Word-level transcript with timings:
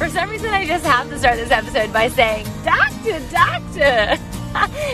For 0.00 0.08
some 0.08 0.30
reason, 0.30 0.48
I 0.48 0.66
just 0.66 0.86
have 0.86 1.10
to 1.10 1.18
start 1.18 1.36
this 1.36 1.50
episode 1.50 1.92
by 1.92 2.08
saying, 2.08 2.46
Doctor, 2.64 3.20
Doctor. 3.30 4.18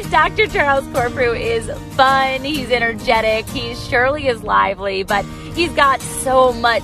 Dr. 0.10 0.48
Charles 0.48 0.84
Corprew 0.86 1.38
is 1.40 1.70
fun. 1.94 2.42
He's 2.42 2.72
energetic. 2.72 3.46
He 3.50 3.76
surely 3.76 4.26
is 4.26 4.42
lively, 4.42 5.04
but 5.04 5.24
he's 5.54 5.70
got 5.74 6.00
so 6.02 6.52
much 6.54 6.82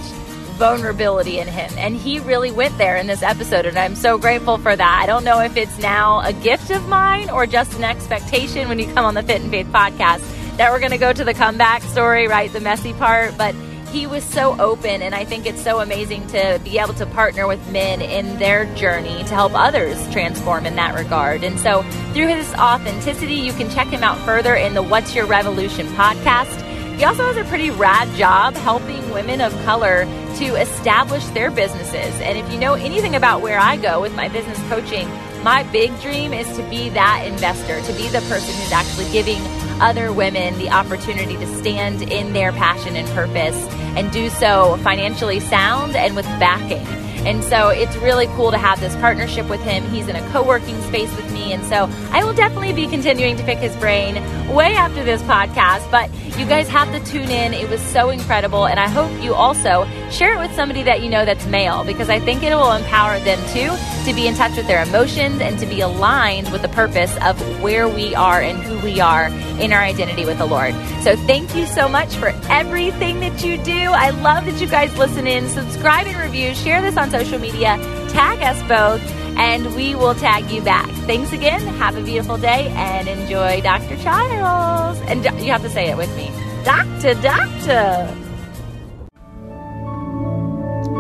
vulnerability 0.55 1.41
in 1.41 1.49
him. 1.49 1.69
And 1.77 1.97
he 1.97 2.21
really 2.21 2.53
went 2.53 2.79
there 2.79 2.97
in 2.97 3.09
this 3.09 3.25
episode, 3.25 3.67
and 3.67 3.77
I'm 3.77 3.97
so 3.97 4.19
grateful 4.19 4.57
for 4.57 4.77
that. 4.77 5.01
I 5.03 5.07
don't 5.07 5.25
know 5.25 5.41
if 5.41 5.57
it's 5.57 5.77
now 5.81 6.21
a 6.21 6.33
gift 6.33 6.71
of 6.71 6.87
mine 6.87 7.29
or 7.29 7.45
just 7.45 7.75
an 7.75 7.83
expectation 7.83 8.69
when 8.69 8.79
you 8.79 8.87
come 8.95 9.05
on 9.05 9.15
the 9.15 9.25
Fit 9.25 9.41
and 9.41 9.51
Faith 9.51 9.67
podcast 9.67 10.21
that 10.59 10.71
we're 10.71 10.79
going 10.79 10.93
to 10.93 10.99
go 10.99 11.13
to 11.13 11.25
the 11.25 11.35
comeback 11.35 11.83
story, 11.83 12.29
right? 12.29 12.53
The 12.53 12.61
messy 12.61 12.93
part, 12.93 13.37
but 13.37 13.57
he 13.93 14.07
was 14.07 14.25
so 14.25 14.59
open 14.59 15.03
and 15.03 15.15
i 15.15 15.25
think 15.25 15.45
it's 15.45 15.63
so 15.63 15.81
amazing 15.81 16.27
to 16.27 16.59
be 16.65 16.79
able 16.79 16.95
to 16.95 17.05
partner 17.07 17.47
with 17.47 17.61
men 17.71 18.01
in 18.01 18.39
their 18.39 18.65
journey 18.75 19.19
to 19.25 19.35
help 19.35 19.53
others 19.55 19.97
transform 20.11 20.67
in 20.67 20.77
that 20.77 20.95
regard. 20.95 21.45
And 21.45 21.59
so 21.61 21.83
through 22.13 22.29
his 22.29 22.53
authenticity 22.55 23.35
you 23.35 23.53
can 23.53 23.71
check 23.71 23.89
him 23.89 24.03
out 24.03 24.19
further 24.21 24.55
in 24.55 24.75
the 24.75 24.83
what's 24.83 25.15
your 25.15 25.27
revolution 25.27 25.87
podcast. 25.89 26.61
He 26.97 27.05
also 27.05 27.25
has 27.25 27.37
a 27.37 27.45
pretty 27.45 27.71
rad 27.71 28.09
job 28.17 28.55
helping 28.55 29.09
women 29.11 29.41
of 29.41 29.53
color 29.65 30.05
to 30.37 30.45
establish 30.57 31.25
their 31.29 31.51
businesses. 31.51 32.21
And 32.21 32.39
if 32.39 32.51
you 32.53 32.59
know 32.59 32.75
anything 32.75 33.15
about 33.15 33.43
where 33.43 33.59
i 33.59 33.77
go 33.77 34.01
with 34.01 34.15
my 34.15 34.29
business 34.29 34.59
coaching 34.69 35.09
my 35.43 35.65
big 35.65 35.99
dream 36.01 36.33
is 36.33 36.47
to 36.57 36.63
be 36.71 36.89
that 36.91 37.25
investor, 37.27 37.81
to 37.81 37.93
be 37.95 38.09
the 38.09 38.21
person 38.23 38.55
who's 38.55 38.73
actually 38.73 39.11
giving 39.11 39.41
other 39.81 40.13
women 40.13 40.57
the 40.59 40.71
opportunity 40.71 41.37
to 41.37 41.59
stand 41.59 42.03
in 42.03 42.33
their 42.33 42.53
passion 42.53 42.95
and 42.95 43.09
purpose 43.09 43.57
and 43.97 44.13
do 44.13 44.31
so 44.31 44.77
financially 44.79 45.41
sound 45.41 45.97
and 45.97 46.15
with 46.15 46.27
backing. 46.39 47.02
And 47.27 47.43
so 47.45 47.69
it's 47.69 47.97
really 47.97 48.27
cool 48.29 48.51
to 48.51 48.59
have 48.59 48.81
this 48.81 48.95
partnership 48.97 49.49
with 49.49 49.63
him. 49.63 49.85
He's 49.91 50.09
in 50.09 50.17
a 50.17 50.31
co 50.31 50.43
working 50.43 50.81
space 50.83 51.15
with 51.17 51.31
me. 51.33 51.53
And 51.53 51.65
so 51.65 51.89
I 52.11 52.25
will 52.25 52.33
definitely 52.33 52.73
be 52.73 52.87
continuing 52.89 53.37
to 53.37 53.45
pick 53.45 53.59
his 53.59 53.75
brain 53.77 54.17
way 54.53 54.75
after 54.75 55.05
this 55.05 55.23
podcast. 55.23 55.91
But 55.91 56.11
you 56.39 56.47
guys 56.47 56.69
have 56.69 56.91
to 56.93 57.11
tune 57.11 57.31
in. 57.31 57.55
It 57.55 57.69
was 57.69 57.81
so 57.81 58.11
incredible. 58.11 58.67
And 58.67 58.81
I 58.81 58.89
hope 58.89 59.11
you 59.23 59.35
also 59.35 59.87
share 60.11 60.35
it 60.35 60.39
with 60.39 60.55
somebody 60.55 60.83
that 60.83 61.03
you 61.03 61.11
know 61.11 61.25
that's 61.25 61.47
male 61.47 61.85
because 61.85 62.11
I 62.11 62.19
think 62.19 62.43
it 62.43 62.55
will 62.55 62.73
empower 62.73 63.19
them 63.21 63.39
too 63.49 63.71
to 64.05 64.15
be 64.15 64.27
in 64.27 64.35
touch 64.35 64.57
with 64.57 64.67
their 64.67 64.83
emotions 64.83 65.41
and 65.41 65.59
to 65.59 65.67
be 65.67 65.81
aligned 65.81 66.51
with 66.51 66.63
the 66.63 66.69
purpose 66.69 67.17
of 67.23 67.41
where 67.63 67.89
we 67.89 68.15
are 68.15 68.41
and 68.41 68.59
who 68.63 68.79
we 68.81 69.01
are 69.01 69.29
in 69.61 69.73
our 69.73 69.81
identity 69.81 70.25
with 70.25 70.39
the 70.39 70.47
Lord. 70.47 70.75
So 71.03 71.17
thank 71.17 71.55
you 71.55 71.67
so 71.67 71.89
much 71.89 72.15
for 72.17 72.29
everything 72.49 73.21
that 73.21 73.45
you 73.45 73.59
do. 73.59 73.73
I 73.73 74.11
love 74.11 74.47
that 74.47 74.61
you 74.61 74.67
guys 74.67 74.97
listen 74.99 75.27
in, 75.27 75.49
subscribe 75.49 76.07
and 76.07 76.19
review, 76.19 76.55
share 76.55 76.83
this 76.83 76.97
on 76.97 77.11
social 77.13 77.39
media, 77.39 77.77
tag 78.09 78.43
us 78.43 78.59
both, 78.63 79.03
and 79.37 79.77
we 79.77 79.95
will 79.95 80.15
tag 80.15 80.51
you 80.51 80.63
back. 80.63 80.89
Thanks 81.07 81.31
again. 81.33 81.61
Have 81.77 81.97
a 81.97 82.03
beautiful 82.03 82.39
day 82.39 82.73
and 82.75 83.07
enjoy 83.07 83.61
Dr. 83.61 83.99
Charles. 83.99 84.99
And 85.03 85.23
you 85.45 85.53
have 85.53 85.61
to 85.61 85.69
say 85.69 85.91
it 85.91 85.97
with 85.97 86.15
me. 86.17 86.31
Doctor, 86.65 87.13
doctor. 87.21 88.09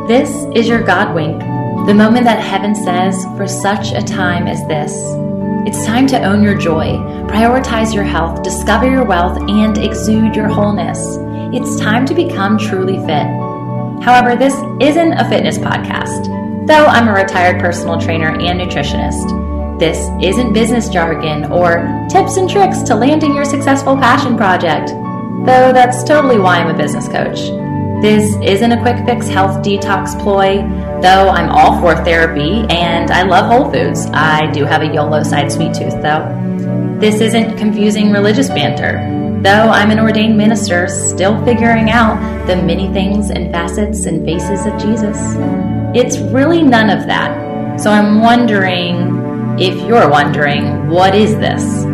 This 0.07 0.31
is 0.55 0.69
your 0.69 0.83
God 0.83 1.15
wink, 1.15 1.41
the 1.87 1.95
moment 1.95 2.25
that 2.25 2.41
heaven 2.41 2.75
says, 2.75 3.17
for 3.37 3.49
such 3.49 3.93
a 3.93 4.03
time 4.03 4.47
as 4.47 4.61
this. 4.69 4.93
It's 5.65 5.87
time 5.87 6.07
to 6.09 6.23
own 6.23 6.43
your 6.43 6.59
joy, 6.59 6.99
prioritize 7.33 7.95
your 7.95 8.05
health, 8.05 8.43
discover 8.43 8.91
your 8.91 9.05
wealth, 9.05 9.39
and 9.49 9.79
exude 9.79 10.37
your 10.37 10.49
wholeness. 10.49 10.99
It's 11.55 11.81
time 11.81 12.05
to 12.07 12.15
become 12.15 12.59
truly 12.59 12.99
fit. 13.07 13.52
However, 14.03 14.34
this 14.34 14.55
isn't 14.81 15.12
a 15.12 15.28
fitness 15.28 15.58
podcast, 15.58 16.27
though 16.67 16.86
I'm 16.86 17.08
a 17.08 17.12
retired 17.12 17.61
personal 17.61 18.00
trainer 18.00 18.31
and 18.31 18.61
nutritionist. 18.61 19.78
This 19.78 20.08
isn't 20.20 20.53
business 20.53 20.89
jargon 20.89 21.50
or 21.53 22.06
tips 22.11 22.36
and 22.36 22.50
tricks 22.50 22.83
to 22.83 22.95
landing 22.95 23.34
your 23.34 23.45
successful 23.45 23.97
passion 23.97 24.36
project, 24.36 24.89
though 25.46 25.73
that's 25.73 26.05
totally 26.05 26.39
why 26.39 26.58
I'm 26.58 26.74
a 26.74 26.77
business 26.77 27.08
coach. 27.08 27.39
This 28.02 28.35
isn't 28.42 28.73
a 28.73 28.80
quick 28.83 29.05
fix 29.07 29.29
health 29.29 29.64
detox 29.64 30.20
ploy, 30.20 30.57
though 31.01 31.29
I'm 31.29 31.51
all 31.51 31.80
for 31.80 31.95
therapy 32.05 32.67
and 32.70 33.11
I 33.12 33.23
love 33.23 33.46
Whole 33.46 33.70
Foods. 33.70 34.07
I 34.12 34.51
do 34.51 34.64
have 34.64 34.83
a 34.83 34.86
YOLO 34.92 35.23
side 35.23 35.52
sweet 35.52 35.74
tooth, 35.74 36.02
though. 36.02 36.27
This 36.98 37.20
isn't 37.20 37.57
confusing 37.57 38.11
religious 38.11 38.48
banter, 38.48 38.98
though 39.42 39.69
I'm 39.69 39.91
an 39.91 39.98
ordained 39.98 40.39
minister 40.39 40.86
still 40.86 41.45
figuring 41.45 41.91
out 41.91 42.47
the 42.47 42.55
many 42.55 42.92
things 42.92 43.30
and 43.30 43.51
facets 43.51 44.07
and 44.07 44.25
faces 44.25 44.67
of 44.67 44.80
Jesus. 44.80 45.19
It's 45.95 46.19
really 46.33 46.63
none 46.63 46.91
of 46.91 47.07
that. 47.07 47.80
So 47.80 47.91
I'm 47.91 48.20
wondering 48.20 49.58
if 49.58 49.75
you're 49.86 50.08
wondering, 50.08 50.89
what 50.89 51.17
is 51.17 51.35
this? 51.36 51.85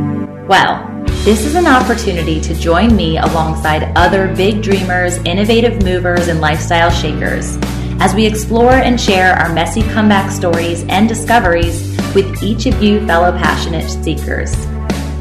Well, 0.46 0.86
this 1.24 1.46
is 1.46 1.54
an 1.54 1.66
opportunity 1.66 2.38
to 2.42 2.54
join 2.54 2.94
me 2.94 3.16
alongside 3.16 3.96
other 3.96 4.34
big 4.34 4.62
dreamers, 4.62 5.16
innovative 5.18 5.82
movers, 5.82 6.28
and 6.28 6.42
lifestyle 6.42 6.90
shakers 6.90 7.56
as 8.00 8.14
we 8.14 8.26
explore 8.26 8.72
and 8.72 9.00
share 9.00 9.34
our 9.34 9.52
messy 9.52 9.82
comeback 9.82 10.30
stories 10.30 10.84
and 10.88 11.08
discoveries 11.08 11.96
with 12.14 12.42
each 12.42 12.66
of 12.66 12.82
you 12.82 13.04
fellow 13.06 13.32
passionate 13.32 13.88
seekers. 13.88 14.54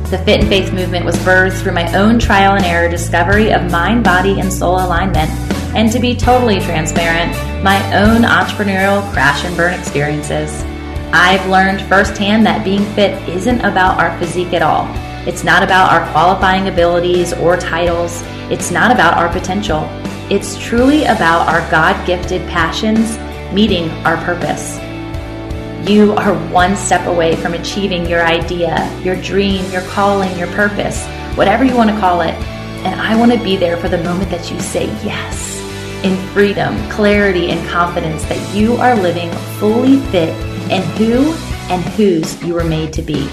The 0.10 0.18
Fit 0.20 0.40
and 0.40 0.48
Faith 0.48 0.72
movement 0.72 1.04
was 1.04 1.18
birthed 1.18 1.62
through 1.62 1.74
my 1.74 1.94
own 1.94 2.18
trial 2.18 2.56
and 2.56 2.64
error 2.64 2.88
discovery 2.88 3.52
of 3.52 3.70
mind, 3.70 4.06
body, 4.06 4.40
and 4.40 4.52
soul 4.52 4.76
alignment, 4.76 5.30
and 5.76 5.92
to 5.92 6.00
be 6.00 6.16
totally 6.16 6.62
transparent, 6.62 7.34
my 7.62 7.78
own 7.94 8.22
entrepreneurial 8.22 9.04
crash 9.12 9.44
and 9.44 9.58
burn 9.58 9.78
experiences. 9.78 10.64
I've 11.12 11.46
learned 11.50 11.82
firsthand 11.90 12.46
that 12.46 12.64
being 12.64 12.86
fit 12.94 13.22
isn't 13.28 13.60
about 13.60 14.00
our 14.00 14.18
physique 14.18 14.54
at 14.54 14.62
all. 14.62 14.88
It's 15.28 15.44
not 15.44 15.62
about 15.62 15.92
our 15.92 16.10
qualifying 16.14 16.70
abilities 16.70 17.34
or 17.34 17.58
titles. 17.58 18.22
It's 18.50 18.72
not 18.72 18.92
about 18.92 19.18
our 19.18 19.28
potential. 19.28 19.90
It's 20.32 20.58
truly 20.58 21.04
about 21.04 21.50
our 21.50 21.70
God 21.70 22.08
gifted 22.08 22.48
passions 22.48 23.18
meeting 23.54 23.90
our 24.06 24.16
purpose. 24.24 24.78
You 25.86 26.14
are 26.14 26.34
one 26.52 26.76
step 26.76 27.08
away 27.08 27.36
from 27.38 27.54
achieving 27.54 28.06
your 28.08 28.26
idea, 28.26 28.92
your 29.04 29.16
dream, 29.22 29.64
your 29.72 29.84
calling, 29.84 30.38
your 30.38 30.50
purpose, 30.50 31.06
whatever 31.38 31.64
you 31.64 31.78
want 31.78 31.90
to 31.90 32.00
call 32.00 32.22
it. 32.22 32.34
And 32.84 33.00
I 33.00 33.16
want 33.16 33.32
to 33.32 33.42
be 33.42 33.56
there 33.56 33.78
for 33.78 33.88
the 33.88 34.04
moment 34.04 34.30
that 34.32 34.52
you 34.52 34.60
say 34.60 34.88
yes 35.06 35.58
in 36.04 36.18
freedom, 36.34 36.76
clarity, 36.90 37.52
and 37.52 37.70
confidence 37.70 38.26
that 38.26 38.56
you 38.56 38.74
are 38.76 38.96
living 38.96 39.32
fully 39.60 40.00
fit 40.12 40.30
in 40.70 40.82
who 40.98 41.34
and 41.72 41.82
whose 41.94 42.44
you 42.44 42.54
were 42.54 42.66
made 42.66 42.92
to 42.94 43.02
be. 43.02 43.30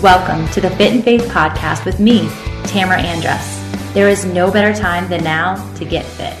Welcome 0.00 0.48
to 0.52 0.62
the 0.62 0.70
Fit 0.70 0.94
and 0.94 1.04
Faith 1.04 1.24
podcast 1.24 1.84
with 1.84 2.00
me, 2.00 2.28
Tamara 2.64 3.02
Andress. 3.02 3.92
There 3.92 4.08
is 4.08 4.24
no 4.24 4.50
better 4.50 4.72
time 4.72 5.10
than 5.10 5.24
now 5.24 5.72
to 5.74 5.84
get 5.84 6.06
fit. 6.06 6.36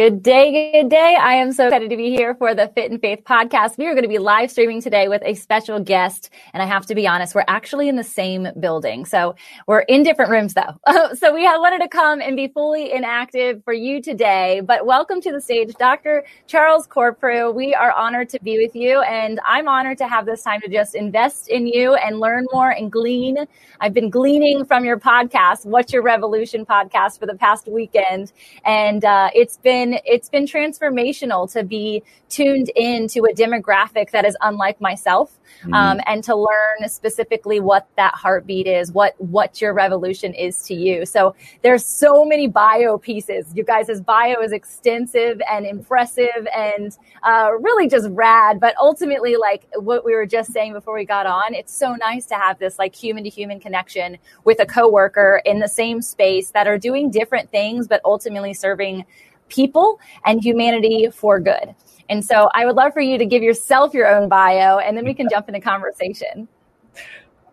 Good 0.00 0.22
day, 0.22 0.72
good 0.72 0.88
day. 0.88 1.18
I 1.20 1.34
am 1.34 1.52
so 1.52 1.66
excited 1.66 1.90
to 1.90 1.96
be 1.98 2.08
here 2.08 2.34
for 2.34 2.54
the 2.54 2.68
Fit 2.74 2.90
and 2.90 2.98
Faith 2.98 3.22
podcast. 3.22 3.76
We 3.76 3.86
are 3.86 3.92
going 3.92 4.04
to 4.04 4.08
be 4.08 4.16
live 4.16 4.50
streaming 4.50 4.80
today 4.80 5.08
with 5.08 5.20
a 5.26 5.34
special 5.34 5.78
guest. 5.78 6.30
And 6.54 6.62
I 6.62 6.64
have 6.64 6.86
to 6.86 6.94
be 6.94 7.06
honest, 7.06 7.34
we're 7.34 7.44
actually 7.48 7.86
in 7.86 7.96
the 7.96 8.02
same 8.02 8.48
building. 8.58 9.04
So 9.04 9.34
we're 9.66 9.80
in 9.80 10.02
different 10.02 10.30
rooms 10.30 10.54
though. 10.54 10.80
so 11.18 11.34
we 11.34 11.42
wanted 11.42 11.82
to 11.82 11.88
come 11.88 12.22
and 12.22 12.34
be 12.34 12.48
fully 12.48 12.92
inactive 12.92 13.62
for 13.62 13.74
you 13.74 14.00
today. 14.00 14.62
But 14.64 14.86
welcome 14.86 15.20
to 15.20 15.32
the 15.32 15.40
stage, 15.42 15.74
Dr. 15.74 16.24
Charles 16.46 16.86
Corprew. 16.86 17.54
We 17.54 17.74
are 17.74 17.92
honored 17.92 18.30
to 18.30 18.38
be 18.42 18.56
with 18.56 18.74
you. 18.74 19.02
And 19.02 19.38
I'm 19.46 19.68
honored 19.68 19.98
to 19.98 20.08
have 20.08 20.24
this 20.24 20.42
time 20.42 20.62
to 20.62 20.70
just 20.70 20.94
invest 20.94 21.50
in 21.50 21.66
you 21.66 21.92
and 21.96 22.20
learn 22.20 22.46
more 22.54 22.70
and 22.70 22.90
glean. 22.90 23.36
I've 23.80 23.92
been 23.92 24.08
gleaning 24.08 24.64
from 24.64 24.86
your 24.86 24.98
podcast, 24.98 25.66
What's 25.66 25.92
Your 25.92 26.02
Revolution 26.02 26.64
podcast 26.64 27.18
for 27.18 27.26
the 27.26 27.34
past 27.34 27.68
weekend. 27.68 28.32
And 28.64 29.04
uh, 29.04 29.28
it's 29.34 29.58
been 29.58 29.89
been 29.90 30.00
it's 30.04 30.28
been 30.28 30.44
transformational 30.44 31.50
to 31.52 31.64
be 31.64 32.02
tuned 32.28 32.70
in 32.76 33.08
to 33.08 33.20
a 33.20 33.34
demographic 33.34 34.10
that 34.10 34.24
is 34.24 34.36
unlike 34.40 34.80
myself 34.80 35.38
mm-hmm. 35.62 35.74
um, 35.74 36.00
and 36.06 36.22
to 36.24 36.34
learn 36.34 36.88
specifically 36.88 37.60
what 37.60 37.88
that 37.96 38.14
heartbeat 38.14 38.66
is 38.66 38.92
what 38.92 39.20
what 39.20 39.60
your 39.60 39.72
revolution 39.74 40.34
is 40.34 40.62
to 40.62 40.74
you. 40.74 41.04
So 41.04 41.34
there's 41.62 41.84
so 41.84 42.24
many 42.24 42.46
bio 42.46 42.98
pieces. 42.98 43.52
You 43.54 43.64
guys' 43.64 44.00
bio 44.00 44.40
is 44.40 44.52
extensive 44.52 45.40
and 45.50 45.66
impressive 45.66 46.46
and 46.54 46.96
uh, 47.22 47.50
really 47.60 47.88
just 47.88 48.08
rad. 48.10 48.60
But 48.60 48.74
ultimately 48.80 49.36
like 49.36 49.66
what 49.76 50.04
we 50.04 50.14
were 50.14 50.26
just 50.26 50.52
saying 50.52 50.72
before 50.72 50.94
we 50.94 51.04
got 51.04 51.26
on 51.26 51.54
it's 51.54 51.76
so 51.76 51.94
nice 51.94 52.26
to 52.26 52.34
have 52.34 52.58
this 52.58 52.78
like 52.78 52.94
human 52.94 53.24
to 53.24 53.30
human 53.30 53.60
connection 53.60 54.18
with 54.44 54.60
a 54.60 54.66
coworker 54.66 55.42
in 55.44 55.58
the 55.58 55.68
same 55.68 56.00
space 56.00 56.50
that 56.50 56.66
are 56.66 56.78
doing 56.78 57.10
different 57.10 57.50
things 57.50 57.88
but 57.88 58.00
ultimately 58.04 58.54
serving 58.54 59.04
people 59.50 60.00
and 60.24 60.42
humanity 60.42 61.08
for 61.12 61.38
good. 61.38 61.74
And 62.08 62.24
so 62.24 62.48
I 62.54 62.66
would 62.66 62.76
love 62.76 62.92
for 62.92 63.00
you 63.00 63.18
to 63.18 63.26
give 63.26 63.42
yourself 63.42 63.92
your 63.92 64.08
own 64.08 64.28
bio 64.28 64.78
and 64.78 64.96
then 64.96 65.04
we 65.04 65.14
can 65.14 65.28
jump 65.30 65.48
into 65.48 65.60
conversation. 65.60 66.48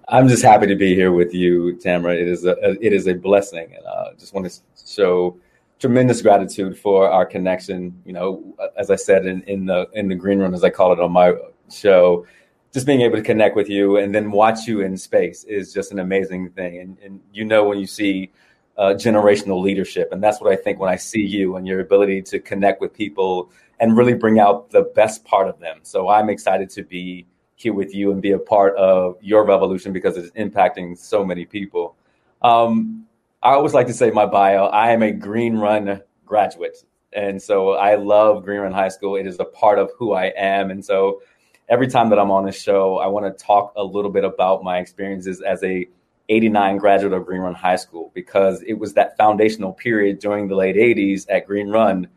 I'm 0.10 0.30
just 0.30 0.44
happy 0.44 0.68
to 0.68 0.76
be 0.76 0.96
here 0.96 1.12
with 1.12 1.34
you, 1.34 1.74
Tamara. 1.74 2.16
It 2.16 2.30
is 2.30 2.46
a 2.46 2.56
it 2.80 2.94
is 2.94 3.08
a 3.08 3.14
blessing, 3.14 3.74
and 3.76 3.86
I 3.86 3.90
uh, 3.90 4.14
just 4.14 4.34
want 4.34 4.50
to 4.50 4.58
show 4.86 5.38
tremendous 5.80 6.22
gratitude 6.22 6.80
for 6.80 7.10
our 7.12 7.26
connection. 7.26 8.02
You 8.06 8.14
know, 8.14 8.56
as 8.78 8.90
I 8.90 8.96
said 8.96 9.26
in, 9.26 9.42
in 9.44 9.66
the 9.66 9.86
in 9.96 10.08
the 10.08 10.16
green 10.16 10.40
room, 10.40 10.54
as 10.54 10.64
I 10.64 10.70
call 10.70 10.94
it 10.94 11.02
on 11.02 11.12
my 11.12 11.34
show, 11.70 12.26
just 12.74 12.86
being 12.86 13.02
able 13.02 13.18
to 13.18 13.22
connect 13.24 13.56
with 13.56 13.70
you 13.70 13.98
and 13.98 14.14
then 14.14 14.32
watch 14.32 14.68
you 14.68 14.82
in 14.82 14.96
space 14.96 15.44
is 15.46 15.74
just 15.74 15.92
an 15.92 16.00
amazing 16.00 16.50
thing. 16.52 16.80
And, 16.80 16.98
and 17.04 17.20
you 17.34 17.44
know 17.44 17.64
when 17.64 17.80
you 17.80 17.88
see 17.88 18.32
uh, 18.78 18.94
generational 18.94 19.62
leadership, 19.62 20.10
and 20.12 20.24
that's 20.24 20.40
what 20.40 20.52
I 20.52 20.56
think 20.56 20.80
when 20.80 20.90
I 20.90 20.96
see 20.96 21.26
you 21.26 21.56
and 21.56 21.68
your 21.68 21.80
ability 21.80 22.22
to 22.24 22.40
connect 22.40 22.80
with 22.80 22.94
people 22.94 23.52
and 23.80 23.98
really 23.98 24.14
bring 24.14 24.40
out 24.40 24.70
the 24.72 24.84
best 24.96 25.24
part 25.26 25.48
of 25.48 25.60
them. 25.60 25.80
So 25.84 26.10
I'm 26.10 26.30
excited 26.30 26.70
to 26.72 26.84
be 26.84 27.26
here 27.56 27.74
with 27.74 27.94
you 27.94 28.12
and 28.12 28.22
be 28.22 28.32
a 28.32 28.40
part 28.40 28.76
of 28.76 29.18
your 29.22 29.46
revolution 29.46 29.94
because 29.94 30.16
it's 30.16 30.30
impacting 30.32 30.98
so 30.98 31.26
many 31.26 31.46
people. 31.46 31.96
Um, 32.44 33.06
I 33.42 33.52
always 33.52 33.74
like 33.74 33.88
to 33.88 33.94
say 33.94 34.12
my 34.12 34.26
bio. 34.26 34.66
I 34.66 34.92
am 34.92 35.02
a 35.02 35.12
Green 35.12 35.58
Run 35.58 36.02
graduate, 36.26 36.78
and 37.14 37.42
so 37.42 37.72
I 37.72 37.96
love 37.96 38.46
Green 38.46 38.60
Run 38.60 38.74
High 38.74 38.90
School. 38.90 39.16
It 39.16 39.26
is 39.26 39.40
a 39.40 39.46
part 39.46 39.80
of 39.80 39.90
who 39.98 40.14
I 40.14 40.26
am, 40.38 40.70
and 40.70 40.86
so 40.86 41.22
every 41.70 41.88
time 41.88 42.10
that 42.10 42.20
I'm 42.20 42.32
on 42.32 42.46
this 42.46 42.62
show, 42.62 42.98
I 43.00 43.08
want 43.08 43.26
to 43.26 43.44
talk 43.44 43.74
a 43.76 43.84
little 43.84 44.12
bit 44.12 44.24
about 44.24 44.64
my 44.64 44.78
experiences 44.78 45.42
as 45.42 45.64
a 45.64 45.88
89 46.30 46.78
graduate 46.78 47.14
of 47.14 47.26
Green 47.26 47.42
Run 47.42 47.54
High 47.54 47.76
School 47.76 48.12
because 48.14 48.62
it 48.64 48.74
was 48.74 48.94
that 48.94 49.18
foundational 49.18 49.74
period 49.74 50.20
during 50.20 50.48
the 50.48 50.56
late 50.56 50.76
80s 50.76 51.26
at 51.30 51.48
Green 51.48 51.70
Run 51.70 52.08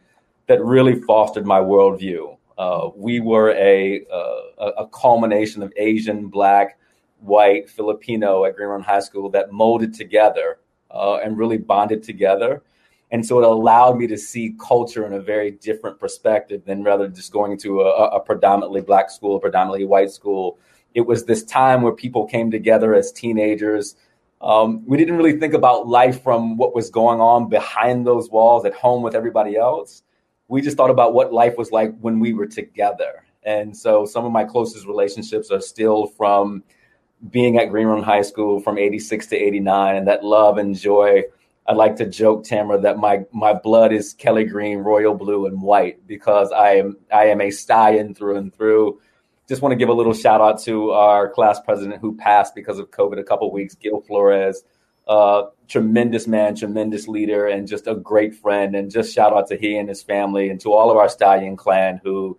that 0.47 0.63
really 0.65 1.01
fostered 1.03 1.47
my 1.47 1.61
worldview. 1.61 2.37
Uh, 2.59 2.91
we 2.97 3.21
were 3.21 3.53
a, 3.53 4.05
uh, 4.13 4.73
a 4.79 4.87
culmination 4.89 5.63
of 5.63 5.73
Asian, 5.77 6.27
Black, 6.27 6.79
white, 7.21 7.71
Filipino 7.71 8.45
at 8.45 8.57
Green 8.57 8.69
Run 8.69 8.83
High 8.83 9.01
School 9.01 9.31
that 9.31 9.53
molded 9.53 9.95
together 9.95 10.59
uh, 10.91 11.17
and 11.19 11.39
really 11.39 11.59
bonded 11.59 12.03
together. 12.03 12.63
And 13.13 13.25
so 13.27 13.39
it 13.39 13.45
allowed 13.45 13.97
me 13.97 14.07
to 14.07 14.17
see 14.17 14.55
culture 14.61 15.07
in 15.07 15.15
a 15.15 15.21
very 15.21 15.51
different 15.51 15.99
perspective 15.99 16.63
than 16.65 16.85
rather 16.85 17.09
just 17.09 17.33
going 17.33 17.59
to 17.59 17.83
a, 17.83 18.07
a 18.09 18.21
predominantly 18.21 18.81
black 18.81 19.11
school, 19.11 19.37
a 19.37 19.41
predominantly 19.41 19.85
white 19.85 20.11
school. 20.11 20.59
It 20.95 21.03
was 21.03 21.25
this 21.25 21.45
time 21.45 21.83
where 21.83 21.93
people 21.93 22.27
came 22.27 22.51
together 22.51 22.95
as 22.95 23.13
teenagers. 23.13 23.97
Um, 24.41 24.85
we 24.87 24.97
didn't 24.97 25.17
really 25.17 25.39
think 25.39 25.55
about 25.55 25.87
life 25.87 26.23
from 26.23 26.57
what 26.57 26.75
was 26.75 26.91
going 26.91 27.21
on 27.21 27.49
behind 27.49 28.07
those 28.07 28.31
walls 28.31 28.65
at 28.65 28.75
home 28.75 29.03
with 29.03 29.15
everybody 29.15 29.57
else. 29.57 30.03
We 30.49 30.63
just 30.63 30.77
thought 30.77 30.91
about 30.91 31.15
what 31.15 31.33
life 31.33 31.57
was 31.57 31.71
like 31.71 31.99
when 32.01 32.19
we 32.21 32.33
were 32.33 32.47
together. 32.47 33.25
And 33.43 33.77
so 33.77 34.05
some 34.05 34.25
of 34.25 34.33
my 34.33 34.45
closest 34.45 34.87
relationships 34.87 35.51
are 35.51 35.61
still 35.61 36.07
from 36.07 36.63
being 37.31 37.59
at 37.59 37.71
Green 37.71 37.87
Run 37.87 38.03
High 38.03 38.23
School 38.23 38.61
from 38.61 38.79
86 38.79 39.27
to 39.29 39.37
89 39.37 39.97
and 39.97 40.09
that 40.09 40.25
love 40.25 40.59
and 40.59 40.75
joy 40.75 41.25
I 41.71 41.73
like 41.73 41.95
to 41.97 42.07
joke, 42.07 42.43
Tamara, 42.43 42.81
that 42.81 42.99
my 42.99 43.25
my 43.33 43.53
blood 43.53 43.93
is 43.93 44.15
Kelly 44.15 44.43
green, 44.43 44.79
royal 44.79 45.15
blue, 45.15 45.47
and 45.47 45.63
white 45.63 46.05
because 46.05 46.51
I 46.51 46.73
am 46.73 46.97
I 47.13 47.27
am 47.27 47.41
a 47.41 47.53
stallion 47.53 48.13
through 48.13 48.39
and 48.39 48.53
through. 48.53 49.01
Just 49.51 49.63
want 49.63 49.73
to 49.73 49.77
give 49.77 49.89
a 49.89 49.93
little 49.93 50.15
shout 50.15 50.41
out 50.41 50.63
to 50.63 50.93
our 50.93 51.29
class 51.29 51.59
president 51.59 52.01
who 52.01 52.17
passed 52.17 52.55
because 52.55 52.79
of 52.79 52.93
COVID 52.93 53.19
a 53.19 53.25
couple 53.25 53.51
weeks, 53.51 53.75
Gil 53.75 54.01
Flores. 54.01 54.63
Uh, 55.09 55.47
tremendous 55.67 56.29
man, 56.29 56.55
tremendous 56.55 57.09
leader, 57.09 57.49
and 57.49 57.67
just 57.67 57.89
a 57.89 57.97
great 57.97 58.33
friend. 58.33 58.77
And 58.77 58.93
just 58.93 59.13
shout 59.13 59.33
out 59.33 59.49
to 59.49 59.57
he 59.57 59.77
and 59.77 59.89
his 59.89 60.05
family, 60.05 60.51
and 60.51 60.61
to 60.61 60.73
all 60.73 60.89
of 60.89 60.97
our 60.97 61.09
stallion 61.09 61.57
clan 61.57 62.01
who, 62.05 62.39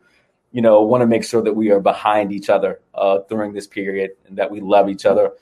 you 0.53 0.61
know, 0.61 0.83
want 0.83 1.01
to 1.01 1.05
make 1.05 1.25
sure 1.25 1.41
that 1.43 1.51
we 1.53 1.69
are 1.71 1.81
behind 1.81 2.31
each 2.31 2.49
other 2.49 2.79
uh, 2.93 3.17
during 3.27 3.51
this 3.51 3.67
period 3.67 4.11
and 4.25 4.37
that 4.37 4.49
we 4.49 4.61
love 4.61 4.87
each 4.87 5.05
other. 5.05 5.33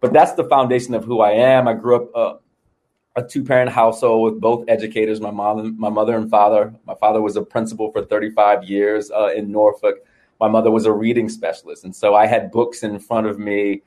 But 0.00 0.12
that's 0.12 0.34
the 0.34 0.44
foundation 0.44 0.94
of 0.94 1.02
who 1.02 1.20
I 1.20 1.32
am. 1.32 1.66
I 1.66 1.74
grew 1.74 1.96
up. 1.96 2.10
Uh, 2.14 2.38
a 3.16 3.26
two 3.26 3.42
parent 3.42 3.72
household 3.72 4.34
with 4.34 4.40
both 4.40 4.66
educators, 4.68 5.20
my 5.20 5.32
mom, 5.32 5.76
my 5.80 5.88
mother 5.88 6.16
and 6.16 6.30
father. 6.30 6.72
My 6.86 6.94
father 6.94 7.20
was 7.20 7.34
a 7.34 7.42
principal 7.42 7.90
for 7.90 8.04
35 8.04 8.62
years 8.62 9.10
uh, 9.10 9.32
in 9.34 9.50
Norfolk. 9.50 10.04
My 10.40 10.48
mother 10.48 10.70
was 10.70 10.86
a 10.86 10.92
reading 10.92 11.28
specialist. 11.28 11.84
And 11.84 11.94
so 11.94 12.14
I 12.14 12.26
had 12.26 12.50
books 12.50 12.82
in 12.82 12.98
front 12.98 13.26
of 13.26 13.38
me 13.38 13.82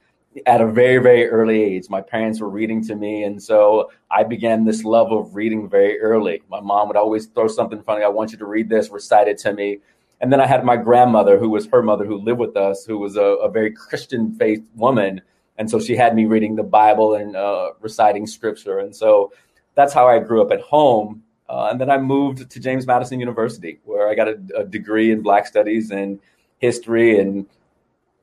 at 0.46 0.62
a 0.62 0.68
very, 0.68 0.98
very 0.98 1.28
early 1.28 1.62
age. 1.62 1.90
My 1.90 2.02
parents 2.02 2.40
were 2.40 2.50
reading 2.50 2.84
to 2.86 2.96
me. 2.96 3.24
And 3.24 3.42
so 3.42 3.92
I 4.10 4.24
began 4.24 4.66
this 4.66 4.84
love 4.84 5.12
of 5.12 5.36
reading 5.36 5.70
very 5.70 6.00
early. 6.00 6.42
My 6.50 6.62
mom 6.62 6.88
would 6.88 6.98
always 6.98 7.26
throw 7.28 7.48
something 7.48 7.82
funny. 7.82 8.04
I 8.04 8.08
want 8.08 8.32
you 8.32 8.38
to 8.38 8.46
read 8.46 8.70
this, 8.70 8.90
recite 8.90 9.28
it 9.28 9.38
to 9.40 9.54
me. 9.54 9.80
And 10.22 10.32
then 10.32 10.40
I 10.40 10.46
had 10.46 10.64
my 10.64 10.78
grandmother, 10.78 11.38
who 11.38 11.50
was 11.50 11.66
her 11.68 11.82
mother, 11.82 12.06
who 12.06 12.18
lived 12.18 12.40
with 12.40 12.56
us, 12.56 12.86
who 12.86 12.98
was 12.98 13.18
a, 13.18 13.22
a 13.22 13.50
very 13.50 13.72
Christian 13.72 14.36
faith 14.36 14.64
woman 14.76 15.22
and 15.62 15.70
so 15.70 15.80
she 15.80 15.96
had 15.96 16.16
me 16.16 16.26
reading 16.26 16.56
the 16.56 16.64
Bible 16.64 17.14
and 17.14 17.36
uh, 17.36 17.74
reciting 17.82 18.26
scripture. 18.26 18.80
And 18.80 18.96
so 18.96 19.32
that's 19.76 19.94
how 19.94 20.08
I 20.08 20.18
grew 20.18 20.42
up 20.42 20.52
at 20.52 20.62
home. 20.62 21.22
Uh, 21.48 21.68
and 21.70 21.80
then 21.80 21.92
I 21.92 22.00
moved 22.00 22.50
to 22.50 22.60
James 22.60 22.88
Madison 22.88 23.20
University, 23.20 23.80
where 23.84 24.10
I 24.10 24.16
got 24.16 24.28
a, 24.28 24.40
a 24.58 24.64
degree 24.64 25.12
in 25.12 25.22
Black 25.22 25.46
Studies 25.46 25.92
and 25.92 26.20
history. 26.62 27.20
And 27.20 27.48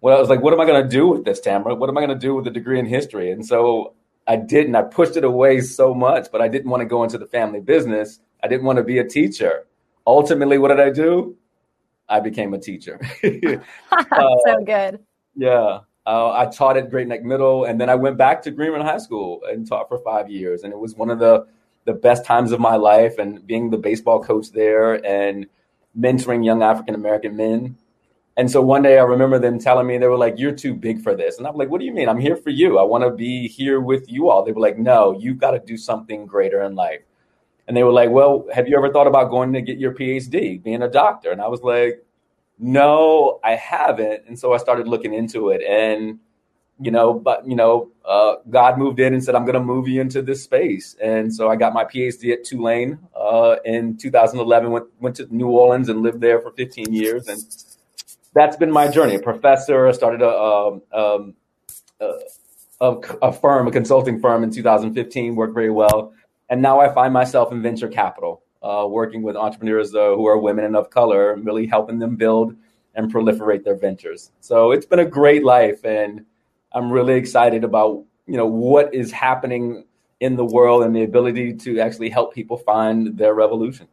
well, 0.00 0.16
I 0.16 0.20
was 0.20 0.30
like, 0.30 0.40
what 0.40 0.54
am 0.54 0.60
I 0.60 0.64
going 0.64 0.82
to 0.82 0.88
do 0.88 1.08
with 1.08 1.24
this, 1.24 1.40
Tamara? 1.40 1.74
What 1.74 1.90
am 1.90 1.98
I 1.98 2.00
going 2.00 2.18
to 2.18 2.26
do 2.26 2.34
with 2.34 2.46
a 2.46 2.50
degree 2.50 2.78
in 2.78 2.86
history? 2.86 3.30
And 3.30 3.44
so 3.44 3.94
I 4.26 4.36
didn't. 4.36 4.76
I 4.76 4.82
pushed 4.82 5.16
it 5.16 5.24
away 5.24 5.60
so 5.60 5.92
much, 5.92 6.28
but 6.30 6.40
I 6.40 6.48
didn't 6.48 6.70
want 6.70 6.80
to 6.80 6.86
go 6.86 7.02
into 7.02 7.18
the 7.18 7.26
family 7.26 7.60
business. 7.60 8.20
I 8.42 8.48
didn't 8.48 8.64
want 8.64 8.78
to 8.78 8.84
be 8.84 8.98
a 8.98 9.04
teacher. 9.04 9.66
Ultimately, 10.06 10.56
what 10.58 10.68
did 10.68 10.80
I 10.80 10.90
do? 10.90 11.36
I 12.08 12.20
became 12.20 12.54
a 12.54 12.58
teacher. 12.58 13.00
uh, 13.92 14.36
so 14.46 14.64
good. 14.64 15.00
Yeah. 15.34 15.80
Uh, 16.06 16.32
I 16.32 16.46
taught 16.46 16.78
at 16.78 16.90
Great 16.90 17.06
Neck 17.06 17.22
Middle, 17.22 17.64
and 17.64 17.78
then 17.78 17.90
I 17.90 17.94
went 17.94 18.16
back 18.16 18.40
to 18.42 18.50
Green 18.50 18.72
Run 18.72 18.80
High 18.80 18.96
School 18.98 19.42
and 19.46 19.66
taught 19.66 19.88
for 19.88 19.98
five 19.98 20.30
years. 20.30 20.62
And 20.62 20.72
it 20.72 20.78
was 20.78 20.94
one 20.94 21.10
of 21.10 21.18
the 21.18 21.46
the 21.84 21.92
best 21.92 22.24
times 22.24 22.52
of 22.52 22.60
my 22.60 22.76
life. 22.76 23.18
And 23.18 23.46
being 23.46 23.70
the 23.70 23.78
baseball 23.78 24.22
coach 24.22 24.52
there 24.52 25.04
and 25.04 25.46
mentoring 25.98 26.44
young 26.44 26.62
African 26.62 26.94
American 26.94 27.36
men. 27.36 27.76
And 28.38 28.50
so 28.50 28.62
one 28.62 28.82
day 28.82 28.98
I 28.98 29.02
remember 29.02 29.38
them 29.38 29.58
telling 29.58 29.86
me 29.86 29.98
they 29.98 30.06
were 30.06 30.16
like, 30.16 30.38
"You're 30.38 30.52
too 30.52 30.72
big 30.72 31.02
for 31.02 31.14
this," 31.14 31.36
and 31.38 31.46
I'm 31.46 31.56
like, 31.56 31.68
"What 31.68 31.80
do 31.80 31.84
you 31.84 31.92
mean? 31.92 32.08
I'm 32.08 32.20
here 32.20 32.36
for 32.36 32.50
you. 32.50 32.78
I 32.78 32.84
want 32.84 33.04
to 33.04 33.10
be 33.10 33.48
here 33.48 33.80
with 33.80 34.10
you 34.10 34.30
all." 34.30 34.44
They 34.44 34.52
were 34.52 34.60
like, 34.60 34.78
"No, 34.78 35.18
you've 35.18 35.38
got 35.38 35.50
to 35.50 35.58
do 35.58 35.76
something 35.76 36.24
greater 36.24 36.62
in 36.62 36.74
life." 36.74 37.02
And 37.66 37.76
they 37.76 37.82
were 37.82 37.92
like, 37.92 38.10
"Well, 38.10 38.46
have 38.54 38.68
you 38.68 38.76
ever 38.78 38.90
thought 38.90 39.06
about 39.06 39.30
going 39.30 39.52
to 39.52 39.60
get 39.60 39.78
your 39.78 39.92
PhD, 39.92 40.62
being 40.62 40.82
a 40.82 40.88
doctor?" 40.88 41.32
And 41.32 41.42
I 41.42 41.48
was 41.48 41.62
like, 41.62 42.04
no, 42.58 43.38
I 43.44 43.54
haven't. 43.54 44.24
And 44.26 44.38
so 44.38 44.52
I 44.52 44.58
started 44.58 44.88
looking 44.88 45.14
into 45.14 45.50
it. 45.50 45.62
And, 45.62 46.18
you 46.80 46.90
know, 46.90 47.14
but, 47.14 47.46
you 47.46 47.54
know, 47.54 47.90
uh, 48.04 48.36
God 48.50 48.78
moved 48.78 49.00
in 49.00 49.14
and 49.14 49.22
said, 49.22 49.34
I'm 49.34 49.44
going 49.44 49.54
to 49.54 49.60
move 49.60 49.88
you 49.88 50.00
into 50.00 50.22
this 50.22 50.42
space. 50.42 50.96
And 51.02 51.32
so 51.32 51.48
I 51.48 51.56
got 51.56 51.72
my 51.72 51.84
PhD 51.84 52.32
at 52.32 52.44
Tulane 52.44 52.98
uh, 53.14 53.56
in 53.64 53.96
2011, 53.96 54.70
went, 54.70 54.86
went 54.98 55.16
to 55.16 55.34
New 55.34 55.48
Orleans 55.48 55.88
and 55.88 56.02
lived 56.02 56.20
there 56.20 56.40
for 56.40 56.50
15 56.52 56.92
years. 56.92 57.28
And 57.28 57.40
that's 58.38 58.56
been 58.56 58.70
my 58.70 58.88
journey. 58.88 59.16
A 59.16 59.20
professor, 59.20 59.92
started 59.92 60.22
a, 60.22 60.30
um, 60.30 60.82
um 60.92 61.34
a, 62.00 62.12
a, 62.80 62.90
a 63.22 63.32
firm, 63.32 63.66
a 63.66 63.72
consulting 63.72 64.20
firm 64.20 64.44
in 64.44 64.50
2015, 64.50 65.34
worked 65.34 65.54
very 65.54 65.70
well. 65.70 66.12
And 66.48 66.62
now 66.62 66.80
I 66.80 66.92
find 66.94 67.12
myself 67.12 67.52
in 67.52 67.60
venture 67.60 67.88
capital 67.88 68.42
uh, 68.62 68.86
working 68.88 69.22
with 69.22 69.36
entrepreneurs 69.36 69.94
uh, 69.94 70.14
who 70.14 70.26
are 70.26 70.38
women 70.38 70.64
and 70.64 70.76
of 70.76 70.90
color, 70.90 71.36
really 71.36 71.66
helping 71.66 71.98
them 71.98 72.16
build 72.16 72.54
and 72.94 73.12
proliferate 73.12 73.64
their 73.64 73.76
ventures. 73.76 74.30
So 74.40 74.72
it's 74.72 74.86
been 74.86 74.98
a 74.98 75.04
great 75.04 75.44
life, 75.44 75.84
and 75.84 76.24
I'm 76.72 76.90
really 76.90 77.14
excited 77.14 77.64
about 77.64 78.04
you 78.26 78.36
know 78.36 78.46
what 78.46 78.94
is 78.94 79.12
happening 79.12 79.84
in 80.20 80.36
the 80.36 80.44
world 80.44 80.82
and 80.82 80.94
the 80.94 81.04
ability 81.04 81.54
to 81.54 81.80
actually 81.80 82.10
help 82.10 82.34
people 82.34 82.56
find 82.56 83.16
their 83.16 83.34
revolution. 83.34 83.86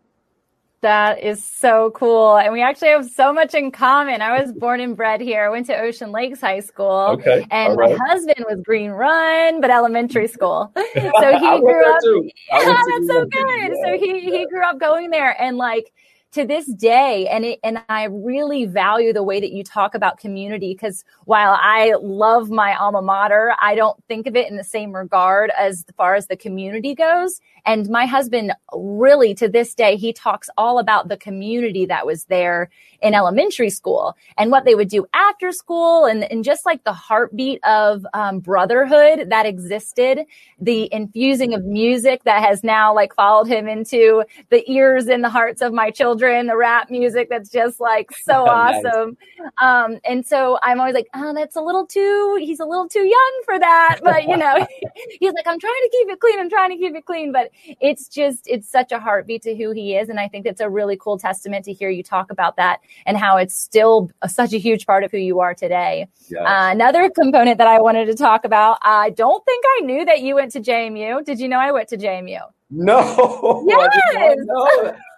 That 0.85 1.23
is 1.23 1.43
so 1.43 1.89
cool. 1.95 2.37
And 2.37 2.53
we 2.53 2.61
actually 2.61 2.89
have 2.89 3.09
so 3.09 3.33
much 3.33 3.55
in 3.55 3.71
common. 3.71 4.21
I 4.21 4.39
was 4.39 4.53
born 4.53 4.79
and 4.79 4.95
bred 4.95 5.19
here. 5.19 5.43
I 5.43 5.49
went 5.49 5.65
to 5.65 5.75
Ocean 5.75 6.11
Lakes 6.11 6.41
High 6.41 6.59
School. 6.59 7.07
Okay. 7.13 7.43
And 7.49 7.75
right. 7.75 7.97
my 7.97 8.05
husband 8.07 8.45
was 8.47 8.61
Green 8.61 8.91
Run, 8.91 9.61
but 9.61 9.71
elementary 9.71 10.27
school. 10.27 10.71
So 10.95 11.39
he 11.39 11.59
grew 11.59 11.91
up. 11.91 12.01
Yeah, 12.51 12.83
that's 12.87 13.07
so 13.07 13.25
good. 13.25 13.33
Yeah. 13.33 13.83
So 13.83 13.97
he, 13.97 14.19
he 14.19 14.45
grew 14.45 14.63
up 14.63 14.79
going 14.79 15.09
there 15.09 15.35
and 15.41 15.57
like 15.57 15.91
to 16.35 16.45
this 16.45 16.65
day 16.65 17.29
and 17.29 17.45
it, 17.45 17.59
and 17.63 17.79
I 17.87 18.07
really 18.11 18.65
value 18.65 19.13
the 19.13 19.23
way 19.23 19.39
that 19.39 19.53
you 19.53 19.63
talk 19.63 19.95
about 19.95 20.17
community 20.17 20.73
because 20.73 21.05
while 21.23 21.57
I 21.61 21.93
love 22.01 22.49
my 22.49 22.75
alma 22.75 23.01
mater, 23.01 23.55
I 23.61 23.73
don't 23.73 23.97
think 24.09 24.27
of 24.27 24.35
it 24.35 24.49
in 24.49 24.57
the 24.57 24.63
same 24.63 24.93
regard 24.93 25.49
as 25.57 25.85
far 25.95 26.13
as 26.15 26.27
the 26.27 26.35
community 26.35 26.93
goes. 26.93 27.39
And 27.65 27.89
my 27.89 28.05
husband 28.05 28.51
really 28.73 29.33
to 29.35 29.47
this 29.47 29.73
day, 29.73 29.95
he 29.95 30.11
talks 30.11 30.49
all 30.57 30.77
about 30.77 31.07
the 31.07 31.15
community 31.15 31.85
that 31.85 32.05
was 32.05 32.25
there 32.25 32.69
in 33.01 33.13
elementary 33.13 33.69
school 33.69 34.17
and 34.37 34.51
what 34.51 34.65
they 34.65 34.75
would 34.75 34.89
do 34.89 35.05
after 35.13 35.53
school 35.53 36.03
and, 36.03 36.29
and 36.29 36.43
just 36.43 36.65
like 36.65 36.83
the 36.83 36.93
heartbeat 36.93 37.63
of 37.63 38.05
um, 38.13 38.39
brotherhood 38.39 39.29
that 39.29 39.45
existed, 39.45 40.25
the 40.59 40.89
infusing 40.93 41.53
of 41.53 41.63
music 41.63 42.23
that 42.25 42.43
has 42.43 42.61
now 42.61 42.93
like 42.93 43.15
followed 43.15 43.47
him 43.47 43.69
into 43.69 44.23
the 44.49 44.69
ears 44.69 45.07
and 45.07 45.23
the 45.23 45.29
hearts 45.29 45.61
of 45.61 45.71
my 45.71 45.89
children 45.91 46.24
children, 46.25 46.47
the 46.47 46.57
rap 46.57 46.89
music 46.89 47.29
that's 47.29 47.49
just 47.49 47.79
like 47.79 48.11
so 48.23 48.33
awesome. 48.47 49.17
Um, 49.61 49.99
and 50.07 50.25
so 50.25 50.57
I'm 50.63 50.79
always 50.79 50.95
like, 50.95 51.07
oh, 51.13 51.33
that's 51.33 51.55
a 51.55 51.61
little 51.61 51.85
too, 51.85 52.37
he's 52.39 52.59
a 52.59 52.65
little 52.65 52.87
too 52.87 53.05
young 53.05 53.41
for 53.45 53.59
that. 53.59 53.99
But, 54.03 54.23
you 54.23 54.37
know, 54.37 54.55
he's 55.19 55.33
like, 55.33 55.47
I'm 55.47 55.59
trying 55.59 55.81
to 55.83 55.89
keep 55.91 56.09
it 56.09 56.19
clean. 56.19 56.39
I'm 56.39 56.49
trying 56.49 56.71
to 56.71 56.77
keep 56.77 56.95
it 56.95 57.05
clean. 57.05 57.31
But 57.31 57.51
it's 57.79 58.07
just, 58.07 58.47
it's 58.47 58.69
such 58.69 58.91
a 58.91 58.99
heartbeat 58.99 59.43
to 59.43 59.55
who 59.55 59.71
he 59.71 59.95
is. 59.95 60.09
And 60.09 60.19
I 60.19 60.27
think 60.27 60.45
that's 60.45 60.61
a 60.61 60.69
really 60.69 60.97
cool 60.97 61.17
testament 61.17 61.65
to 61.65 61.73
hear 61.73 61.89
you 61.89 62.03
talk 62.03 62.31
about 62.31 62.55
that 62.57 62.79
and 63.05 63.17
how 63.17 63.37
it's 63.37 63.57
still 63.57 64.09
such 64.27 64.53
a 64.53 64.57
huge 64.57 64.85
part 64.85 65.03
of 65.03 65.11
who 65.11 65.17
you 65.17 65.39
are 65.39 65.53
today. 65.53 66.07
Yes. 66.27 66.41
Uh, 66.41 66.71
another 66.71 67.09
component 67.09 67.57
that 67.57 67.67
I 67.67 67.79
wanted 67.79 68.05
to 68.07 68.15
talk 68.15 68.45
about, 68.45 68.79
I 68.81 69.11
don't 69.11 69.43
think 69.45 69.63
I 69.77 69.81
knew 69.81 70.05
that 70.05 70.21
you 70.21 70.35
went 70.35 70.51
to 70.53 70.59
JMU. 70.59 71.23
Did 71.25 71.39
you 71.39 71.47
know 71.47 71.59
I 71.59 71.71
went 71.71 71.89
to 71.89 71.97
JMU? 71.97 72.39
No. 72.71 73.63
Yes. 73.67 74.37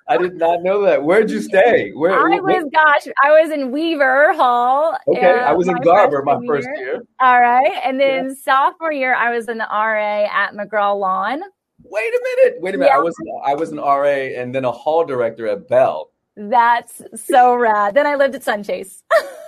I 0.10 0.18
did 0.18 0.36
not 0.36 0.64
know 0.64 0.82
that. 0.84 1.04
Where'd 1.04 1.30
you 1.30 1.42
stay? 1.42 1.92
Where 1.92 2.14
I 2.14 2.40
was, 2.40 2.64
gosh, 2.74 3.14
I 3.24 3.42
was 3.42 3.52
in 3.52 3.72
Weaver 3.72 4.34
Hall. 4.34 4.98
Okay, 5.08 5.40
uh, 5.40 5.50
I 5.50 5.54
was 5.54 5.68
in 5.68 5.76
Garber 5.82 6.24
my 6.24 6.40
first 6.48 6.68
year. 6.76 6.86
year. 6.86 7.02
All 7.20 7.42
right, 7.42 7.82
and 7.84 8.00
then 8.00 8.30
yeah. 8.30 8.36
sophomore 8.42 8.94
year, 8.94 9.16
I 9.16 9.36
was 9.36 9.50
in 9.50 9.58
the 9.58 9.68
RA 9.70 10.26
at 10.32 10.54
McGraw-Long. 10.54 11.42
Wait 11.84 12.14
a 12.14 12.22
minute. 12.24 12.62
Wait 12.62 12.76
a 12.76 12.78
minute. 12.78 12.92
Yeah. 12.92 12.98
I 12.98 13.02
was 13.02 13.16
I 13.46 13.54
was 13.54 13.72
an 13.72 13.78
RA 13.78 14.04
and 14.04 14.54
then 14.54 14.66
a 14.66 14.72
hall 14.72 15.06
director 15.06 15.48
at 15.48 15.68
Bell. 15.68 16.12
That's 16.36 17.02
so 17.16 17.56
rad. 17.56 17.96
Then 17.96 18.06
I 18.06 18.16
lived 18.16 18.36
at 18.36 18.44
Sunchase. 18.44 19.02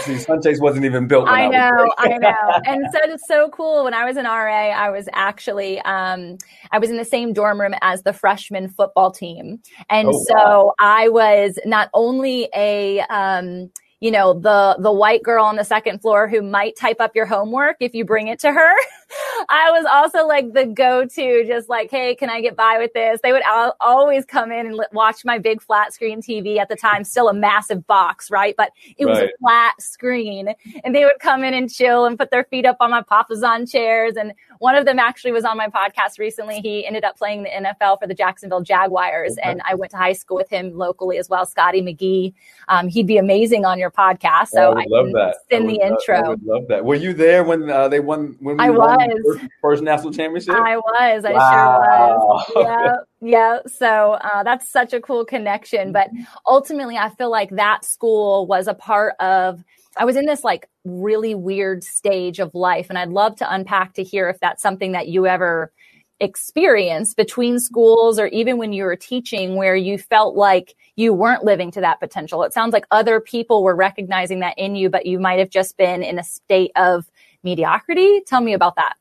See, 0.00 0.14
Sunchase 0.14 0.60
wasn't 0.60 0.84
even 0.84 1.06
built. 1.06 1.28
I 1.28 1.48
know, 1.48 1.70
I, 1.98 2.14
I 2.14 2.18
know. 2.18 2.60
And 2.64 2.86
so 2.92 2.98
it's 3.04 3.26
so 3.26 3.50
cool. 3.50 3.84
When 3.84 3.94
I 3.94 4.04
was 4.04 4.16
in 4.16 4.24
RA, 4.24 4.70
I 4.70 4.90
was 4.90 5.08
actually 5.12 5.80
um, 5.80 6.38
I 6.70 6.78
was 6.78 6.90
in 6.90 6.96
the 6.96 7.04
same 7.04 7.32
dorm 7.32 7.60
room 7.60 7.74
as 7.82 8.02
the 8.02 8.12
freshman 8.12 8.68
football 8.68 9.10
team, 9.10 9.60
and 9.90 10.08
oh, 10.08 10.24
so 10.26 10.34
wow. 10.34 10.74
I 10.78 11.08
was 11.08 11.58
not 11.64 11.90
only 11.94 12.48
a 12.54 13.00
um, 13.10 13.70
you 14.02 14.10
know, 14.10 14.34
the, 14.34 14.76
the 14.80 14.90
white 14.90 15.22
girl 15.22 15.44
on 15.44 15.54
the 15.54 15.64
second 15.64 16.00
floor 16.00 16.26
who 16.26 16.42
might 16.42 16.76
type 16.76 16.96
up 16.98 17.14
your 17.14 17.24
homework 17.24 17.76
if 17.78 17.94
you 17.94 18.04
bring 18.04 18.26
it 18.26 18.40
to 18.40 18.50
her. 18.50 18.74
I 19.48 19.70
was 19.70 19.84
also 19.90 20.26
like 20.26 20.52
the 20.52 20.66
go-to, 20.66 21.44
just 21.46 21.68
like, 21.68 21.90
Hey, 21.90 22.14
can 22.14 22.30
I 22.30 22.40
get 22.40 22.56
by 22.56 22.78
with 22.78 22.92
this? 22.92 23.20
They 23.22 23.32
would 23.32 23.42
al- 23.42 23.76
always 23.80 24.24
come 24.24 24.52
in 24.52 24.66
and 24.66 24.84
watch 24.92 25.24
my 25.24 25.38
big 25.38 25.62
flat 25.62 25.92
screen 25.92 26.22
TV 26.22 26.58
at 26.58 26.68
the 26.68 26.76
time, 26.76 27.04
still 27.04 27.28
a 27.28 27.34
massive 27.34 27.86
box, 27.86 28.30
right? 28.30 28.54
But 28.56 28.72
it 28.96 29.06
was 29.06 29.18
a 29.18 29.28
flat 29.40 29.80
screen 29.80 30.54
and 30.84 30.94
they 30.94 31.04
would 31.04 31.18
come 31.20 31.44
in 31.44 31.54
and 31.54 31.72
chill 31.72 32.04
and 32.04 32.18
put 32.18 32.30
their 32.30 32.44
feet 32.44 32.66
up 32.66 32.76
on 32.80 32.90
my 32.90 33.02
papasan 33.02 33.70
chairs. 33.70 34.14
And 34.16 34.32
one 34.58 34.74
of 34.74 34.84
them 34.84 34.98
actually 34.98 35.32
was 35.32 35.44
on 35.44 35.56
my 35.56 35.68
podcast 35.68 36.18
recently. 36.18 36.60
He 36.60 36.86
ended 36.86 37.04
up 37.04 37.18
playing 37.18 37.44
the 37.44 37.50
NFL 37.50 38.00
for 38.00 38.06
the 38.06 38.14
Jacksonville 38.14 38.62
Jaguars, 38.62 39.32
okay. 39.32 39.50
and 39.50 39.62
I 39.68 39.74
went 39.74 39.90
to 39.92 39.96
high 39.96 40.12
school 40.12 40.36
with 40.36 40.48
him 40.48 40.76
locally 40.76 41.18
as 41.18 41.28
well. 41.28 41.46
Scotty 41.46 41.82
McGee, 41.82 42.34
um, 42.68 42.88
he'd 42.88 43.06
be 43.06 43.18
amazing 43.18 43.64
on 43.64 43.78
your 43.78 43.90
podcast. 43.90 44.48
So 44.48 44.72
I, 44.72 44.82
I 44.82 44.84
love 44.88 45.12
that. 45.12 45.36
Send 45.50 45.68
the 45.68 45.78
love, 45.78 45.92
intro. 45.92 46.16
I 46.16 46.28
would 46.28 46.44
love 46.44 46.68
that. 46.68 46.84
Were 46.84 46.94
you 46.94 47.12
there 47.12 47.44
when 47.44 47.70
uh, 47.70 47.88
they 47.88 48.00
won? 48.00 48.36
When 48.40 48.60
I 48.60 48.70
was 48.70 48.96
first, 49.24 49.44
first, 49.60 49.82
national 49.82 50.12
championship. 50.12 50.54
I 50.54 50.76
was. 50.76 51.24
I 51.24 51.32
wow. 51.32 52.44
sure 52.46 52.64
was. 52.64 53.02
Yeah. 53.22 53.28
Yeah. 53.30 53.58
So 53.66 54.12
uh, 54.12 54.42
that's 54.42 54.68
such 54.68 54.92
a 54.92 55.00
cool 55.00 55.24
connection. 55.24 55.92
But 55.92 56.10
ultimately, 56.46 56.96
I 56.96 57.10
feel 57.10 57.30
like 57.30 57.50
that 57.50 57.84
school 57.84 58.46
was 58.46 58.66
a 58.66 58.74
part 58.74 59.14
of 59.20 59.62
I 59.96 60.04
was 60.04 60.16
in 60.16 60.26
this 60.26 60.42
like 60.42 60.68
really 60.84 61.34
weird 61.34 61.84
stage 61.84 62.38
of 62.38 62.54
life. 62.54 62.86
And 62.88 62.98
I'd 62.98 63.10
love 63.10 63.36
to 63.36 63.52
unpack 63.52 63.94
to 63.94 64.02
hear 64.02 64.28
if 64.28 64.40
that's 64.40 64.62
something 64.62 64.92
that 64.92 65.08
you 65.08 65.26
ever 65.26 65.72
experienced 66.20 67.16
between 67.16 67.58
schools 67.58 68.18
or 68.18 68.28
even 68.28 68.56
when 68.56 68.72
you 68.72 68.84
were 68.84 68.96
teaching 68.96 69.56
where 69.56 69.74
you 69.74 69.98
felt 69.98 70.36
like 70.36 70.74
you 70.94 71.12
weren't 71.12 71.44
living 71.44 71.70
to 71.72 71.80
that 71.80 71.98
potential. 71.98 72.44
It 72.44 72.52
sounds 72.52 72.72
like 72.72 72.86
other 72.92 73.20
people 73.20 73.64
were 73.64 73.74
recognizing 73.74 74.38
that 74.40 74.56
in 74.56 74.76
you, 74.76 74.88
but 74.88 75.04
you 75.04 75.18
might 75.18 75.40
have 75.40 75.50
just 75.50 75.76
been 75.76 76.02
in 76.02 76.20
a 76.20 76.24
state 76.24 76.70
of 76.76 77.10
mediocrity. 77.42 78.22
Tell 78.26 78.40
me 78.40 78.52
about 78.54 78.76
that. 78.76 78.94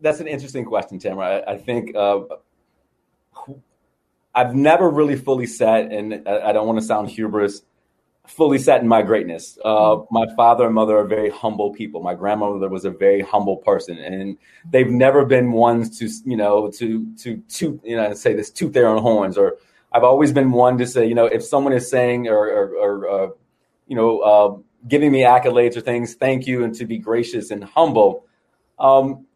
That's 0.00 0.20
an 0.20 0.28
interesting 0.28 0.64
question, 0.64 0.98
Tamara. 0.98 1.38
I, 1.38 1.52
I 1.52 1.58
think 1.58 1.96
uh, 1.96 2.20
I've 4.34 4.54
never 4.54 4.88
really 4.88 5.16
fully 5.16 5.46
sat, 5.46 5.90
and 5.90 6.28
I 6.28 6.52
don't 6.52 6.66
want 6.66 6.78
to 6.78 6.84
sound 6.84 7.10
hubris 7.10 7.62
fully 8.28 8.58
set 8.58 8.82
in 8.82 8.88
my 8.88 9.02
greatness. 9.02 9.58
Uh, 9.64 9.68
mm-hmm. 9.68 10.14
my 10.14 10.26
father 10.36 10.66
and 10.66 10.74
mother 10.74 10.98
are 10.98 11.06
very 11.06 11.30
humble 11.30 11.72
people. 11.72 12.02
My 12.02 12.14
grandmother 12.14 12.68
was 12.68 12.84
a 12.84 12.90
very 12.90 13.22
humble 13.22 13.56
person, 13.56 13.98
and 13.98 14.36
they've 14.70 14.90
never 14.90 15.24
been 15.24 15.52
ones 15.52 15.98
to, 15.98 16.08
you 16.30 16.36
know, 16.36 16.70
to 16.72 17.12
to 17.16 17.38
toot, 17.48 17.80
you 17.82 17.96
know, 17.96 18.12
say 18.14 18.34
this 18.34 18.50
toot 18.50 18.72
their 18.72 18.86
own 18.86 19.02
horns. 19.02 19.36
Or 19.38 19.56
I've 19.92 20.04
always 20.04 20.32
been 20.32 20.52
one 20.52 20.78
to 20.78 20.86
say, 20.86 21.06
you 21.06 21.14
know, 21.14 21.26
if 21.26 21.42
someone 21.42 21.72
is 21.72 21.90
saying 21.90 22.28
or, 22.28 22.46
or, 22.46 22.76
or 22.76 23.08
uh, 23.08 23.28
you 23.86 23.96
know, 23.96 24.18
uh, 24.20 24.56
giving 24.86 25.10
me 25.10 25.22
accolades 25.22 25.76
or 25.76 25.80
things, 25.80 26.14
thank 26.14 26.46
you, 26.46 26.64
and 26.64 26.74
to 26.76 26.84
be 26.84 26.98
gracious 26.98 27.50
and 27.50 27.64
humble. 27.64 28.26
Um, 28.78 29.26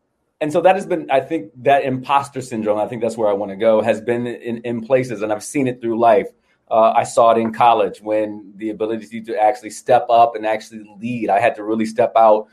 and 0.41 0.53
so 0.53 0.61
that 0.61 0.75
has 0.77 0.87
been, 0.87 1.11
I 1.11 1.21
think, 1.21 1.53
that 1.63 1.85
imposter 1.85 2.41
syndrome. 2.41 2.79
I 2.79 2.87
think 2.87 3.03
that's 3.03 3.17
where 3.17 3.29
I 3.29 3.33
want 3.33 3.51
to 3.51 3.57
go. 3.57 3.81
Has 3.81 4.01
been 4.01 4.27
in, 4.27 4.59
in 4.59 4.81
places, 4.81 5.23
and 5.23 5.33
I've 5.33 5.45
seen 5.45 5.67
it 5.67 5.81
through 5.81 5.99
life 5.99 6.29
uh, 6.73 6.95
I 6.97 7.05
saw 7.05 7.33
it 7.33 7.39
in 7.39 7.53
college 7.53 8.01
when 8.01 8.55
the 8.57 8.71
ability 8.71 9.21
to 9.21 9.37
actually 9.37 9.69
step 9.69 10.07
up 10.09 10.35
and 10.35 10.47
actually 10.47 10.85
lead. 10.99 11.29
I 11.29 11.39
had 11.39 11.55
to 11.57 11.65
really 11.65 11.85
step 11.85 12.13
out 12.17 12.49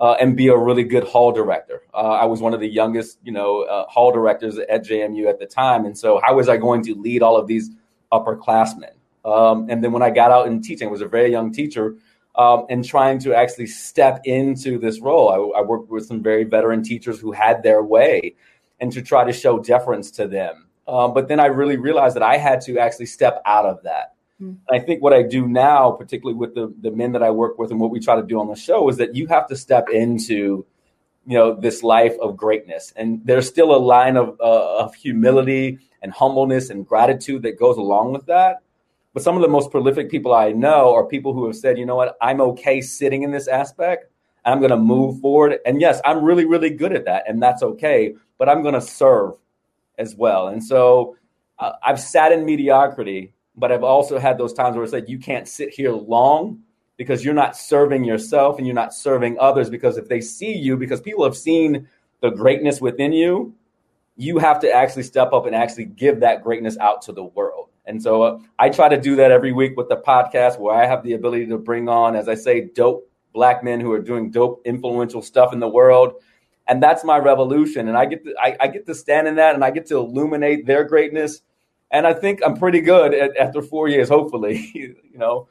uh, 0.00 0.12
and 0.18 0.34
be 0.34 0.48
a 0.48 0.56
really 0.56 0.84
good 0.84 1.04
hall 1.04 1.32
director. 1.32 1.82
Uh, 1.92 2.12
I 2.12 2.24
was 2.24 2.40
one 2.40 2.54
of 2.54 2.60
the 2.60 2.68
youngest, 2.68 3.18
you 3.22 3.30
know, 3.30 3.64
uh, 3.64 3.84
hall 3.86 4.10
directors 4.10 4.56
at 4.56 4.86
JMU 4.86 5.28
at 5.28 5.38
the 5.38 5.44
time, 5.44 5.84
and 5.84 5.96
so 5.96 6.18
how 6.24 6.36
was 6.36 6.48
I 6.48 6.56
going 6.56 6.82
to 6.84 6.94
lead 6.94 7.22
all 7.22 7.36
of 7.36 7.46
these 7.46 7.70
upperclassmen? 8.10 8.92
Um, 9.26 9.66
and 9.68 9.84
then 9.84 9.92
when 9.92 10.02
I 10.02 10.08
got 10.08 10.30
out 10.30 10.46
in 10.46 10.62
teaching, 10.62 10.88
I 10.88 10.90
was 10.90 11.02
a 11.02 11.08
very 11.08 11.30
young 11.30 11.52
teacher. 11.52 11.96
Um, 12.38 12.66
and 12.70 12.84
trying 12.84 13.18
to 13.20 13.34
actually 13.34 13.66
step 13.66 14.20
into 14.24 14.78
this 14.78 15.00
role, 15.00 15.28
I, 15.28 15.58
I 15.58 15.62
worked 15.62 15.90
with 15.90 16.06
some 16.06 16.22
very 16.22 16.44
veteran 16.44 16.84
teachers 16.84 17.18
who 17.18 17.32
had 17.32 17.64
their 17.64 17.82
way, 17.82 18.36
and 18.78 18.92
to 18.92 19.02
try 19.02 19.24
to 19.24 19.32
show 19.32 19.58
deference 19.58 20.12
to 20.12 20.28
them 20.28 20.68
um, 20.88 21.12
but 21.12 21.28
then 21.28 21.38
I 21.38 21.46
really 21.46 21.76
realized 21.76 22.16
that 22.16 22.22
I 22.22 22.38
had 22.38 22.62
to 22.62 22.78
actually 22.78 23.06
step 23.06 23.42
out 23.44 23.66
of 23.66 23.82
that. 23.82 24.14
Mm-hmm. 24.42 24.74
I 24.74 24.78
think 24.78 25.02
what 25.02 25.12
I 25.12 25.22
do 25.22 25.46
now, 25.46 25.90
particularly 25.90 26.38
with 26.38 26.54
the, 26.54 26.74
the 26.80 26.90
men 26.90 27.12
that 27.12 27.22
I 27.22 27.30
work 27.30 27.58
with 27.58 27.70
and 27.70 27.78
what 27.78 27.90
we 27.90 28.00
try 28.00 28.16
to 28.16 28.26
do 28.26 28.40
on 28.40 28.48
the 28.48 28.56
show, 28.56 28.88
is 28.88 28.96
that 28.96 29.14
you 29.14 29.26
have 29.26 29.46
to 29.48 29.56
step 29.56 29.90
into 29.90 30.64
you 31.26 31.36
know 31.36 31.54
this 31.54 31.82
life 31.82 32.16
of 32.22 32.38
greatness 32.38 32.90
and 32.96 33.20
there's 33.26 33.46
still 33.46 33.74
a 33.74 33.76
line 33.76 34.16
of, 34.16 34.40
uh, 34.40 34.78
of 34.78 34.94
humility 34.94 35.78
and 36.00 36.10
humbleness 36.10 36.70
and 36.70 36.86
gratitude 36.86 37.42
that 37.42 37.58
goes 37.58 37.76
along 37.76 38.14
with 38.14 38.24
that 38.26 38.62
but 39.14 39.22
some 39.22 39.36
of 39.36 39.42
the 39.42 39.48
most 39.48 39.70
prolific 39.70 40.10
people 40.10 40.34
i 40.34 40.52
know 40.52 40.94
are 40.94 41.04
people 41.04 41.32
who 41.32 41.46
have 41.46 41.56
said 41.56 41.78
you 41.78 41.86
know 41.86 41.96
what 41.96 42.16
i'm 42.20 42.40
okay 42.40 42.80
sitting 42.80 43.22
in 43.22 43.30
this 43.30 43.48
aspect 43.48 44.10
i'm 44.44 44.58
going 44.58 44.70
to 44.70 44.76
move 44.76 45.20
forward 45.20 45.58
and 45.66 45.80
yes 45.80 46.00
i'm 46.04 46.24
really 46.24 46.44
really 46.44 46.70
good 46.70 46.92
at 46.92 47.04
that 47.04 47.24
and 47.28 47.42
that's 47.42 47.62
okay 47.62 48.14
but 48.38 48.48
i'm 48.48 48.62
going 48.62 48.74
to 48.74 48.80
serve 48.80 49.34
as 49.98 50.14
well. 50.14 50.48
And 50.48 50.64
so 50.64 51.16
uh, 51.58 51.72
I've 51.84 52.00
sat 52.00 52.32
in 52.32 52.46
mediocrity, 52.46 53.34
but 53.56 53.72
I've 53.72 53.82
also 53.82 54.18
had 54.18 54.38
those 54.38 54.52
times 54.52 54.76
where 54.76 54.84
it's 54.84 54.92
like 54.92 55.08
you 55.08 55.18
can't 55.18 55.46
sit 55.46 55.74
here 55.74 55.92
long 55.92 56.60
because 56.96 57.24
you're 57.24 57.34
not 57.34 57.56
serving 57.56 58.04
yourself 58.04 58.58
and 58.58 58.66
you're 58.66 58.74
not 58.74 58.94
serving 58.94 59.36
others 59.38 59.68
because 59.68 59.98
if 59.98 60.08
they 60.08 60.20
see 60.20 60.52
you, 60.52 60.76
because 60.76 61.00
people 61.00 61.24
have 61.24 61.36
seen 61.36 61.88
the 62.20 62.30
greatness 62.30 62.80
within 62.80 63.12
you, 63.12 63.54
you 64.16 64.38
have 64.38 64.60
to 64.60 64.72
actually 64.72 65.04
step 65.04 65.32
up 65.32 65.46
and 65.46 65.54
actually 65.54 65.84
give 65.84 66.20
that 66.20 66.42
greatness 66.42 66.76
out 66.78 67.02
to 67.02 67.12
the 67.12 67.22
world. 67.22 67.67
And 67.88 68.02
so 68.02 68.22
uh, 68.22 68.38
I 68.58 68.68
try 68.68 68.88
to 68.88 69.00
do 69.00 69.16
that 69.16 69.32
every 69.32 69.52
week 69.52 69.76
with 69.76 69.88
the 69.88 69.96
podcast 69.96 70.60
where 70.60 70.76
I 70.76 70.86
have 70.86 71.02
the 71.02 71.14
ability 71.14 71.46
to 71.46 71.58
bring 71.58 71.88
on, 71.88 72.14
as 72.14 72.28
I 72.28 72.34
say, 72.34 72.68
dope 72.74 73.10
black 73.32 73.64
men 73.64 73.80
who 73.80 73.92
are 73.92 74.00
doing 74.00 74.30
dope, 74.30 74.62
influential 74.64 75.22
stuff 75.22 75.52
in 75.52 75.60
the 75.60 75.68
world 75.68 76.14
and 76.68 76.82
that's 76.82 77.02
my 77.02 77.18
revolution. 77.18 77.88
And 77.88 77.96
I 77.96 78.04
get 78.04 78.24
to, 78.24 78.34
I, 78.38 78.56
I, 78.60 78.68
get 78.68 78.86
to 78.86 78.94
stand 78.94 79.26
in 79.26 79.36
that, 79.36 79.54
and 79.54 79.64
I 79.64 79.70
get 79.70 79.86
to 79.86 79.96
illuminate 79.96 80.66
their 80.66 80.84
greatness. 80.84 81.40
And 81.90 82.06
I 82.06 82.12
think 82.12 82.40
I'm 82.44 82.56
pretty 82.56 82.82
good 82.82 83.14
at, 83.14 83.36
after 83.38 83.62
four 83.62 83.88
years, 83.88 84.08
hopefully. 84.08 84.70
you 84.74 84.94
know. 85.14 85.48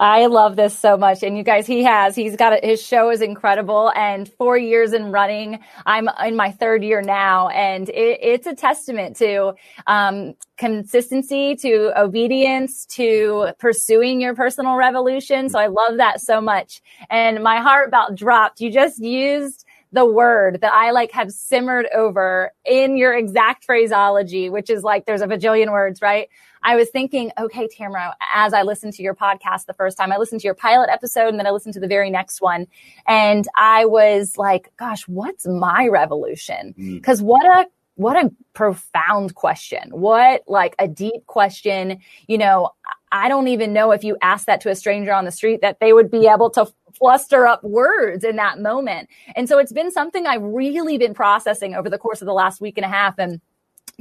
I 0.00 0.26
love 0.26 0.56
this 0.56 0.78
so 0.78 0.96
much. 0.96 1.22
And 1.22 1.36
you 1.36 1.42
guys, 1.42 1.66
he 1.66 1.84
has, 1.84 2.16
he's 2.16 2.34
got, 2.34 2.54
a, 2.54 2.66
his 2.66 2.82
show 2.82 3.10
is 3.10 3.20
incredible 3.20 3.92
and 3.94 4.26
four 4.38 4.56
years 4.56 4.94
in 4.94 5.12
running. 5.12 5.60
I'm 5.84 6.08
in 6.24 6.36
my 6.36 6.52
third 6.52 6.82
year 6.82 7.02
now 7.02 7.48
and 7.48 7.86
it, 7.90 8.18
it's 8.22 8.46
a 8.46 8.54
testament 8.54 9.16
to, 9.16 9.52
um, 9.86 10.36
consistency, 10.56 11.54
to 11.56 11.92
obedience, 12.00 12.86
to 12.86 13.48
pursuing 13.58 14.22
your 14.22 14.34
personal 14.34 14.76
revolution. 14.76 15.50
So 15.50 15.58
I 15.58 15.66
love 15.66 15.98
that 15.98 16.22
so 16.22 16.40
much. 16.40 16.80
And 17.10 17.42
my 17.42 17.58
heart 17.60 17.88
about 17.88 18.14
dropped. 18.14 18.62
You 18.62 18.72
just 18.72 19.00
used 19.00 19.66
the 19.92 20.06
word 20.06 20.60
that 20.62 20.72
I 20.72 20.92
like 20.92 21.12
have 21.12 21.30
simmered 21.30 21.86
over 21.94 22.52
in 22.64 22.96
your 22.96 23.12
exact 23.12 23.64
phraseology, 23.64 24.48
which 24.48 24.70
is 24.70 24.82
like 24.82 25.04
there's 25.04 25.20
a 25.20 25.26
bajillion 25.26 25.72
words, 25.72 26.00
right? 26.00 26.28
I 26.62 26.76
was 26.76 26.90
thinking, 26.90 27.32
okay, 27.38 27.68
Tamara, 27.68 28.14
as 28.34 28.52
I 28.52 28.62
listened 28.62 28.92
to 28.94 29.02
your 29.02 29.14
podcast 29.14 29.66
the 29.66 29.74
first 29.74 29.96
time, 29.96 30.12
I 30.12 30.18
listened 30.18 30.40
to 30.42 30.46
your 30.46 30.54
pilot 30.54 30.90
episode 30.90 31.28
and 31.28 31.38
then 31.38 31.46
I 31.46 31.50
listened 31.50 31.74
to 31.74 31.80
the 31.80 31.88
very 31.88 32.10
next 32.10 32.40
one. 32.40 32.66
And 33.06 33.46
I 33.56 33.86
was 33.86 34.36
like, 34.36 34.72
gosh, 34.76 35.06
what's 35.08 35.46
my 35.46 35.88
revolution? 35.88 36.74
Because 36.76 37.22
mm. 37.22 37.26
what 37.26 37.44
a 37.46 37.66
what 37.96 38.16
a 38.16 38.32
profound 38.54 39.34
question. 39.34 39.90
What 39.90 40.42
like 40.46 40.74
a 40.78 40.88
deep 40.88 41.26
question. 41.26 41.98
You 42.28 42.38
know, 42.38 42.70
I 43.12 43.28
don't 43.28 43.48
even 43.48 43.74
know 43.74 43.90
if 43.90 44.04
you 44.04 44.16
ask 44.22 44.46
that 44.46 44.62
to 44.62 44.70
a 44.70 44.74
stranger 44.74 45.12
on 45.12 45.26
the 45.26 45.30
street 45.30 45.60
that 45.60 45.80
they 45.80 45.92
would 45.92 46.10
be 46.10 46.26
able 46.26 46.48
to 46.50 46.66
fluster 46.94 47.46
up 47.46 47.62
words 47.62 48.24
in 48.24 48.36
that 48.36 48.58
moment. 48.58 49.08
And 49.36 49.48
so 49.48 49.58
it's 49.58 49.72
been 49.72 49.90
something 49.90 50.26
I've 50.26 50.42
really 50.42 50.96
been 50.96 51.12
processing 51.12 51.74
over 51.74 51.90
the 51.90 51.98
course 51.98 52.22
of 52.22 52.26
the 52.26 52.32
last 52.32 52.60
week 52.60 52.78
and 52.78 52.86
a 52.86 52.88
half. 52.88 53.18
And 53.18 53.40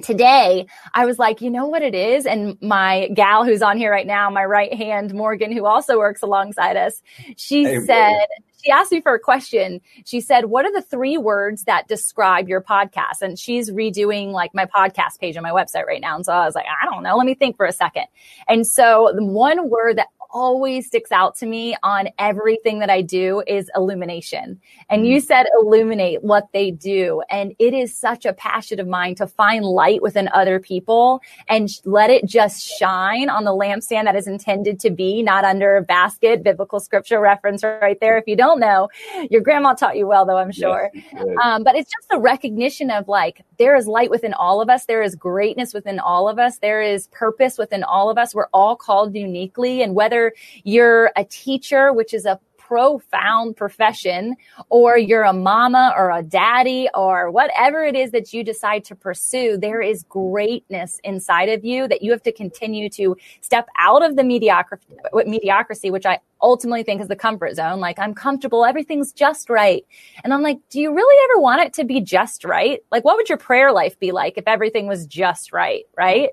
today 0.03 0.65
I 0.93 1.05
was 1.05 1.19
like, 1.19 1.41
you 1.41 1.49
know 1.49 1.67
what 1.67 1.81
it 1.81 1.95
is? 1.95 2.25
And 2.25 2.57
my 2.61 3.09
gal 3.13 3.45
who's 3.45 3.61
on 3.61 3.77
here 3.77 3.91
right 3.91 4.07
now, 4.07 4.29
my 4.29 4.45
right 4.45 4.73
hand, 4.73 5.13
Morgan, 5.13 5.51
who 5.51 5.65
also 5.65 5.97
works 5.97 6.21
alongside 6.21 6.77
us, 6.77 7.01
she 7.35 7.63
hey, 7.63 7.79
said, 7.85 8.09
Morgan. 8.09 8.27
she 8.63 8.71
asked 8.71 8.91
me 8.91 9.01
for 9.01 9.13
a 9.13 9.19
question. 9.19 9.81
She 10.05 10.21
said, 10.21 10.45
what 10.45 10.65
are 10.65 10.73
the 10.73 10.81
three 10.81 11.17
words 11.17 11.63
that 11.63 11.87
describe 11.87 12.47
your 12.47 12.61
podcast? 12.61 13.21
And 13.21 13.37
she's 13.37 13.71
redoing 13.71 14.31
like 14.31 14.51
my 14.53 14.65
podcast 14.65 15.19
page 15.19 15.37
on 15.37 15.43
my 15.43 15.51
website 15.51 15.85
right 15.85 16.01
now. 16.01 16.15
And 16.15 16.25
so 16.25 16.33
I 16.33 16.45
was 16.45 16.55
like, 16.55 16.65
I 16.65 16.85
don't 16.85 17.03
know. 17.03 17.15
Let 17.17 17.25
me 17.25 17.35
think 17.35 17.57
for 17.57 17.65
a 17.65 17.71
second. 17.71 18.05
And 18.47 18.65
so 18.65 19.11
the 19.15 19.23
one 19.23 19.69
word 19.69 19.97
that 19.97 20.07
always 20.31 20.87
sticks 20.87 21.11
out 21.11 21.35
to 21.37 21.45
me 21.45 21.75
on 21.83 22.09
everything 22.17 22.79
that 22.79 22.89
I 22.89 23.01
do 23.01 23.43
is 23.47 23.69
illumination. 23.75 24.59
And 24.89 25.07
you 25.07 25.17
mm-hmm. 25.17 25.25
said 25.25 25.47
illuminate 25.61 26.23
what 26.23 26.47
they 26.53 26.71
do. 26.71 27.21
And 27.29 27.55
it 27.59 27.73
is 27.73 27.95
such 27.95 28.25
a 28.25 28.33
passion 28.33 28.79
of 28.79 28.87
mine 28.87 29.15
to 29.15 29.27
find 29.27 29.65
light 29.65 30.01
within 30.01 30.29
other 30.33 30.59
people 30.59 31.21
and 31.47 31.69
let 31.85 32.09
it 32.09 32.25
just 32.25 32.61
shine 32.63 33.29
on 33.29 33.43
the 33.43 33.51
lampstand 33.51 34.05
that 34.05 34.15
is 34.15 34.27
intended 34.27 34.79
to 34.81 34.89
be, 34.89 35.23
not 35.23 35.43
under 35.43 35.77
a 35.77 35.81
basket, 35.81 36.43
biblical 36.43 36.79
scripture 36.79 37.19
reference 37.19 37.63
right 37.63 37.99
there. 37.99 38.17
If 38.17 38.27
you 38.27 38.35
don't 38.35 38.59
know, 38.59 38.89
your 39.29 39.41
grandma 39.41 39.73
taught 39.73 39.97
you 39.97 40.07
well, 40.07 40.25
though, 40.25 40.37
I'm 40.37 40.51
sure. 40.51 40.89
Yes, 40.93 41.25
um, 41.43 41.63
but 41.63 41.75
it's 41.75 41.91
just 41.91 42.07
a 42.11 42.19
recognition 42.19 42.91
of 42.91 43.07
like, 43.07 43.43
there 43.57 43.75
is 43.75 43.87
light 43.87 44.09
within 44.09 44.33
all 44.33 44.61
of 44.61 44.69
us. 44.69 44.85
There 44.85 45.01
is 45.01 45.15
greatness 45.15 45.73
within 45.73 45.99
all 45.99 46.29
of 46.29 46.39
us. 46.39 46.59
There 46.59 46.81
is 46.81 47.07
purpose 47.07 47.57
within 47.57 47.83
all 47.83 48.09
of 48.09 48.17
us. 48.17 48.33
We're 48.33 48.47
all 48.53 48.75
called 48.75 49.15
uniquely. 49.15 49.81
And 49.81 49.95
whether 49.95 50.18
whether 50.19 50.33
you're 50.63 51.11
a 51.15 51.23
teacher, 51.23 51.93
which 51.93 52.13
is 52.13 52.25
a 52.25 52.39
profound 52.57 53.57
profession, 53.57 54.35
or 54.69 54.95
you're 54.95 55.23
a 55.23 55.33
mama 55.33 55.91
or 55.97 56.11
a 56.11 56.21
daddy 56.21 56.87
or 56.93 57.31
whatever 57.31 57.83
it 57.83 57.95
is 57.95 58.11
that 58.11 58.31
you 58.31 58.43
decide 58.43 58.83
to 58.85 58.95
pursue, 58.95 59.57
there 59.57 59.81
is 59.81 60.03
greatness 60.03 60.99
inside 61.03 61.49
of 61.49 61.65
you 61.65 61.87
that 61.87 62.03
you 62.03 62.11
have 62.11 62.21
to 62.21 62.31
continue 62.31 62.87
to 62.87 63.17
step 63.41 63.67
out 63.79 64.05
of 64.05 64.15
the 64.15 64.23
mediocrity, 64.23 64.85
mediocrity, 65.25 65.89
which 65.89 66.05
I 66.05 66.19
ultimately 66.43 66.83
think 66.83 67.01
is 67.01 67.07
the 67.07 67.15
comfort 67.15 67.55
zone. 67.55 67.79
Like 67.79 67.97
I'm 67.97 68.13
comfortable, 68.13 68.63
everything's 68.63 69.11
just 69.13 69.49
right. 69.49 69.83
And 70.23 70.31
I'm 70.31 70.43
like, 70.43 70.59
do 70.69 70.79
you 70.79 70.93
really 70.93 71.31
ever 71.31 71.41
want 71.41 71.63
it 71.63 71.73
to 71.73 71.83
be 71.83 72.01
just 72.01 72.43
right? 72.43 72.81
Like, 72.91 73.03
what 73.03 73.15
would 73.17 73.29
your 73.29 73.39
prayer 73.39 73.71
life 73.71 73.97
be 73.97 74.11
like 74.11 74.37
if 74.37 74.43
everything 74.45 74.85
was 74.85 75.07
just 75.07 75.51
right? 75.51 75.85
Right? 75.97 76.29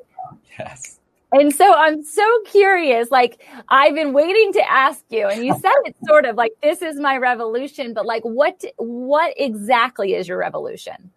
Yes. 0.58 0.98
And 1.33 1.52
so 1.52 1.75
I'm 1.75 2.04
so 2.04 2.40
curious. 2.47 3.11
Like, 3.11 3.45
I've 3.68 3.95
been 3.95 4.12
waiting 4.12 4.52
to 4.54 4.71
ask 4.71 5.04
you, 5.11 5.26
and 5.26 5.45
you 5.45 5.59
said 5.59 5.73
it 5.85 5.97
sort 6.06 6.25
of 6.25 6.37
like 6.37 6.52
this 6.62 6.83
is 6.83 7.00
my 7.00 7.16
revolution, 7.16 7.95
but 7.95 8.06
like, 8.06 8.23
what 8.23 8.64
what 8.76 9.35
exactly 9.37 10.14
is 10.14 10.28
your 10.28 10.38
revolution? 10.38 11.11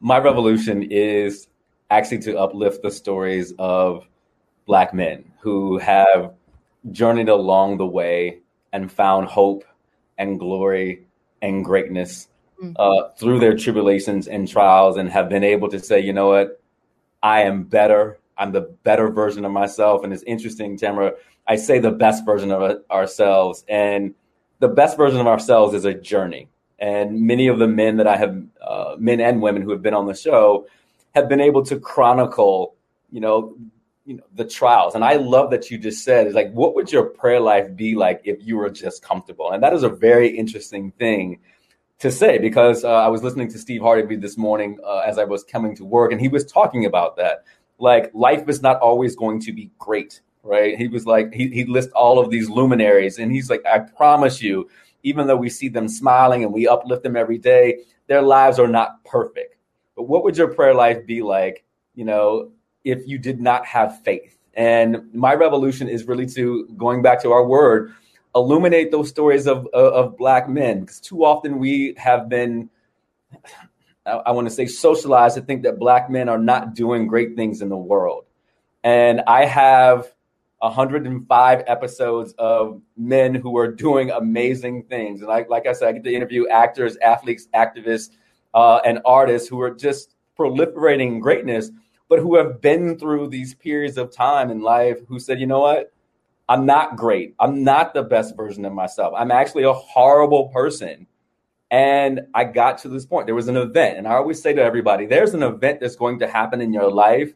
My 0.00 0.18
revolution 0.18 0.82
is 0.90 1.46
actually 1.90 2.18
to 2.18 2.38
uplift 2.38 2.82
the 2.82 2.90
stories 2.90 3.54
of 3.58 4.06
black 4.66 4.92
men 4.92 5.24
who 5.38 5.78
have 5.78 6.32
journeyed 6.90 7.28
along 7.28 7.78
the 7.78 7.86
way 7.86 8.40
and 8.72 8.90
found 8.90 9.28
hope 9.28 9.64
and 10.18 10.40
glory 10.40 11.06
and 11.40 11.64
greatness 11.64 12.28
mm-hmm. 12.60 12.72
uh, 12.78 13.10
through 13.16 13.38
their 13.38 13.56
tribulations 13.56 14.26
and 14.26 14.48
trials, 14.48 14.96
and 14.96 15.08
have 15.08 15.28
been 15.28 15.44
able 15.44 15.68
to 15.68 15.78
say, 15.78 16.00
you 16.00 16.12
know 16.12 16.28
what, 16.28 16.60
I 17.22 17.42
am 17.42 17.62
better 17.62 18.18
I'm 18.36 18.52
the 18.52 18.62
better 18.82 19.08
version 19.08 19.44
of 19.44 19.52
myself. 19.52 20.04
And 20.04 20.12
it's 20.12 20.22
interesting, 20.24 20.76
Tamara. 20.76 21.12
I 21.46 21.56
say 21.56 21.78
the 21.78 21.90
best 21.90 22.24
version 22.24 22.50
of 22.50 22.82
ourselves, 22.90 23.64
and 23.68 24.14
the 24.60 24.68
best 24.68 24.96
version 24.96 25.20
of 25.20 25.26
ourselves 25.26 25.74
is 25.74 25.84
a 25.84 25.94
journey. 25.94 26.48
And 26.78 27.22
many 27.22 27.48
of 27.48 27.58
the 27.58 27.68
men 27.68 27.98
that 27.98 28.06
I 28.06 28.16
have, 28.16 28.42
uh, 28.62 28.96
men 28.98 29.20
and 29.20 29.42
women 29.42 29.62
who 29.62 29.70
have 29.70 29.82
been 29.82 29.94
on 29.94 30.06
the 30.06 30.14
show, 30.14 30.66
have 31.14 31.28
been 31.28 31.40
able 31.40 31.62
to 31.66 31.78
chronicle, 31.78 32.74
you 33.10 33.20
know, 33.20 33.56
you 34.04 34.16
know 34.16 34.24
the 34.34 34.44
trials. 34.44 34.94
And 34.94 35.04
I 35.04 35.14
love 35.14 35.50
that 35.50 35.70
you 35.70 35.78
just 35.78 36.04
said, 36.04 36.32
like, 36.34 36.52
what 36.52 36.74
would 36.74 36.90
your 36.92 37.04
prayer 37.04 37.40
life 37.40 37.74
be 37.74 37.94
like 37.94 38.20
if 38.24 38.44
you 38.44 38.56
were 38.56 38.70
just 38.70 39.02
comfortable? 39.02 39.52
And 39.52 39.62
that 39.62 39.72
is 39.72 39.82
a 39.82 39.88
very 39.88 40.28
interesting 40.28 40.92
thing 40.92 41.40
to 42.00 42.10
say 42.10 42.38
because 42.38 42.84
uh, 42.84 42.92
I 42.92 43.08
was 43.08 43.22
listening 43.22 43.50
to 43.52 43.58
Steve 43.58 43.80
Harvey 43.80 44.16
this 44.16 44.36
morning 44.36 44.78
uh, 44.84 44.98
as 44.98 45.18
I 45.18 45.24
was 45.24 45.44
coming 45.44 45.74
to 45.76 45.84
work, 45.84 46.12
and 46.12 46.20
he 46.20 46.28
was 46.28 46.44
talking 46.44 46.84
about 46.84 47.16
that 47.16 47.44
like 47.84 48.10
life 48.14 48.48
is 48.48 48.62
not 48.62 48.80
always 48.80 49.14
going 49.14 49.38
to 49.40 49.52
be 49.52 49.70
great, 49.78 50.22
right? 50.42 50.76
He 50.76 50.88
was 50.88 51.04
like, 51.04 51.34
he, 51.34 51.48
he 51.50 51.66
lists 51.66 51.92
all 51.92 52.18
of 52.18 52.30
these 52.30 52.48
luminaries 52.48 53.18
and 53.18 53.30
he's 53.30 53.50
like, 53.50 53.62
I 53.66 53.80
promise 53.80 54.40
you, 54.40 54.70
even 55.02 55.26
though 55.26 55.36
we 55.36 55.50
see 55.50 55.68
them 55.68 55.86
smiling 55.86 56.44
and 56.44 56.52
we 56.52 56.66
uplift 56.66 57.02
them 57.02 57.14
every 57.14 57.36
day, 57.36 57.80
their 58.06 58.22
lives 58.22 58.58
are 58.58 58.66
not 58.68 59.04
perfect. 59.04 59.56
But 59.96 60.04
what 60.04 60.24
would 60.24 60.34
your 60.34 60.48
prayer 60.48 60.74
life 60.74 61.04
be 61.04 61.20
like, 61.20 61.62
you 61.94 62.06
know, 62.06 62.52
if 62.84 63.06
you 63.06 63.18
did 63.18 63.38
not 63.38 63.66
have 63.66 64.02
faith? 64.02 64.38
And 64.54 65.12
my 65.12 65.34
revolution 65.34 65.86
is 65.86 66.06
really 66.06 66.26
to 66.28 66.66
going 66.78 67.02
back 67.02 67.20
to 67.22 67.32
our 67.32 67.44
word, 67.46 67.92
illuminate 68.34 68.92
those 68.92 69.10
stories 69.10 69.46
of, 69.46 69.66
of, 69.74 69.92
of 69.92 70.16
black 70.16 70.48
men 70.48 70.80
because 70.80 71.00
too 71.00 71.22
often 71.22 71.58
we 71.58 71.94
have 71.98 72.30
been 72.30 72.70
I, 74.06 74.32
want 74.32 74.46
to 74.46 74.52
say 74.52 74.66
socialized 74.66 75.36
to 75.36 75.42
think 75.42 75.62
that 75.62 75.78
black 75.78 76.10
men 76.10 76.28
are 76.28 76.38
not 76.38 76.74
doing 76.74 77.06
great 77.06 77.36
things 77.36 77.62
in 77.62 77.68
the 77.68 77.76
world. 77.76 78.26
And 78.82 79.22
I 79.26 79.46
have 79.46 80.12
105 80.58 81.64
episodes 81.66 82.34
of 82.38 82.82
men 82.96 83.34
who 83.34 83.56
are 83.56 83.70
doing 83.70 84.10
amazing 84.10 84.84
things. 84.84 85.20
And 85.20 85.28
like, 85.28 85.48
like 85.48 85.66
I 85.66 85.72
said, 85.72 85.88
I 85.88 85.92
get 85.92 86.04
to 86.04 86.14
interview 86.14 86.48
actors, 86.48 86.96
athletes, 86.98 87.48
activists, 87.54 88.10
uh, 88.52 88.80
and 88.84 89.00
artists 89.04 89.48
who 89.48 89.60
are 89.60 89.70
just 89.70 90.14
proliferating 90.38 91.20
greatness, 91.20 91.70
but 92.08 92.18
who 92.18 92.36
have 92.36 92.60
been 92.60 92.98
through 92.98 93.28
these 93.28 93.54
periods 93.54 93.96
of 93.96 94.14
time 94.14 94.50
in 94.50 94.60
life 94.60 94.98
who 95.08 95.18
said, 95.18 95.40
you 95.40 95.46
know 95.46 95.60
what? 95.60 95.92
I'm 96.48 96.66
not 96.66 96.96
great. 96.96 97.34
I'm 97.40 97.64
not 97.64 97.94
the 97.94 98.02
best 98.02 98.36
version 98.36 98.64
of 98.66 98.72
myself. 98.74 99.14
I'm 99.16 99.30
actually 99.30 99.64
a 99.64 99.72
horrible 99.72 100.48
person. 100.48 101.06
And 101.70 102.22
I 102.34 102.44
got 102.44 102.78
to 102.78 102.88
this 102.88 103.06
point. 103.06 103.26
There 103.26 103.34
was 103.34 103.48
an 103.48 103.56
event. 103.56 103.98
And 103.98 104.06
I 104.06 104.12
always 104.14 104.40
say 104.40 104.52
to 104.52 104.62
everybody, 104.62 105.06
there's 105.06 105.34
an 105.34 105.42
event 105.42 105.80
that's 105.80 105.96
going 105.96 106.20
to 106.20 106.28
happen 106.28 106.60
in 106.60 106.72
your 106.72 106.90
life 106.90 107.32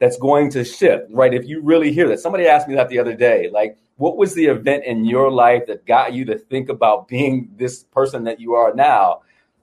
that's 0.00 0.18
going 0.18 0.50
to 0.50 0.64
shift, 0.64 1.04
right? 1.10 1.32
If 1.32 1.46
you 1.46 1.62
really 1.62 1.92
hear 1.92 2.08
that. 2.08 2.20
Somebody 2.20 2.46
asked 2.46 2.68
me 2.68 2.74
that 2.74 2.88
the 2.88 2.98
other 2.98 3.14
day. 3.14 3.50
Like, 3.52 3.78
what 3.96 4.16
was 4.16 4.34
the 4.34 4.46
event 4.46 4.84
in 4.84 5.04
your 5.04 5.30
life 5.30 5.66
that 5.66 5.86
got 5.86 6.14
you 6.14 6.24
to 6.24 6.38
think 6.38 6.70
about 6.70 7.06
being 7.06 7.50
this 7.56 7.84
person 7.84 8.24
that 8.24 8.40
you 8.40 8.54
are 8.54 8.74
now? 8.74 9.20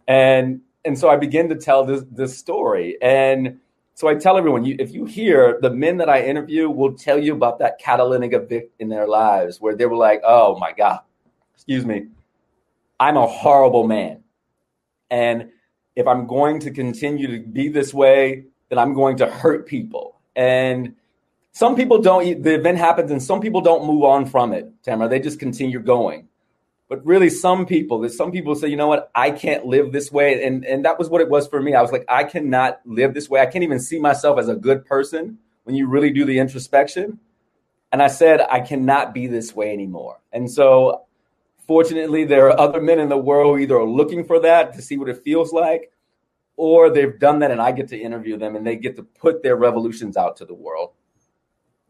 And 0.08 0.62
and 0.86 0.98
so 0.98 1.10
I 1.10 1.18
begin 1.18 1.50
to 1.50 1.56
tell 1.56 1.86
this 1.86 2.04
this 2.12 2.38
story. 2.38 2.98
And 3.02 3.60
so 3.96 4.08
I 4.08 4.14
tell 4.14 4.38
everyone, 4.38 4.64
you, 4.64 4.76
if 4.78 4.92
you 4.92 5.06
hear 5.06 5.58
the 5.60 5.72
men 5.72 5.98
that 5.98 6.08
I 6.08 6.22
interview 6.22 6.70
will 6.70 6.94
tell 6.94 7.18
you 7.18 7.34
about 7.34 7.58
that 7.60 7.80
catalytic 7.80 8.32
event 8.32 8.66
in 8.78 8.90
their 8.90 9.08
lives 9.08 9.60
where 9.60 9.76
they 9.76 9.88
were 9.88 9.98
like, 9.98 10.22
oh 10.24 10.56
my 10.60 10.72
God, 10.72 11.00
excuse 11.56 11.84
me, 11.84 12.06
I'm 13.00 13.18
a 13.18 13.28
horrible 13.28 13.88
man. 13.88 14.24
And 15.10 15.50
if 15.96 16.08
I'm 16.08 16.28
going 16.28 16.60
to 16.62 16.72
continue 16.72 17.28
to 17.28 17.48
be 17.48 17.70
this 17.70 17.94
way, 17.94 18.46
then 18.70 18.80
I'm 18.80 18.94
going 18.94 19.18
to 19.18 19.28
hurt 19.28 19.68
people. 19.68 20.20
And 20.36 20.96
some 21.52 21.76
people 21.76 22.02
don't, 22.02 22.44
the 22.44 22.56
event 22.56 22.78
happens 22.78 23.10
and 23.10 23.22
some 23.22 23.40
people 23.42 23.62
don't 23.62 23.86
move 23.86 24.04
on 24.04 24.26
from 24.26 24.54
it, 24.54 24.70
Tamara. 24.84 25.10
They 25.10 25.20
just 25.20 25.40
continue 25.40 25.80
going. 25.80 26.28
But 26.90 27.06
really, 27.06 27.30
some 27.30 27.66
people, 27.66 28.08
some 28.10 28.32
people 28.32 28.56
say, 28.56 28.70
you 28.70 28.78
know 28.78 28.88
what, 28.88 29.12
I 29.14 29.32
can't 29.32 29.66
live 29.66 29.92
this 29.92 30.12
way. 30.12 30.46
And, 30.46 30.64
and 30.64 30.86
that 30.86 30.98
was 30.98 31.10
what 31.10 31.20
it 31.20 31.30
was 31.30 31.48
for 31.48 31.62
me. 31.62 31.74
I 31.74 31.82
was 31.82 31.92
like, 31.92 32.06
I 32.08 32.24
cannot 32.24 32.80
live 32.86 33.14
this 33.14 33.30
way. 33.30 33.42
I 33.42 33.46
can't 33.46 33.64
even 33.64 33.80
see 33.80 34.00
myself 34.00 34.40
as 34.40 34.48
a 34.48 34.56
good 34.56 34.86
person 34.86 35.40
when 35.64 35.76
you 35.76 35.88
really 35.88 36.12
do 36.12 36.24
the 36.24 36.40
introspection. 36.40 37.20
And 37.92 38.02
I 38.02 38.08
said, 38.08 38.42
I 38.42 38.62
cannot 38.62 39.14
be 39.14 39.28
this 39.28 39.54
way 39.54 39.74
anymore. 39.74 40.20
And 40.32 40.50
so 40.50 41.07
Fortunately, 41.68 42.24
there 42.24 42.48
are 42.50 42.60
other 42.60 42.82
men 42.82 43.00
in 43.00 43.10
the 43.10 43.18
world 43.18 43.58
who 43.58 43.62
either 43.62 43.78
are 43.78 43.86
looking 43.86 44.24
for 44.24 44.40
that 44.40 44.74
to 44.74 44.82
see 44.82 44.98
what 44.98 45.10
it 45.10 45.22
feels 45.24 45.52
like, 45.52 45.92
or 46.56 46.90
they've 46.90 47.20
done 47.20 47.40
that 47.40 47.52
and 47.52 47.62
I 47.62 47.72
get 47.74 47.90
to 47.90 48.00
interview 48.00 48.38
them 48.38 48.56
and 48.56 48.66
they 48.66 48.78
get 48.78 48.96
to 48.96 49.04
put 49.04 49.44
their 49.44 49.58
revolutions 49.58 50.16
out 50.16 50.38
to 50.38 50.46
the 50.46 50.54
world. 50.54 50.92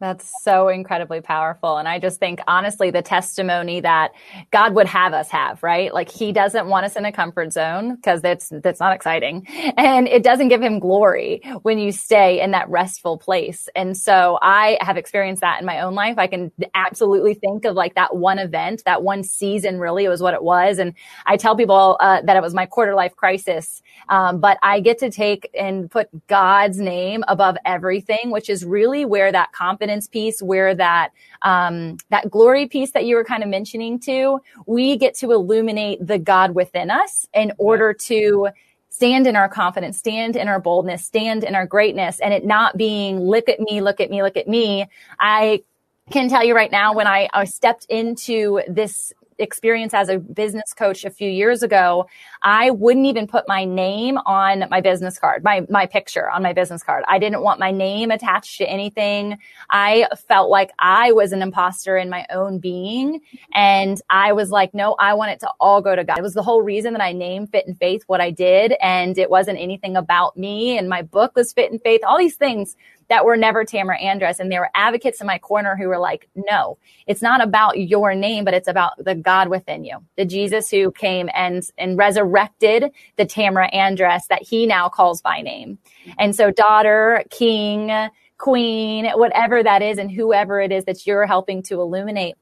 That's 0.00 0.32
so 0.44 0.68
incredibly 0.68 1.20
powerful. 1.20 1.76
And 1.76 1.88
I 1.88 1.98
just 1.98 2.20
think, 2.20 2.38
honestly, 2.46 2.92
the 2.92 3.02
testimony 3.02 3.80
that 3.80 4.12
God 4.52 4.76
would 4.76 4.86
have 4.86 5.12
us 5.12 5.28
have, 5.30 5.60
right? 5.60 5.92
Like 5.92 6.08
he 6.08 6.30
doesn't 6.30 6.68
want 6.68 6.86
us 6.86 6.94
in 6.94 7.04
a 7.04 7.10
comfort 7.10 7.52
zone 7.52 7.96
because 7.96 8.22
that's, 8.22 8.52
that's 8.62 8.78
not 8.78 8.94
exciting. 8.94 9.44
And 9.76 10.06
it 10.06 10.22
doesn't 10.22 10.48
give 10.48 10.62
him 10.62 10.78
glory 10.78 11.42
when 11.62 11.80
you 11.80 11.90
stay 11.90 12.40
in 12.40 12.52
that 12.52 12.68
restful 12.68 13.18
place. 13.18 13.68
And 13.74 13.96
so 13.96 14.38
I 14.40 14.78
have 14.80 14.96
experienced 14.96 15.40
that 15.40 15.58
in 15.58 15.66
my 15.66 15.80
own 15.80 15.96
life. 15.96 16.16
I 16.16 16.28
can 16.28 16.52
absolutely 16.76 17.34
think 17.34 17.64
of 17.64 17.74
like 17.74 17.96
that 17.96 18.14
one 18.14 18.38
event, 18.38 18.82
that 18.84 19.02
one 19.02 19.24
season 19.24 19.80
really 19.80 20.06
was 20.06 20.22
what 20.22 20.32
it 20.32 20.44
was. 20.44 20.78
And 20.78 20.94
I 21.26 21.36
tell 21.36 21.56
people 21.56 21.96
uh, 21.98 22.22
that 22.22 22.36
it 22.36 22.42
was 22.42 22.54
my 22.54 22.66
quarter 22.66 22.94
life 22.94 23.16
crisis. 23.16 23.82
Um, 24.10 24.38
but 24.38 24.58
I 24.62 24.78
get 24.78 24.98
to 24.98 25.10
take 25.10 25.50
and 25.58 25.90
put 25.90 26.08
God's 26.28 26.78
name 26.78 27.24
above 27.26 27.56
everything, 27.64 28.30
which 28.30 28.48
is 28.48 28.64
really 28.64 29.04
where 29.04 29.32
that 29.32 29.50
confidence 29.50 29.87
confidence 29.88 30.06
piece 30.08 30.42
where 30.42 30.74
that 30.74 31.10
um, 31.42 31.96
that 32.10 32.30
glory 32.30 32.66
piece 32.66 32.92
that 32.92 33.04
you 33.04 33.16
were 33.16 33.24
kind 33.24 33.42
of 33.42 33.48
mentioning 33.48 33.98
too 33.98 34.40
we 34.66 34.96
get 34.96 35.14
to 35.14 35.32
illuminate 35.32 36.04
the 36.06 36.18
god 36.18 36.54
within 36.54 36.90
us 36.90 37.26
in 37.32 37.52
order 37.58 37.94
to 37.94 38.48
stand 38.90 39.26
in 39.26 39.36
our 39.36 39.48
confidence 39.48 39.98
stand 39.98 40.36
in 40.36 40.48
our 40.48 40.60
boldness 40.60 41.04
stand 41.04 41.44
in 41.44 41.54
our 41.54 41.66
greatness 41.66 42.20
and 42.20 42.34
it 42.34 42.44
not 42.44 42.76
being 42.76 43.18
look 43.20 43.48
at 43.48 43.60
me 43.60 43.80
look 43.80 44.00
at 44.00 44.10
me 44.10 44.22
look 44.22 44.36
at 44.36 44.48
me. 44.48 44.86
I 45.18 45.62
can 46.10 46.28
tell 46.28 46.44
you 46.44 46.54
right 46.54 46.72
now 46.72 46.94
when 46.94 47.06
I, 47.06 47.28
I 47.32 47.44
stepped 47.44 47.86
into 47.88 48.62
this 48.66 49.12
experience 49.38 49.94
as 49.94 50.08
a 50.08 50.18
business 50.18 50.74
coach 50.74 51.04
a 51.04 51.10
few 51.10 51.30
years 51.30 51.62
ago, 51.62 52.06
I 52.42 52.70
wouldn't 52.70 53.06
even 53.06 53.26
put 53.26 53.48
my 53.48 53.64
name 53.64 54.18
on 54.26 54.64
my 54.70 54.80
business 54.80 55.18
card, 55.18 55.44
my, 55.44 55.66
my 55.70 55.86
picture 55.86 56.30
on 56.30 56.42
my 56.42 56.52
business 56.52 56.82
card. 56.82 57.04
I 57.08 57.18
didn't 57.18 57.42
want 57.42 57.60
my 57.60 57.70
name 57.70 58.10
attached 58.10 58.58
to 58.58 58.68
anything. 58.68 59.38
I 59.70 60.08
felt 60.28 60.50
like 60.50 60.70
I 60.78 61.12
was 61.12 61.32
an 61.32 61.42
imposter 61.42 61.96
in 61.96 62.10
my 62.10 62.26
own 62.30 62.58
being. 62.58 63.20
And 63.52 64.00
I 64.10 64.32
was 64.32 64.50
like, 64.50 64.74
no, 64.74 64.94
I 64.98 65.14
want 65.14 65.32
it 65.32 65.40
to 65.40 65.50
all 65.60 65.82
go 65.82 65.96
to 65.96 66.04
God. 66.04 66.18
It 66.18 66.22
was 66.22 66.34
the 66.34 66.42
whole 66.42 66.62
reason 66.62 66.92
that 66.94 67.02
I 67.02 67.12
named 67.12 67.50
Fit 67.50 67.66
and 67.66 67.78
Faith 67.78 68.04
what 68.06 68.20
I 68.20 68.30
did. 68.30 68.74
And 68.80 69.18
it 69.18 69.30
wasn't 69.30 69.58
anything 69.58 69.96
about 69.96 70.36
me. 70.36 70.78
And 70.78 70.88
my 70.88 71.02
book 71.02 71.36
was 71.36 71.52
Fit 71.52 71.72
and 71.72 71.82
Faith, 71.82 72.02
all 72.06 72.18
these 72.18 72.36
things 72.36 72.76
that 73.08 73.24
were 73.24 73.36
never 73.36 73.64
Tamara 73.64 73.98
Andress. 73.98 74.38
And 74.38 74.50
there 74.52 74.60
were 74.60 74.70
advocates 74.74 75.20
in 75.20 75.26
my 75.26 75.38
corner 75.38 75.76
who 75.76 75.88
were 75.88 75.98
like, 75.98 76.28
no, 76.34 76.78
it's 77.06 77.22
not 77.22 77.42
about 77.42 77.78
your 77.78 78.14
name, 78.14 78.44
but 78.44 78.54
it's 78.54 78.68
about 78.68 78.92
the 78.98 79.14
God 79.14 79.48
within 79.48 79.84
you, 79.84 79.98
the 80.16 80.24
Jesus 80.24 80.70
who 80.70 80.92
came 80.92 81.28
and, 81.34 81.62
and 81.78 81.98
resurrected 81.98 82.90
the 83.16 83.24
Tamara 83.24 83.70
Andress 83.72 84.26
that 84.28 84.42
he 84.42 84.66
now 84.66 84.88
calls 84.88 85.22
by 85.22 85.40
name. 85.40 85.78
And 86.18 86.34
so 86.34 86.50
daughter, 86.50 87.24
king, 87.30 87.90
queen, 88.38 89.06
whatever 89.14 89.62
that 89.62 89.82
is, 89.82 89.98
and 89.98 90.10
whoever 90.10 90.60
it 90.60 90.70
is 90.70 90.84
that 90.84 91.06
you're 91.06 91.26
helping 91.26 91.62
to 91.64 91.80
illuminate 91.80 92.36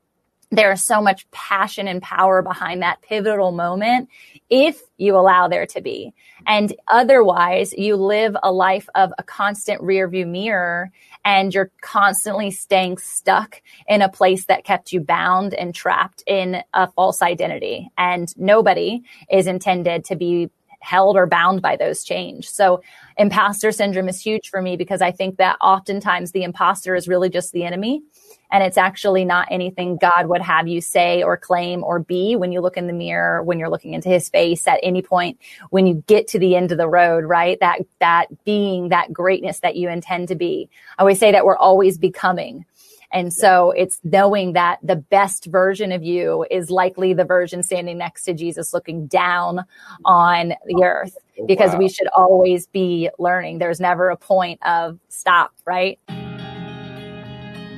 there 0.50 0.72
is 0.72 0.84
so 0.84 1.02
much 1.02 1.28
passion 1.30 1.88
and 1.88 2.00
power 2.00 2.40
behind 2.40 2.82
that 2.82 3.02
pivotal 3.02 3.52
moment 3.52 4.08
if 4.48 4.80
you 4.96 5.16
allow 5.16 5.48
there 5.48 5.66
to 5.66 5.80
be. 5.80 6.14
And 6.46 6.74
otherwise, 6.86 7.72
you 7.72 7.96
live 7.96 8.36
a 8.42 8.52
life 8.52 8.88
of 8.94 9.12
a 9.18 9.22
constant 9.22 9.82
rear 9.82 10.08
view 10.08 10.26
mirror 10.26 10.90
and 11.24 11.52
you're 11.52 11.72
constantly 11.80 12.52
staying 12.52 12.98
stuck 12.98 13.60
in 13.88 14.02
a 14.02 14.08
place 14.08 14.46
that 14.46 14.64
kept 14.64 14.92
you 14.92 15.00
bound 15.00 15.52
and 15.52 15.74
trapped 15.74 16.22
in 16.26 16.62
a 16.72 16.86
false 16.92 17.22
identity. 17.22 17.90
And 17.98 18.32
nobody 18.36 19.02
is 19.28 19.48
intended 19.48 20.04
to 20.04 20.16
be 20.16 20.50
held 20.80 21.16
or 21.16 21.26
bound 21.26 21.60
by 21.60 21.74
those 21.74 22.04
change. 22.04 22.48
So 22.48 22.80
imposter 23.16 23.72
syndrome 23.72 24.08
is 24.08 24.20
huge 24.20 24.48
for 24.48 24.62
me 24.62 24.76
because 24.76 25.02
I 25.02 25.10
think 25.10 25.38
that 25.38 25.56
oftentimes 25.60 26.30
the 26.30 26.44
imposter 26.44 26.94
is 26.94 27.08
really 27.08 27.28
just 27.28 27.50
the 27.52 27.64
enemy 27.64 28.02
and 28.50 28.62
it's 28.62 28.78
actually 28.78 29.24
not 29.24 29.48
anything 29.50 29.98
God 30.00 30.26
would 30.26 30.42
have 30.42 30.68
you 30.68 30.80
say 30.80 31.22
or 31.22 31.36
claim 31.36 31.82
or 31.82 31.98
be 31.98 32.36
when 32.36 32.52
you 32.52 32.60
look 32.60 32.76
in 32.76 32.86
the 32.86 32.92
mirror, 32.92 33.42
when 33.42 33.58
you're 33.58 33.70
looking 33.70 33.94
into 33.94 34.08
his 34.08 34.28
face 34.28 34.66
at 34.66 34.80
any 34.82 35.02
point, 35.02 35.38
when 35.70 35.86
you 35.86 36.02
get 36.06 36.28
to 36.28 36.38
the 36.38 36.56
end 36.56 36.72
of 36.72 36.78
the 36.78 36.88
road, 36.88 37.24
right? 37.24 37.58
That, 37.60 37.80
that 38.00 38.26
being 38.44 38.88
that 38.90 39.12
greatness 39.12 39.60
that 39.60 39.76
you 39.76 39.88
intend 39.88 40.28
to 40.28 40.34
be. 40.34 40.68
I 40.98 41.02
always 41.02 41.18
say 41.18 41.32
that 41.32 41.44
we're 41.44 41.56
always 41.56 41.98
becoming. 41.98 42.64
And 43.12 43.32
so 43.32 43.70
it's 43.70 44.00
knowing 44.02 44.54
that 44.54 44.78
the 44.82 44.96
best 44.96 45.46
version 45.46 45.92
of 45.92 46.02
you 46.02 46.44
is 46.50 46.70
likely 46.70 47.14
the 47.14 47.24
version 47.24 47.62
standing 47.62 47.98
next 47.98 48.24
to 48.24 48.34
Jesus 48.34 48.74
looking 48.74 49.06
down 49.06 49.64
on 50.04 50.54
the 50.66 50.82
earth 50.82 51.16
oh, 51.38 51.46
because 51.46 51.72
wow. 51.72 51.78
we 51.78 51.88
should 51.88 52.08
always 52.16 52.66
be 52.66 53.08
learning. 53.18 53.58
There's 53.58 53.80
never 53.80 54.10
a 54.10 54.16
point 54.16 54.60
of 54.66 54.98
stop, 55.08 55.52
right? 55.64 55.98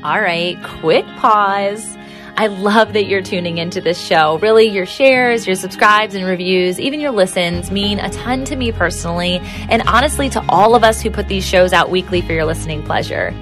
All 0.05 0.21
right, 0.21 0.57
quick 0.63 1.05
pause. 1.17 1.97
I 2.37 2.47
love 2.47 2.93
that 2.93 3.07
you're 3.07 3.21
tuning 3.21 3.59
into 3.59 3.81
this 3.81 4.01
show. 4.01 4.39
Really, 4.39 4.67
your 4.67 4.87
shares, 4.87 5.45
your 5.45 5.57
subscribes 5.57 6.15
and 6.15 6.25
reviews, 6.25 6.79
even 6.79 7.01
your 7.01 7.11
listens 7.11 7.73
mean 7.73 7.99
a 7.99 8.09
ton 8.11 8.45
to 8.45 8.55
me 8.55 8.71
personally, 8.71 9.41
and 9.69 9.83
honestly 9.89 10.31
to 10.31 10.45
all 10.49 10.77
of 10.77 10.85
us 10.85 11.01
who 11.01 11.11
put 11.11 11.27
these 11.27 11.45
shows 11.45 11.73
out 11.73 11.91
weekly 11.91 12.21
for 12.21 12.33
your 12.33 12.45
listening 12.45 12.85
pleasure. 12.85 13.35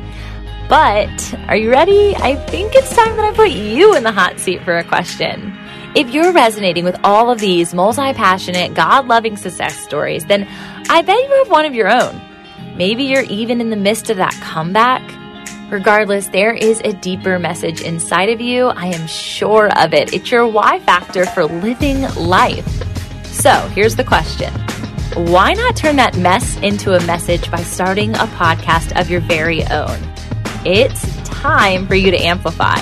But 0.66 1.35
are 1.47 1.57
you 1.57 1.71
ready? 1.71 2.16
I 2.16 2.37
think 2.47 2.75
it's 2.75 2.97
time 2.97 3.16
that 3.16 3.27
I 3.27 3.37
put 3.37 3.51
you 3.51 3.95
in 3.95 4.03
the 4.03 4.11
hot 4.11 4.40
seat 4.40 4.62
for 4.62 4.79
a 4.79 4.85
question. 4.85 5.55
If 5.95 6.09
you're 6.09 6.33
resonating 6.33 6.85
with 6.85 6.99
all 7.05 7.31
of 7.31 7.38
these 7.38 7.75
multi 7.75 8.14
passionate, 8.14 8.73
God 8.73 9.09
loving 9.09 9.37
success 9.37 9.79
stories, 9.79 10.25
then 10.25 10.49
I 10.88 11.03
bet 11.03 11.19
you 11.19 11.35
have 11.37 11.51
one 11.51 11.66
of 11.66 11.75
your 11.75 11.95
own. 11.95 12.19
Maybe 12.79 13.05
you're 13.05 13.25
even 13.25 13.61
in 13.61 13.69
the 13.69 13.77
midst 13.77 14.09
of 14.09 14.16
that 14.16 14.33
comeback 14.40 15.03
Regardless, 15.70 16.29
there 16.29 16.55
is 16.55 16.81
a 16.85 16.92
deeper 16.92 17.40
message 17.40 17.81
inside 17.81 18.29
of 18.29 18.40
you. 18.40 18.66
I 18.66 18.87
am 18.87 19.09
sure 19.09 19.68
of 19.76 19.92
it. 19.92 20.14
It's 20.14 20.31
your 20.31 20.46
why 20.46 20.79
factor 20.79 21.26
for 21.26 21.44
living 21.44 22.02
life. 22.14 22.64
So 23.24 23.50
here's 23.74 23.96
the 23.96 24.05
question 24.05 24.52
Why 25.14 25.55
not 25.55 25.74
turn 25.74 25.96
that 25.96 26.16
mess 26.16 26.57
into 26.59 26.94
a 26.94 27.05
message 27.05 27.50
by 27.50 27.64
starting 27.64 28.14
a 28.14 28.29
podcast 28.38 28.98
of 28.98 29.11
your 29.11 29.20
very 29.20 29.64
own? 29.66 29.98
It's 30.64 31.05
time 31.24 31.88
for 31.88 31.96
you 31.96 32.12
to 32.12 32.16
amplify. 32.16 32.79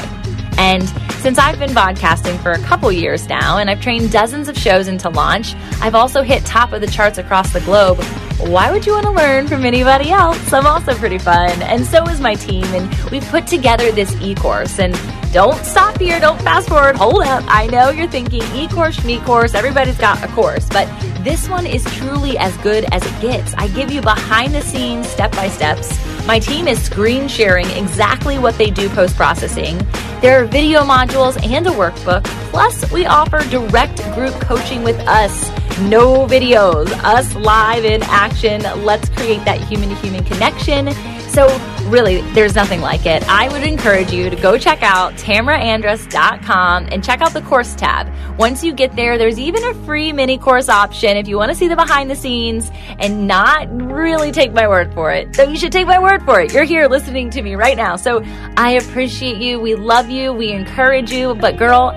And 0.58 0.86
since 1.22 1.38
I've 1.38 1.58
been 1.58 1.70
podcasting 1.70 2.38
for 2.42 2.52
a 2.52 2.58
couple 2.58 2.92
years 2.92 3.30
now 3.30 3.56
and 3.56 3.70
I've 3.70 3.80
trained 3.80 4.12
dozens 4.12 4.46
of 4.46 4.58
shows 4.58 4.88
into 4.88 5.08
launch, 5.08 5.54
I've 5.80 5.94
also 5.94 6.20
hit 6.20 6.44
top 6.44 6.74
of 6.74 6.82
the 6.82 6.86
charts 6.86 7.16
across 7.16 7.50
the 7.50 7.60
globe 7.60 7.98
why 8.38 8.70
would 8.70 8.84
you 8.86 8.92
want 8.92 9.06
to 9.06 9.12
learn 9.12 9.46
from 9.46 9.64
anybody 9.64 10.10
else? 10.10 10.52
I'm 10.52 10.66
also 10.66 10.94
pretty 10.94 11.18
fun, 11.18 11.50
and 11.62 11.84
so 11.86 12.04
is 12.08 12.20
my 12.20 12.34
team. 12.34 12.64
And 12.66 12.92
we've 13.10 13.26
put 13.26 13.46
together 13.46 13.92
this 13.92 14.14
e 14.20 14.34
course. 14.34 14.78
And 14.78 14.98
don't 15.32 15.64
stop 15.64 15.98
here, 15.98 16.20
don't 16.20 16.40
fast 16.42 16.68
forward, 16.68 16.96
hold 16.96 17.22
up. 17.22 17.44
I 17.48 17.66
know 17.66 17.90
you're 17.90 18.08
thinking 18.08 18.42
e 18.54 18.68
course, 18.68 19.04
me 19.04 19.18
course, 19.20 19.54
everybody's 19.54 19.98
got 19.98 20.22
a 20.22 20.28
course, 20.28 20.68
but 20.68 20.86
this 21.24 21.48
one 21.48 21.66
is 21.66 21.84
truly 21.96 22.36
as 22.38 22.56
good 22.58 22.84
as 22.92 23.04
it 23.04 23.20
gets. 23.20 23.54
I 23.54 23.68
give 23.68 23.90
you 23.90 24.00
behind 24.00 24.54
the 24.54 24.62
scenes, 24.62 25.08
step 25.08 25.32
by 25.32 25.48
steps. 25.48 26.13
My 26.26 26.38
team 26.38 26.66
is 26.68 26.82
screen 26.82 27.28
sharing 27.28 27.66
exactly 27.70 28.38
what 28.38 28.56
they 28.56 28.70
do 28.70 28.88
post 28.88 29.14
processing. 29.14 29.76
There 30.22 30.42
are 30.42 30.46
video 30.46 30.80
modules 30.80 31.37
and 31.44 31.66
a 31.66 31.70
workbook. 31.70 32.24
Plus, 32.50 32.90
we 32.90 33.04
offer 33.04 33.40
direct 33.50 34.02
group 34.14 34.32
coaching 34.40 34.82
with 34.82 34.98
us 35.00 35.50
no 35.80 36.24
videos, 36.26 36.88
us 37.02 37.34
live 37.34 37.84
in 37.84 38.02
action. 38.04 38.62
Let's 38.84 39.08
create 39.10 39.44
that 39.44 39.60
human 39.64 39.88
to 39.88 39.94
human 39.96 40.24
connection. 40.24 40.88
So, 41.34 41.48
really, 41.88 42.20
there's 42.30 42.54
nothing 42.54 42.80
like 42.80 43.06
it. 43.06 43.28
I 43.28 43.48
would 43.48 43.64
encourage 43.64 44.12
you 44.12 44.30
to 44.30 44.36
go 44.36 44.56
check 44.56 44.84
out 44.84 45.14
tamaraandress.com 45.14 46.88
and 46.92 47.02
check 47.02 47.22
out 47.22 47.32
the 47.32 47.40
course 47.42 47.74
tab. 47.74 48.08
Once 48.38 48.62
you 48.62 48.72
get 48.72 48.94
there, 48.94 49.18
there's 49.18 49.36
even 49.36 49.64
a 49.64 49.74
free 49.84 50.12
mini 50.12 50.38
course 50.38 50.68
option 50.68 51.16
if 51.16 51.26
you 51.26 51.36
want 51.36 51.50
to 51.50 51.56
see 51.56 51.66
the 51.66 51.74
behind 51.74 52.08
the 52.08 52.14
scenes 52.14 52.70
and 53.00 53.26
not 53.26 53.66
really 53.82 54.30
take 54.30 54.52
my 54.52 54.68
word 54.68 54.94
for 54.94 55.10
it. 55.10 55.34
So, 55.34 55.42
you 55.42 55.56
should 55.56 55.72
take 55.72 55.88
my 55.88 55.98
word 55.98 56.22
for 56.22 56.40
it. 56.40 56.52
You're 56.52 56.62
here 56.62 56.86
listening 56.86 57.30
to 57.30 57.42
me 57.42 57.56
right 57.56 57.76
now. 57.76 57.96
So, 57.96 58.22
I 58.56 58.78
appreciate 58.80 59.38
you. 59.38 59.58
We 59.58 59.74
love 59.74 60.08
you. 60.08 60.32
We 60.32 60.52
encourage 60.52 61.10
you. 61.10 61.34
But, 61.34 61.56
girl, 61.56 61.90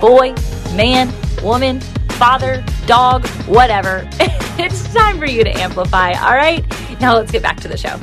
boy, 0.00 0.34
man, 0.74 1.12
woman, 1.42 1.82
father, 2.12 2.64
dog, 2.86 3.28
whatever. 3.46 4.08
it's 4.58 4.90
time 4.94 5.18
for 5.18 5.26
you 5.26 5.44
to 5.44 5.50
amplify. 5.50 6.12
All 6.12 6.34
right. 6.34 6.64
Now 7.02 7.16
let's 7.16 7.30
get 7.30 7.42
back 7.42 7.60
to 7.60 7.68
the 7.68 7.76
show. 7.76 8.00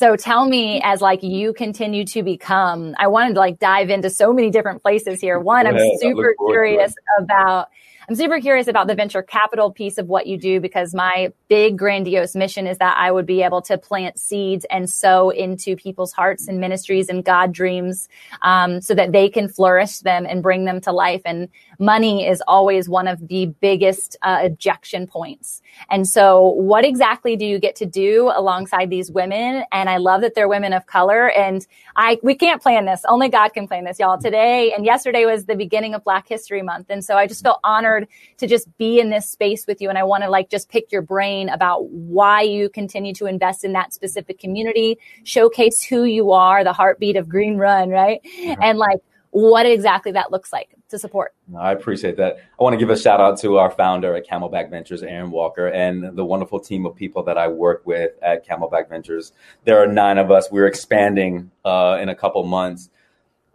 So 0.00 0.16
tell 0.16 0.46
me 0.46 0.80
as 0.82 1.02
like 1.02 1.22
you 1.22 1.52
continue 1.52 2.06
to 2.06 2.22
become, 2.22 2.94
I 2.98 3.08
wanted 3.08 3.34
to 3.34 3.40
like 3.40 3.58
dive 3.58 3.90
into 3.90 4.08
so 4.08 4.32
many 4.32 4.48
different 4.48 4.80
places 4.80 5.20
here. 5.20 5.38
One, 5.38 5.66
I'm 5.66 5.76
super 5.98 6.34
curious 6.48 6.94
about 7.18 7.68
I'm 8.08 8.16
super 8.16 8.40
curious 8.40 8.66
about 8.66 8.86
the 8.86 8.94
venture 8.94 9.22
capital 9.22 9.70
piece 9.70 9.98
of 9.98 10.08
what 10.08 10.26
you 10.26 10.38
do 10.38 10.58
because 10.58 10.94
my 10.94 11.32
big 11.48 11.76
grandiose 11.78 12.34
mission 12.34 12.66
is 12.66 12.78
that 12.78 12.96
I 12.96 13.12
would 13.12 13.26
be 13.26 13.42
able 13.42 13.60
to 13.62 13.76
plant 13.76 14.18
seeds 14.18 14.64
and 14.70 14.88
sow 14.88 15.28
into 15.28 15.76
people's 15.76 16.12
hearts 16.12 16.48
and 16.48 16.58
ministries 16.58 17.08
and 17.10 17.22
God 17.22 17.52
dreams 17.52 18.08
um, 18.42 18.80
so 18.80 18.94
that 18.94 19.12
they 19.12 19.28
can 19.28 19.48
flourish 19.48 19.98
them 19.98 20.26
and 20.26 20.42
bring 20.42 20.64
them 20.64 20.80
to 20.80 20.92
life. 20.92 21.22
And 21.24 21.50
money 21.80 22.26
is 22.26 22.42
always 22.46 22.88
one 22.88 23.08
of 23.08 23.26
the 23.28 23.46
biggest 23.60 24.16
uh, 24.22 24.40
objection 24.42 25.06
points. 25.06 25.62
And 25.90 26.06
so, 26.06 26.48
what 26.48 26.84
exactly 26.84 27.36
do 27.36 27.44
you 27.44 27.58
get 27.58 27.74
to 27.76 27.86
do 27.86 28.30
alongside 28.34 28.90
these 28.90 29.10
women? 29.10 29.64
And 29.72 29.88
I 29.88 29.96
love 29.96 30.20
that 30.20 30.34
they're 30.34 30.48
women 30.48 30.72
of 30.72 30.86
color. 30.86 31.30
And 31.30 31.66
I 31.96 32.18
we 32.22 32.34
can't 32.34 32.62
plan 32.62 32.84
this. 32.84 33.02
Only 33.08 33.28
God 33.28 33.50
can 33.54 33.66
plan 33.66 33.84
this, 33.84 33.98
y'all. 33.98 34.18
Today 34.18 34.72
and 34.72 34.84
yesterday 34.84 35.24
was 35.24 35.46
the 35.46 35.56
beginning 35.56 35.94
of 35.94 36.04
Black 36.04 36.28
History 36.28 36.62
Month, 36.62 36.86
and 36.90 37.04
so 37.04 37.16
I 37.16 37.26
just 37.26 37.42
feel 37.42 37.58
honored 37.64 38.06
to 38.36 38.46
just 38.46 38.76
be 38.78 39.00
in 39.00 39.10
this 39.10 39.28
space 39.28 39.66
with 39.66 39.80
you. 39.80 39.88
And 39.88 39.98
I 39.98 40.04
want 40.04 40.22
to 40.24 40.30
like 40.30 40.50
just 40.50 40.68
pick 40.68 40.92
your 40.92 41.02
brain 41.02 41.48
about 41.48 41.88
why 41.90 42.42
you 42.42 42.68
continue 42.68 43.14
to 43.14 43.26
invest 43.26 43.64
in 43.64 43.72
that 43.72 43.92
specific 43.94 44.38
community, 44.38 44.98
showcase 45.24 45.82
who 45.82 46.04
you 46.04 46.32
are, 46.32 46.62
the 46.62 46.72
heartbeat 46.72 47.16
of 47.16 47.28
Green 47.28 47.56
Run, 47.56 47.88
right? 47.88 48.20
Mm-hmm. 48.24 48.62
And 48.62 48.78
like 48.78 48.98
what 49.30 49.64
exactly 49.64 50.12
that 50.12 50.32
looks 50.32 50.52
like 50.52 50.74
to 50.88 50.98
support. 50.98 51.34
I 51.56 51.72
appreciate 51.72 52.16
that. 52.16 52.36
I 52.58 52.62
want 52.62 52.74
to 52.74 52.78
give 52.78 52.90
a 52.90 52.98
shout 52.98 53.20
out 53.20 53.38
to 53.40 53.58
our 53.58 53.70
founder 53.70 54.14
at 54.16 54.26
Camelback 54.26 54.70
Ventures, 54.70 55.02
Aaron 55.02 55.30
Walker, 55.30 55.68
and 55.68 56.16
the 56.16 56.24
wonderful 56.24 56.58
team 56.58 56.84
of 56.84 56.96
people 56.96 57.22
that 57.24 57.38
I 57.38 57.48
work 57.48 57.82
with 57.86 58.12
at 58.22 58.46
Camelback 58.46 58.88
Ventures. 58.88 59.32
There 59.64 59.80
are 59.80 59.86
nine 59.86 60.18
of 60.18 60.30
us. 60.30 60.50
We're 60.50 60.66
expanding 60.66 61.50
uh, 61.64 61.98
in 62.00 62.08
a 62.08 62.14
couple 62.14 62.42
months. 62.44 62.90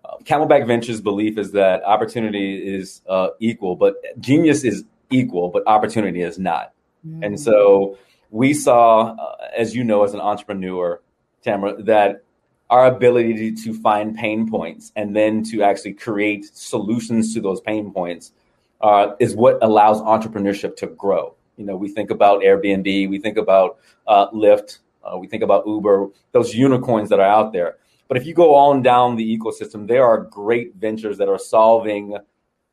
Uh, 0.03 0.17
Camelback 0.23 0.65
Ventures' 0.65 1.01
belief 1.01 1.37
is 1.37 1.51
that 1.51 1.83
opportunity 1.83 2.75
is 2.75 3.01
uh, 3.09 3.29
equal, 3.39 3.75
but 3.75 3.95
genius 4.19 4.63
is 4.63 4.85
equal, 5.09 5.49
but 5.49 5.63
opportunity 5.67 6.21
is 6.21 6.39
not. 6.39 6.73
Mm-hmm. 7.05 7.23
And 7.23 7.39
so 7.39 7.97
we 8.31 8.53
saw, 8.53 9.15
uh, 9.15 9.35
as 9.55 9.75
you 9.75 9.83
know, 9.83 10.03
as 10.03 10.13
an 10.13 10.21
entrepreneur, 10.21 11.01
Tamara, 11.41 11.81
that 11.83 12.23
our 12.69 12.87
ability 12.87 13.51
to, 13.51 13.73
find 13.73 14.15
pain 14.15 14.49
points 14.49 14.91
and 14.95 15.15
then 15.15 15.43
to 15.43 15.61
actually 15.61 15.93
create 15.93 16.45
solutions 16.45 17.33
to 17.33 17.41
those 17.41 17.61
pain 17.61 17.91
points 17.91 18.31
uh, 18.81 19.11
is 19.19 19.35
what 19.35 19.59
allows 19.61 20.01
entrepreneurship 20.01 20.75
to 20.77 20.87
grow. 20.87 21.35
You 21.57 21.65
know, 21.65 21.75
we 21.75 21.89
think 21.89 22.09
about 22.09 22.41
Airbnb, 22.41 23.09
we 23.09 23.19
think 23.19 23.37
about 23.37 23.77
uh, 24.07 24.29
Lyft, 24.31 24.79
uh, 25.03 25.17
we 25.17 25.27
think 25.27 25.43
about 25.43 25.65
Uber, 25.67 26.09
those 26.31 26.53
unicorns 26.53 27.09
that 27.09 27.19
are 27.19 27.29
out 27.29 27.53
there. 27.53 27.77
But 28.07 28.17
if 28.17 28.25
you 28.25 28.33
go 28.33 28.55
on 28.55 28.81
down 28.81 29.15
the 29.15 29.37
ecosystem, 29.37 29.87
there 29.87 30.05
are 30.05 30.21
great 30.21 30.75
ventures 30.75 31.17
that 31.17 31.29
are 31.29 31.39
solving 31.39 32.17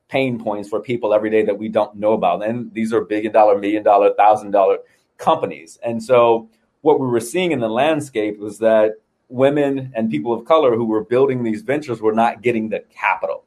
pain 0.08 0.38
points 0.38 0.68
for 0.68 0.80
people 0.80 1.14
every 1.14 1.30
day 1.30 1.42
that 1.42 1.58
we 1.58 1.68
don't 1.68 1.96
know 1.96 2.12
about. 2.12 2.44
And 2.44 2.72
these 2.74 2.92
are 2.92 3.02
billion 3.02 3.32
dollar, 3.32 3.58
million 3.58 3.82
dollar, 3.82 4.12
thousand 4.14 4.50
dollar 4.50 4.78
companies. 5.16 5.78
And 5.82 6.02
so 6.02 6.50
what 6.82 7.00
we 7.00 7.06
were 7.06 7.20
seeing 7.20 7.52
in 7.52 7.60
the 7.60 7.68
landscape 7.68 8.38
was 8.38 8.58
that 8.58 8.96
women 9.32 9.92
and 9.94 10.10
people 10.10 10.32
of 10.32 10.44
color 10.44 10.76
who 10.76 10.84
were 10.84 11.04
building 11.04 11.42
these 11.42 11.62
ventures 11.62 12.00
were 12.00 12.12
not 12.12 12.42
getting 12.42 12.68
the 12.68 12.80
capital. 12.94 13.44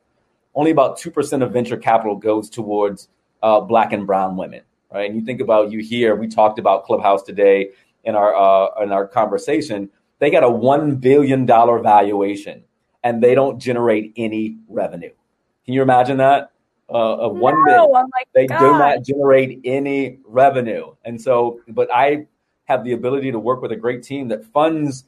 Only 0.56 0.72
about 0.72 0.98
2% 1.00 1.44
of 1.44 1.54
venture 1.54 1.78
capital 1.78 2.16
goes 2.16 2.50
towards 2.50 3.10
uh, 3.44 3.62
black 3.62 3.94
and 3.94 4.08
brown 4.08 4.36
women, 4.36 4.62
right? 4.92 5.10
And 5.10 5.20
you 5.20 5.26
think 5.26 5.42
about 5.42 5.72
you 5.72 5.80
here, 5.80 6.16
we 6.16 6.28
talked 6.28 6.60
about 6.60 6.86
Clubhouse 6.86 7.22
today 7.24 7.72
in 8.04 8.16
our, 8.16 8.36
uh, 8.36 8.84
in 8.84 8.92
our 8.92 9.08
conversation. 9.08 9.90
They 10.20 10.32
got 10.32 10.44
a 10.44 10.48
$1 10.48 11.00
billion 11.00 11.46
valuation 11.46 12.64
and 13.04 13.22
they 13.22 13.36
don't 13.36 13.60
generate 13.60 14.14
any 14.18 14.58
revenue. 14.68 15.12
Can 15.66 15.74
you 15.74 15.82
imagine 15.82 16.18
that? 16.18 16.52
Uh, 16.88 17.16
of 17.18 17.36
one 17.36 17.56
no, 17.66 17.92
oh 17.96 18.08
they 18.36 18.46
God. 18.46 18.60
do 18.60 18.66
not 18.78 19.04
generate 19.04 19.60
any 19.66 20.20
revenue. 20.24 20.94
And 21.04 21.20
so, 21.20 21.62
but 21.68 21.92
I 21.92 22.28
have 22.66 22.84
the 22.84 22.94
ability 22.94 23.32
to 23.32 23.40
work 23.40 23.62
with 23.62 23.72
a 23.72 23.76
great 23.76 24.04
team 24.04 24.28
that 24.28 24.46
funds 24.46 25.06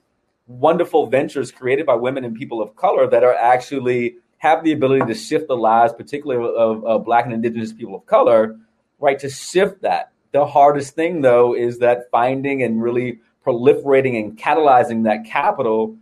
wonderful 0.48 1.08
ventures 1.08 1.52
created 1.52 1.86
by 1.86 1.96
women 1.96 2.24
and 2.24 2.36
people 2.36 2.62
of 2.62 2.76
color 2.76 3.08
that 3.08 3.24
are 3.24 3.36
actually 3.36 4.16
have 4.38 4.64
the 4.64 4.72
ability 4.72 5.06
to 5.06 5.14
shift 5.14 5.48
the 5.48 5.58
lives, 5.58 5.94
particularly 5.94 6.54
of, 6.56 6.86
of 6.86 7.06
Black 7.06 7.26
and 7.26 7.34
Indigenous 7.34 7.74
people 7.74 7.96
of 7.96 8.06
color, 8.06 8.58
right? 9.00 9.20
To 9.20 9.30
shift 9.30 9.82
that. 9.82 10.12
The 10.32 10.46
hardest 10.46 10.96
thing, 10.96 11.22
though, 11.22 11.56
is 11.56 11.80
that 11.80 12.10
finding 12.12 12.64
and 12.64 12.82
really 12.82 13.20
proliferating 13.46 14.20
and 14.20 14.38
catalyzing 14.38 15.04
that 15.06 15.26
capital 15.26 15.98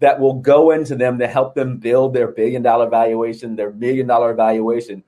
that 0.00 0.20
will 0.20 0.34
go 0.34 0.70
into 0.70 0.94
them 0.94 1.18
to 1.18 1.26
help 1.26 1.54
them 1.54 1.78
build 1.78 2.12
their 2.12 2.28
billion 2.28 2.62
dollar 2.62 2.88
valuation, 2.88 3.56
their 3.56 3.70
million 3.70 4.06
dollar 4.06 4.34
valuation. 4.34 5.02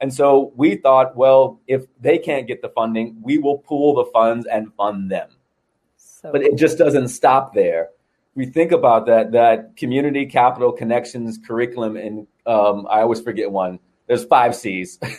And 0.00 0.12
so 0.12 0.52
we 0.56 0.76
thought, 0.76 1.16
well, 1.16 1.60
if 1.66 1.86
they 2.00 2.18
can't 2.18 2.46
get 2.46 2.60
the 2.60 2.68
funding, 2.68 3.16
we 3.22 3.38
will 3.38 3.58
pool 3.58 3.94
the 3.94 4.10
funds 4.10 4.46
and 4.46 4.74
fund 4.74 5.10
them. 5.10 5.30
So 5.96 6.32
but 6.32 6.42
it 6.42 6.56
just 6.56 6.76
doesn't 6.76 7.08
stop 7.08 7.54
there 7.54 7.90
we 8.34 8.46
think 8.46 8.72
about 8.72 9.06
that 9.06 9.32
that 9.32 9.76
community 9.76 10.26
capital 10.26 10.72
connections 10.72 11.38
curriculum 11.46 11.96
and 11.96 12.26
um, 12.46 12.86
i 12.90 13.00
always 13.00 13.20
forget 13.20 13.50
one. 13.50 13.78
There's 14.06 14.24
five 14.24 14.54
c's. 14.54 14.98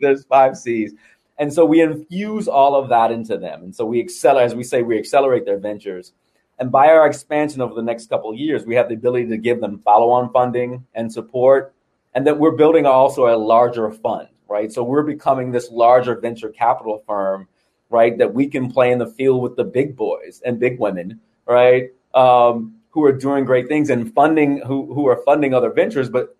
There's 0.00 0.24
five 0.26 0.56
c's. 0.56 0.92
And 1.38 1.52
so 1.52 1.64
we 1.64 1.80
infuse 1.80 2.46
all 2.46 2.76
of 2.76 2.90
that 2.90 3.10
into 3.10 3.38
them. 3.38 3.62
And 3.62 3.74
so 3.74 3.86
we 3.86 4.00
accelerate 4.00 4.46
as 4.46 4.54
we 4.54 4.62
say 4.62 4.82
we 4.82 4.98
accelerate 4.98 5.46
their 5.46 5.58
ventures. 5.58 6.12
And 6.58 6.70
by 6.70 6.88
our 6.88 7.06
expansion 7.06 7.62
over 7.62 7.74
the 7.74 7.82
next 7.82 8.10
couple 8.10 8.30
of 8.30 8.36
years 8.36 8.66
we 8.66 8.74
have 8.74 8.88
the 8.88 8.94
ability 8.94 9.28
to 9.28 9.38
give 9.38 9.60
them 9.60 9.78
follow-on 9.78 10.30
funding 10.30 10.86
and 10.94 11.10
support. 11.10 11.74
And 12.14 12.26
that 12.26 12.38
we're 12.38 12.52
building 12.52 12.86
also 12.86 13.34
a 13.34 13.36
larger 13.36 13.90
fund 13.90 14.28
right? 14.46 14.70
So 14.70 14.84
we're 14.84 15.02
becoming 15.02 15.50
this 15.50 15.70
larger 15.70 16.14
venture 16.20 16.50
capital 16.50 17.02
firm 17.06 17.48
right 17.90 18.16
that 18.18 18.32
we 18.32 18.46
can 18.46 18.70
play 18.70 18.92
in 18.92 18.98
the 18.98 19.06
field 19.06 19.42
with 19.42 19.56
the 19.56 19.64
big 19.64 19.96
boys 19.96 20.42
and 20.44 20.58
big 20.58 20.78
women 20.78 21.20
right? 21.46 21.90
Um, 22.14 22.74
who 22.94 23.04
are 23.04 23.12
doing 23.12 23.44
great 23.44 23.66
things 23.66 23.90
and 23.90 24.14
funding 24.14 24.62
who 24.64 24.94
who 24.94 25.06
are 25.08 25.20
funding 25.24 25.52
other 25.52 25.70
ventures. 25.70 26.08
But 26.08 26.36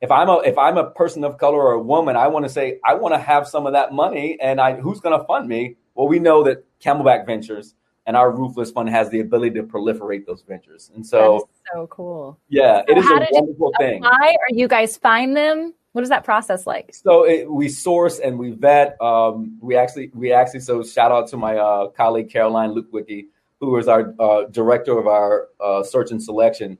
if 0.00 0.10
I'm 0.10 0.28
a 0.28 0.38
if 0.38 0.58
I'm 0.58 0.76
a 0.76 0.90
person 0.90 1.22
of 1.22 1.38
color 1.38 1.62
or 1.62 1.72
a 1.72 1.82
woman, 1.82 2.16
I 2.16 2.26
want 2.26 2.44
to 2.44 2.48
say 2.48 2.80
I 2.84 2.94
want 2.94 3.14
to 3.14 3.18
have 3.20 3.46
some 3.46 3.64
of 3.66 3.72
that 3.74 3.92
money, 3.92 4.36
and 4.40 4.60
I 4.60 4.74
who's 4.74 5.00
going 5.00 5.18
to 5.18 5.24
fund 5.24 5.48
me? 5.48 5.76
Well, 5.94 6.08
we 6.08 6.18
know 6.18 6.42
that 6.44 6.64
Camelback 6.80 7.26
Ventures 7.26 7.74
and 8.06 8.16
our 8.16 8.32
Ruthless 8.32 8.72
Fund 8.72 8.88
has 8.88 9.08
the 9.10 9.20
ability 9.20 9.54
to 9.54 9.62
proliferate 9.62 10.26
those 10.26 10.42
ventures, 10.42 10.90
and 10.94 11.06
so 11.06 11.48
so 11.72 11.86
cool. 11.86 12.38
Yeah, 12.48 12.82
so 12.86 12.92
it 12.92 12.98
is 12.98 13.06
a 13.06 13.26
wonderful 13.30 13.72
thing. 13.78 14.02
Why 14.02 14.36
or 14.40 14.48
you 14.50 14.66
guys 14.66 14.96
find 14.96 15.36
them? 15.36 15.74
What 15.92 16.02
is 16.02 16.08
that 16.08 16.24
process 16.24 16.66
like? 16.66 16.92
So 16.92 17.24
it, 17.24 17.48
we 17.48 17.68
source 17.68 18.18
and 18.18 18.36
we 18.36 18.50
vet. 18.50 19.00
Um, 19.00 19.58
we 19.62 19.76
actually 19.76 20.10
we 20.12 20.32
actually 20.32 20.60
so 20.60 20.82
shout 20.82 21.12
out 21.12 21.28
to 21.28 21.36
my 21.36 21.56
uh, 21.56 21.88
colleague 21.90 22.30
Caroline 22.30 22.74
Lupwicki 22.74 23.26
who 23.60 23.76
is 23.78 23.88
our 23.88 24.14
uh, 24.18 24.44
director 24.50 24.98
of 24.98 25.06
our 25.06 25.48
uh, 25.60 25.82
search 25.82 26.10
and 26.10 26.22
selection, 26.22 26.78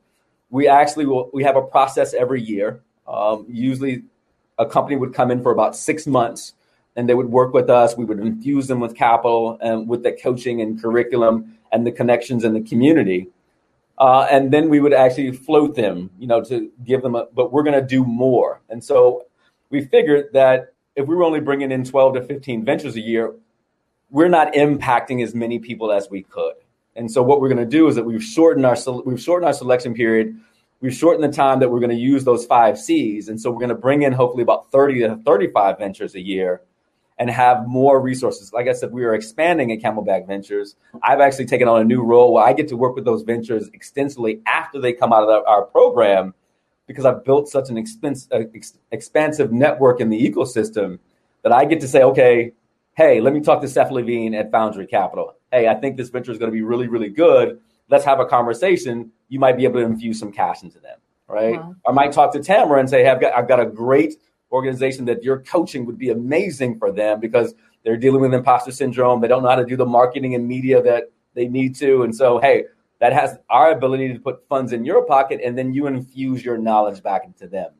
we 0.49 0.67
actually 0.67 1.05
will 1.05 1.29
we 1.33 1.43
have 1.43 1.55
a 1.55 1.61
process 1.61 2.13
every 2.13 2.41
year. 2.41 2.81
Um, 3.07 3.45
usually, 3.49 4.03
a 4.57 4.65
company 4.65 4.95
would 4.95 5.13
come 5.13 5.31
in 5.31 5.41
for 5.41 5.51
about 5.51 5.75
six 5.75 6.07
months, 6.07 6.53
and 6.95 7.09
they 7.09 7.15
would 7.15 7.29
work 7.29 7.53
with 7.53 7.69
us. 7.69 7.97
We 7.97 8.05
would 8.05 8.19
infuse 8.19 8.67
them 8.67 8.79
with 8.79 8.95
capital 8.95 9.57
and 9.61 9.87
with 9.87 10.03
the 10.03 10.11
coaching 10.11 10.61
and 10.61 10.81
curriculum 10.81 11.57
and 11.71 11.85
the 11.85 11.91
connections 11.91 12.43
in 12.43 12.53
the 12.53 12.61
community. 12.61 13.27
Uh, 13.97 14.27
and 14.29 14.51
then 14.51 14.69
we 14.69 14.79
would 14.79 14.93
actually 14.93 15.31
float 15.31 15.75
them, 15.75 16.09
you 16.19 16.27
know, 16.27 16.43
to 16.43 16.69
give 16.83 17.01
them 17.01 17.15
a, 17.15 17.27
but 17.33 17.53
we're 17.53 17.63
going 17.63 17.79
to 17.79 17.85
do 17.85 18.03
more. 18.03 18.61
And 18.69 18.83
so 18.83 19.25
we 19.69 19.85
figured 19.85 20.27
that 20.33 20.73
if 20.95 21.07
we 21.07 21.15
were 21.15 21.23
only 21.23 21.39
bringing 21.39 21.71
in 21.71 21.83
12 21.83 22.15
to 22.15 22.23
15 22.23 22.65
ventures 22.65 22.95
a 22.95 23.01
year, 23.01 23.33
we're 24.09 24.27
not 24.27 24.53
impacting 24.53 25.23
as 25.23 25.33
many 25.33 25.59
people 25.59 25.91
as 25.91 26.09
we 26.09 26.23
could. 26.23 26.55
And 26.95 27.11
so 27.11 27.21
what 27.21 27.41
we're 27.41 27.49
going 27.49 27.57
to 27.57 27.65
do 27.65 27.87
is 27.87 27.95
that 27.95 28.03
we've 28.03 28.23
shortened 28.23 28.65
our 28.65 28.77
we've 29.05 29.21
shortened 29.21 29.47
our 29.47 29.53
selection 29.53 29.93
period. 29.93 30.39
We've 30.81 30.93
shortened 30.93 31.23
the 31.23 31.35
time 31.35 31.59
that 31.59 31.69
we're 31.69 31.79
going 31.79 31.91
to 31.91 31.95
use 31.95 32.23
those 32.25 32.45
five 32.45 32.77
C's. 32.77 33.29
And 33.29 33.39
so 33.39 33.49
we're 33.49 33.59
going 33.59 33.69
to 33.69 33.75
bring 33.75 34.03
in 34.03 34.13
hopefully 34.13 34.43
about 34.43 34.71
30 34.71 34.99
to 35.01 35.15
35 35.25 35.79
ventures 35.79 36.15
a 36.15 36.21
year 36.21 36.61
and 37.17 37.29
have 37.29 37.65
more 37.67 37.99
resources. 38.01 38.51
Like 38.51 38.67
I 38.67 38.73
said, 38.73 38.91
we 38.91 39.05
are 39.05 39.15
expanding 39.15 39.71
at 39.71 39.79
Camelback 39.79 40.27
Ventures. 40.27 40.75
I've 41.01 41.21
actually 41.21 41.45
taken 41.45 41.67
on 41.67 41.81
a 41.81 41.85
new 41.85 42.03
role 42.03 42.33
where 42.33 42.43
I 42.43 42.53
get 42.53 42.67
to 42.69 42.77
work 42.77 42.95
with 42.95 43.05
those 43.05 43.23
ventures 43.23 43.69
extensively 43.73 44.41
after 44.45 44.79
they 44.79 44.91
come 44.91 45.13
out 45.13 45.23
of 45.23 45.43
our 45.47 45.63
program 45.63 46.33
because 46.87 47.05
I've 47.05 47.23
built 47.23 47.47
such 47.47 47.69
an 47.69 47.77
expense, 47.77 48.27
uh, 48.31 48.41
ex- 48.53 48.77
expansive 48.91 49.51
network 49.51 50.01
in 50.01 50.09
the 50.09 50.29
ecosystem 50.29 50.99
that 51.43 51.51
I 51.51 51.65
get 51.65 51.79
to 51.81 51.87
say, 51.87 52.03
okay, 52.03 52.51
hey, 52.95 53.19
let 53.19 53.33
me 53.33 53.41
talk 53.41 53.61
to 53.61 53.67
Seth 53.67 53.91
Levine 53.91 54.33
at 54.33 54.51
Foundry 54.51 54.87
Capital. 54.87 55.35
Hey, 55.51 55.67
I 55.67 55.75
think 55.75 55.97
this 55.97 56.09
venture 56.09 56.31
is 56.31 56.37
going 56.37 56.49
to 56.49 56.55
be 56.55 56.61
really, 56.61 56.87
really 56.87 57.09
good. 57.09 57.59
Let's 57.89 58.05
have 58.05 58.19
a 58.19 58.25
conversation. 58.25 59.11
You 59.29 59.39
might 59.39 59.57
be 59.57 59.65
able 59.65 59.81
to 59.81 59.85
infuse 59.85 60.17
some 60.17 60.31
cash 60.31 60.63
into 60.63 60.79
them, 60.79 60.97
right? 61.27 61.57
Wow. 61.57 61.75
I 61.87 61.91
might 61.91 62.13
talk 62.13 62.31
to 62.33 62.41
Tamara 62.41 62.79
and 62.79 62.89
say, 62.89 63.03
hey, 63.03 63.09
I've 63.09 63.21
got, 63.21 63.37
I've 63.37 63.47
got 63.47 63.59
a 63.59 63.65
great 63.65 64.15
organization 64.51 65.05
that 65.05 65.23
your 65.23 65.39
coaching 65.39 65.85
would 65.85 65.97
be 65.97 66.09
amazing 66.09 66.79
for 66.79 66.91
them 66.91 67.19
because 67.19 67.53
they're 67.83 67.97
dealing 67.97 68.21
with 68.21 68.33
imposter 68.33 68.71
syndrome. 68.71 69.21
They 69.21 69.27
don't 69.27 69.43
know 69.43 69.49
how 69.49 69.55
to 69.55 69.65
do 69.65 69.75
the 69.75 69.85
marketing 69.85 70.33
and 70.33 70.47
media 70.47 70.81
that 70.81 71.11
they 71.33 71.47
need 71.47 71.75
to. 71.75 72.03
And 72.03 72.15
so, 72.15 72.39
hey, 72.39 72.63
that 72.99 73.11
has 73.11 73.37
our 73.49 73.71
ability 73.71 74.13
to 74.13 74.19
put 74.19 74.47
funds 74.47 74.71
in 74.71 74.85
your 74.85 75.05
pocket 75.05 75.41
and 75.43 75.57
then 75.57 75.73
you 75.73 75.87
infuse 75.87 76.43
your 76.43 76.57
knowledge 76.57 77.03
back 77.03 77.25
into 77.25 77.47
them. 77.47 77.71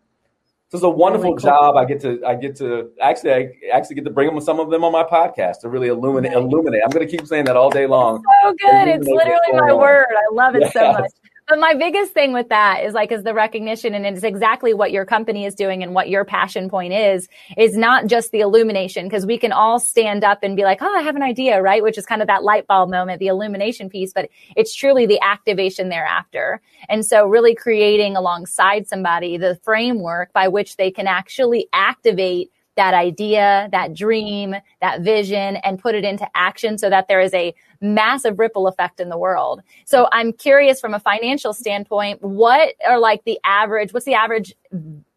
So 0.69 0.77
it's 0.77 0.83
a 0.83 0.89
wonderful 0.89 1.27
oh 1.27 1.33
really 1.33 1.41
cool. 1.41 1.51
job. 1.51 1.75
I 1.77 1.85
get 1.85 2.01
to 2.01 2.19
I 2.25 2.33
get 2.35 2.55
to 2.57 2.89
actually 2.99 3.31
I 3.31 3.49
actually 3.71 3.95
get 3.95 4.05
to 4.05 4.09
bring 4.09 4.33
them 4.33 4.41
some 4.41 4.59
of 4.59 4.71
them 4.71 4.83
on 4.83 4.91
my 4.91 5.03
podcast 5.03 5.59
to 5.59 5.69
really 5.69 5.89
illuminate 5.89 6.33
illuminate. 6.33 6.81
I'm 6.83 6.89
going 6.89 7.07
to 7.07 7.17
keep 7.17 7.27
saying 7.27 7.45
that 7.45 7.55
all 7.55 7.69
day 7.69 7.85
long. 7.85 8.23
It's 8.43 8.63
so 8.63 8.69
good. 8.71 8.87
It's 8.87 9.07
literally 9.07 9.53
my 9.53 9.71
on. 9.71 9.79
word. 9.79 10.07
I 10.09 10.33
love 10.33 10.55
it 10.55 10.61
yes. 10.61 10.73
so 10.73 10.91
much. 10.91 11.11
But 11.47 11.59
my 11.59 11.75
biggest 11.75 12.11
thing 12.11 12.33
with 12.33 12.49
that 12.49 12.83
is 12.83 12.93
like, 12.95 13.11
is 13.11 13.21
the 13.21 13.33
recognition 13.35 13.93
and 13.93 14.03
it's 14.03 14.23
exactly 14.23 14.73
what 14.73 14.91
your 14.91 15.05
company 15.05 15.45
is 15.45 15.53
doing 15.53 15.83
and 15.83 15.93
what 15.93 16.09
your 16.09 16.25
passion 16.25 16.71
point 16.71 16.91
is, 16.91 17.27
is 17.55 17.77
not 17.77 18.07
just 18.07 18.31
the 18.31 18.39
illumination. 18.39 19.07
Cause 19.11 19.27
we 19.27 19.37
can 19.37 19.51
all 19.51 19.77
stand 19.79 20.23
up 20.23 20.39
and 20.41 20.55
be 20.55 20.63
like, 20.63 20.81
Oh, 20.81 20.91
I 20.91 21.03
have 21.03 21.15
an 21.15 21.21
idea, 21.21 21.61
right? 21.61 21.83
Which 21.83 21.99
is 21.99 22.05
kind 22.07 22.23
of 22.23 22.27
that 22.29 22.43
light 22.43 22.65
bulb 22.65 22.89
moment, 22.89 23.19
the 23.19 23.27
illumination 23.27 23.89
piece, 23.89 24.11
but 24.11 24.29
it's 24.55 24.73
truly 24.73 25.05
the 25.05 25.21
activation 25.21 25.89
thereafter. 25.89 26.61
And 26.89 27.05
so 27.05 27.27
really 27.27 27.53
creating 27.53 28.17
alongside 28.17 28.87
somebody 28.87 29.37
the 29.37 29.59
framework 29.63 30.33
by 30.33 30.47
which 30.47 30.77
they 30.77 30.89
can 30.89 31.05
actually 31.05 31.67
activate 31.73 32.51
that 32.75 32.93
idea, 32.93 33.69
that 33.71 33.93
dream, 33.93 34.55
that 34.81 35.01
vision, 35.01 35.57
and 35.57 35.79
put 35.79 35.95
it 35.95 36.03
into 36.03 36.27
action 36.35 36.77
so 36.77 36.89
that 36.89 37.07
there 37.07 37.21
is 37.21 37.33
a 37.33 37.53
massive 37.81 38.39
ripple 38.39 38.67
effect 38.67 38.99
in 38.99 39.09
the 39.09 39.17
world. 39.17 39.61
So 39.85 40.07
I'm 40.11 40.33
curious 40.33 40.79
from 40.79 40.93
a 40.93 40.99
financial 40.99 41.53
standpoint, 41.53 42.21
what 42.21 42.73
are 42.87 42.99
like 42.99 43.23
the 43.23 43.39
average, 43.43 43.93
what's 43.93 44.05
the 44.05 44.13
average 44.13 44.53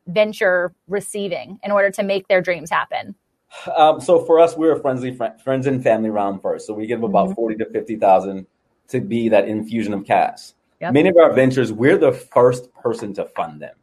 venture 0.06 0.72
receiving 0.86 1.58
in 1.62 1.70
order 1.70 1.90
to 1.90 2.02
make 2.02 2.28
their 2.28 2.40
dreams 2.40 2.70
happen? 2.70 3.14
Um, 3.76 4.00
so 4.00 4.24
for 4.24 4.38
us, 4.38 4.56
we're 4.56 4.72
a 4.72 4.80
friendly 4.80 5.16
friends 5.42 5.66
and 5.66 5.82
family 5.82 6.10
round 6.10 6.42
first. 6.42 6.66
So 6.66 6.74
we 6.74 6.86
give 6.86 7.02
about 7.02 7.26
mm-hmm. 7.26 7.34
40 7.34 7.56
to 7.56 7.70
50,000 7.70 8.46
to 8.88 9.00
be 9.00 9.28
that 9.28 9.48
infusion 9.48 9.94
of 9.94 10.04
cash. 10.04 10.52
Yep. 10.80 10.92
Many 10.92 11.08
of 11.08 11.16
our 11.16 11.32
ventures, 11.32 11.72
we're 11.72 11.98
the 11.98 12.12
first 12.12 12.72
person 12.74 13.12
to 13.14 13.24
fund 13.24 13.60
them. 13.60 13.74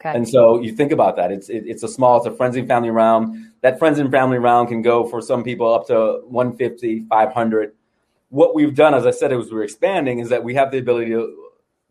Okay. 0.00 0.16
And 0.16 0.28
so 0.28 0.60
you 0.60 0.72
think 0.72 0.92
about 0.92 1.16
that. 1.16 1.32
It's 1.32 1.48
it, 1.48 1.64
it's 1.66 1.82
a 1.82 1.88
small, 1.88 2.18
it's 2.18 2.26
a 2.26 2.30
friends 2.30 2.56
and 2.56 2.68
family 2.68 2.90
round. 2.90 3.50
That 3.62 3.78
friends 3.78 3.98
and 3.98 4.10
family 4.10 4.38
round 4.38 4.68
can 4.68 4.82
go 4.82 5.06
for 5.06 5.22
some 5.22 5.42
people 5.42 5.72
up 5.72 5.86
to 5.86 6.20
150, 6.26 7.06
500. 7.08 7.72
What 8.28 8.54
we've 8.54 8.74
done, 8.74 8.94
as 8.94 9.06
I 9.06 9.10
said, 9.10 9.32
as 9.32 9.50
we're 9.50 9.64
expanding, 9.64 10.18
is 10.18 10.28
that 10.28 10.44
we 10.44 10.54
have 10.54 10.70
the 10.70 10.78
ability 10.78 11.10
to 11.10 11.46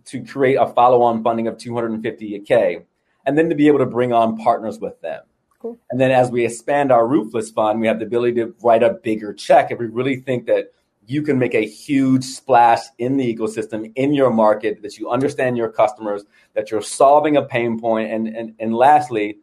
to 0.06 0.24
create 0.24 0.56
a 0.56 0.68
follow-on 0.68 1.24
funding 1.24 1.48
of 1.48 1.58
250k, 1.58 2.84
and 3.26 3.38
then 3.38 3.50
to 3.50 3.56
be 3.56 3.68
able 3.68 3.80
to 3.80 3.88
bring 3.88 4.14
on 4.14 4.38
partners 4.38 4.80
with 4.80 5.02
them. 5.02 5.24
Cool. 5.60 5.80
And 5.90 6.00
then 6.00 6.12
as 6.12 6.30
we 6.30 6.46
expand 6.46 6.92
our 6.92 7.08
roofless 7.08 7.50
fund, 7.50 7.82
we 7.82 7.88
have 7.88 7.98
the 7.98 8.06
ability 8.06 8.36
to 8.36 8.54
write 8.62 8.84
a 8.84 8.92
bigger 8.92 9.34
check 9.34 9.72
if 9.72 9.80
we 9.80 9.88
really 9.88 10.18
think 10.18 10.46
that 10.46 10.72
you 11.08 11.22
can 11.22 11.38
make 11.38 11.54
a 11.54 11.66
huge 11.66 12.24
splash 12.24 12.82
in 12.98 13.18
the 13.18 13.36
ecosystem 13.36 13.92
in 13.96 14.14
your 14.14 14.32
market 14.32 14.82
that 14.82 14.98
you 14.98 15.10
understand 15.10 15.58
your 15.58 15.70
customers 15.70 16.24
that 16.54 16.72
you're 16.72 16.82
solving 16.82 17.38
a 17.38 17.44
pain 17.44 17.80
point 17.80 18.12
and 18.12 18.28
and, 18.28 18.54
and 18.60 18.76
lastly 18.76 19.38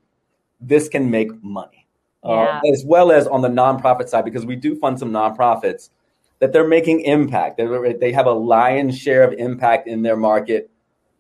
this 0.60 0.88
can 0.88 1.10
make 1.10 1.42
money. 1.42 1.86
Uh, 2.24 2.28
yeah. 2.28 2.60
uh, 2.64 2.72
as 2.72 2.84
well 2.84 3.10
as 3.10 3.26
on 3.26 3.42
the 3.42 3.48
nonprofit 3.48 4.08
side 4.08 4.24
because 4.24 4.46
we 4.46 4.54
do 4.54 4.76
fund 4.76 4.96
some 4.96 5.10
nonprofits 5.10 5.90
that 6.38 6.52
they're 6.52 6.68
making 6.68 7.00
impact. 7.00 7.56
They 7.56 7.92
they 7.94 8.12
have 8.12 8.26
a 8.26 8.32
lion's 8.32 8.96
share 8.96 9.24
of 9.24 9.32
impact 9.32 9.88
in 9.88 10.02
their 10.02 10.16
market 10.16 10.70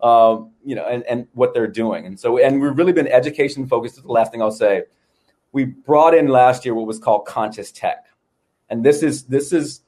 um, 0.00 0.50
you 0.64 0.76
know 0.76 0.84
and, 0.86 1.02
and 1.04 1.26
what 1.32 1.54
they're 1.54 1.66
doing. 1.66 2.06
And 2.06 2.18
so 2.18 2.38
and 2.38 2.60
we've 2.60 2.76
really 2.76 2.92
been 2.92 3.08
education 3.08 3.66
focused 3.66 3.96
is 3.96 4.04
the 4.04 4.12
last 4.12 4.30
thing 4.30 4.42
i'll 4.42 4.52
say. 4.52 4.84
We 5.50 5.64
brought 5.64 6.14
in 6.14 6.28
last 6.28 6.64
year 6.64 6.74
what 6.74 6.86
was 6.86 7.00
called 7.00 7.26
conscious 7.26 7.72
tech. 7.72 8.06
And 8.70 8.84
this 8.84 9.02
is 9.02 9.24
this 9.24 9.52
is 9.52 9.82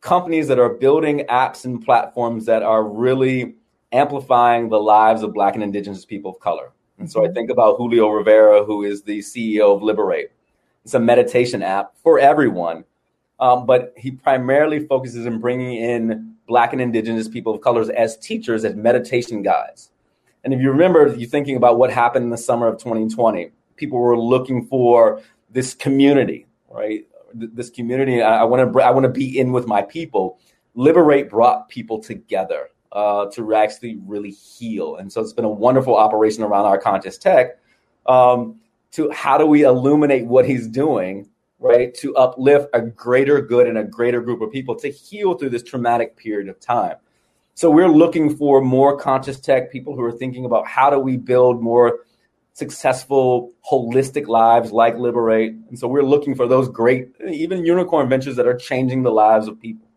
companies 0.00 0.48
that 0.48 0.58
are 0.58 0.70
building 0.70 1.20
apps 1.28 1.64
and 1.64 1.84
platforms 1.84 2.46
that 2.46 2.62
are 2.62 2.84
really 2.84 3.54
amplifying 3.92 4.68
the 4.68 4.80
lives 4.80 5.22
of 5.22 5.34
Black 5.34 5.54
and 5.54 5.62
Indigenous 5.62 6.04
people 6.04 6.30
of 6.30 6.40
color. 6.40 6.72
And 6.98 7.10
so 7.10 7.22
I 7.22 7.26
mm-hmm. 7.26 7.34
think 7.34 7.50
about 7.50 7.76
Julio 7.76 8.08
Rivera, 8.08 8.64
who 8.64 8.84
is 8.84 9.02
the 9.02 9.18
CEO 9.18 9.74
of 9.74 9.82
Liberate. 9.82 10.30
It's 10.84 10.94
a 10.94 11.00
meditation 11.00 11.62
app 11.62 11.92
for 12.02 12.18
everyone, 12.18 12.84
um, 13.38 13.66
but 13.66 13.92
he 13.96 14.10
primarily 14.10 14.86
focuses 14.86 15.26
in 15.26 15.40
bringing 15.40 15.74
in 15.74 16.34
Black 16.46 16.72
and 16.72 16.80
Indigenous 16.80 17.28
people 17.28 17.54
of 17.54 17.60
colors 17.60 17.88
as 17.90 18.16
teachers, 18.16 18.64
as 18.64 18.74
meditation 18.74 19.42
guides. 19.42 19.90
And 20.44 20.54
if 20.54 20.60
you 20.60 20.70
remember, 20.70 21.14
you're 21.14 21.28
thinking 21.28 21.56
about 21.56 21.78
what 21.78 21.92
happened 21.92 22.24
in 22.24 22.30
the 22.30 22.38
summer 22.38 22.66
of 22.66 22.78
2020, 22.78 23.50
people 23.76 23.98
were 23.98 24.18
looking 24.18 24.66
for 24.66 25.20
this 25.50 25.74
community, 25.74 26.46
right? 26.70 27.06
This 27.34 27.70
community. 27.70 28.22
I 28.22 28.44
want 28.44 28.72
to 28.72 28.80
I 28.82 28.90
want 28.90 29.04
to 29.04 29.10
be 29.10 29.38
in 29.38 29.52
with 29.52 29.66
my 29.66 29.82
people. 29.82 30.38
Liberate 30.74 31.28
brought 31.28 31.68
people 31.68 32.00
together 32.00 32.70
uh, 32.92 33.26
to 33.32 33.54
actually 33.54 33.98
really 34.06 34.30
heal, 34.30 34.96
and 34.96 35.12
so 35.12 35.20
it's 35.20 35.32
been 35.32 35.44
a 35.44 35.50
wonderful 35.50 35.96
operation 35.96 36.42
around 36.42 36.66
our 36.66 36.78
conscious 36.78 37.18
tech. 37.18 37.58
Um, 38.06 38.60
to 38.92 39.10
how 39.10 39.38
do 39.38 39.46
we 39.46 39.62
illuminate 39.62 40.26
what 40.26 40.44
he's 40.44 40.66
doing, 40.66 41.28
right? 41.58 41.94
To 41.94 42.14
uplift 42.16 42.68
a 42.72 42.80
greater 42.80 43.40
good 43.40 43.66
and 43.66 43.78
a 43.78 43.84
greater 43.84 44.20
group 44.20 44.40
of 44.40 44.50
people 44.50 44.74
to 44.76 44.88
heal 44.88 45.34
through 45.34 45.50
this 45.50 45.62
traumatic 45.62 46.16
period 46.16 46.48
of 46.48 46.58
time. 46.58 46.96
So 47.54 47.70
we're 47.70 47.88
looking 47.88 48.36
for 48.36 48.60
more 48.60 48.96
conscious 48.96 49.38
tech 49.38 49.70
people 49.70 49.94
who 49.94 50.02
are 50.02 50.12
thinking 50.12 50.44
about 50.44 50.66
how 50.66 50.88
do 50.90 50.98
we 50.98 51.16
build 51.16 51.62
more 51.62 52.00
successful, 52.52 53.52
holistic 53.70 54.26
lives 54.26 54.72
like 54.72 54.96
Liberate. 54.96 55.52
And 55.68 55.78
so 55.78 55.88
we're 55.88 56.02
looking 56.02 56.34
for 56.34 56.46
those 56.46 56.68
great, 56.68 57.08
even 57.30 57.64
unicorn 57.64 58.08
ventures 58.08 58.36
that 58.36 58.46
are 58.46 58.56
changing 58.56 59.02
the 59.02 59.10
lives 59.10 59.48
of 59.48 59.60
people 59.60 59.89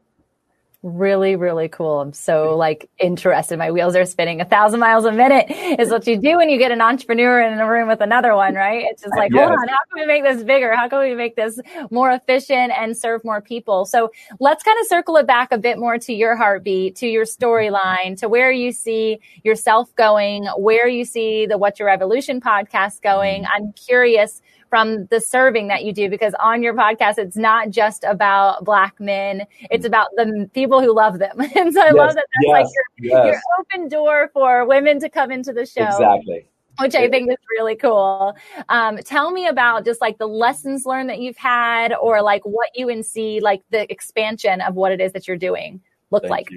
really 0.84 1.36
really 1.38 1.70
cool. 1.70 2.02
I'm 2.02 2.14
so 2.14 2.56
like 2.58 2.90
interested. 3.00 3.58
My 3.58 3.72
wheels 3.72 3.96
are 3.96 4.06
spinning 4.06 4.42
a 4.42 4.46
thousand 4.46 4.82
miles 4.82 5.06
a 5.06 5.12
minute 5.12 5.50
is 5.80 5.90
what 5.90 6.06
you 6.06 6.18
do 6.18 6.38
when 6.38 6.50
you 6.50 6.58
get 6.58 6.72
an 6.72 6.82
entrepreneur 6.82 7.42
in 7.42 7.58
a 7.58 7.68
room 7.70 7.88
with 7.88 8.02
another 8.02 8.36
one 8.36 8.54
right? 8.54 8.86
It's 8.90 9.02
just 9.02 9.16
like 9.16 9.32
yes. 9.32 9.48
hold 9.48 9.60
on 9.60 9.68
how 9.68 9.78
can 9.92 10.02
we 10.02 10.06
make 10.06 10.24
this 10.24 10.44
bigger? 10.44 10.76
How 10.76 10.90
can 10.90 11.00
we 11.00 11.16
make 11.16 11.36
this 11.36 11.60
more 11.90 12.12
efficient 12.12 12.74
and 12.78 12.96
serve 12.96 13.24
more 13.24 13.42
people? 13.42 13.86
So 13.86 14.12
let's 14.40 14.64
kind 14.64 14.78
of 14.80 14.88
circle 14.88 15.16
it 15.18 15.26
back 15.26 15.52
a 15.52 15.58
bit 15.58 15.80
more 15.80 15.98
to 15.98 16.14
your 16.14 16.36
heartbeat 16.36 16.96
to 16.98 17.08
your 17.08 17.26
storyline 17.26 18.20
to 18.20 18.28
where 18.28 18.52
you 18.52 18.72
see 18.72 19.20
yourself 19.44 19.96
going 19.96 20.46
where 20.58 20.88
you 20.88 21.06
see 21.06 21.46
the 21.46 21.58
what's 21.58 21.80
your 21.80 21.88
revolution 21.88 22.42
podcast 22.42 23.02
going. 23.02 23.44
Mm-hmm. 23.44 23.54
i'm 23.56 23.74
curious 23.74 24.42
from 24.74 25.06
the 25.12 25.22
serving 25.22 25.68
that 25.68 25.84
you 25.84 25.94
do 25.94 26.10
because 26.10 26.34
on 26.40 26.64
your 26.64 26.74
podcast 26.74 27.20
it's 27.20 27.38
not 27.38 27.70
just 27.70 28.04
about 28.06 28.66
black 28.66 29.00
men 29.00 29.46
it's 29.70 29.86
about 29.86 30.08
the 30.16 30.50
people 30.56 30.82
who 30.82 30.92
love 30.92 31.20
them 31.20 31.40
and 31.56 31.72
so 31.72 31.80
i 31.80 31.86
yes, 31.86 31.94
love 31.94 32.16
that 32.16 32.26
that's 32.34 32.42
yes, 32.42 32.52
like 32.52 32.66
your, 32.74 33.12
yes. 33.12 33.26
your 33.28 33.42
open 33.60 33.88
door 33.88 34.32
for 34.34 34.66
women 34.66 35.00
to 35.00 35.10
come 35.10 35.32
into 35.32 35.54
the 35.54 35.64
show 35.64 35.84
exactly 35.84 36.48
which 36.80 36.96
I 36.96 37.08
think 37.08 37.30
is 37.30 37.38
really 37.52 37.76
cool. 37.76 38.36
Um, 38.68 38.98
tell 38.98 39.30
me 39.30 39.46
about 39.46 39.86
just 39.86 40.02
like 40.02 40.18
the 40.18 40.28
lessons 40.28 40.88
learned 40.88 41.08
that 41.12 41.20
you've 41.20 41.38
had, 41.38 41.94
or 41.94 42.24
like 42.24 42.42
what 42.46 42.70
you 42.74 42.90
and 42.90 43.06
see 43.06 43.40
like 43.42 43.62
the 43.70 43.92
expansion 43.92 44.60
of 44.60 44.74
what 44.74 44.92
it 44.92 45.00
is 45.00 45.14
that 45.14 45.28
you're 45.28 45.38
doing 45.38 45.80
look 46.10 46.24
Thank 46.24 46.32
like. 46.32 46.50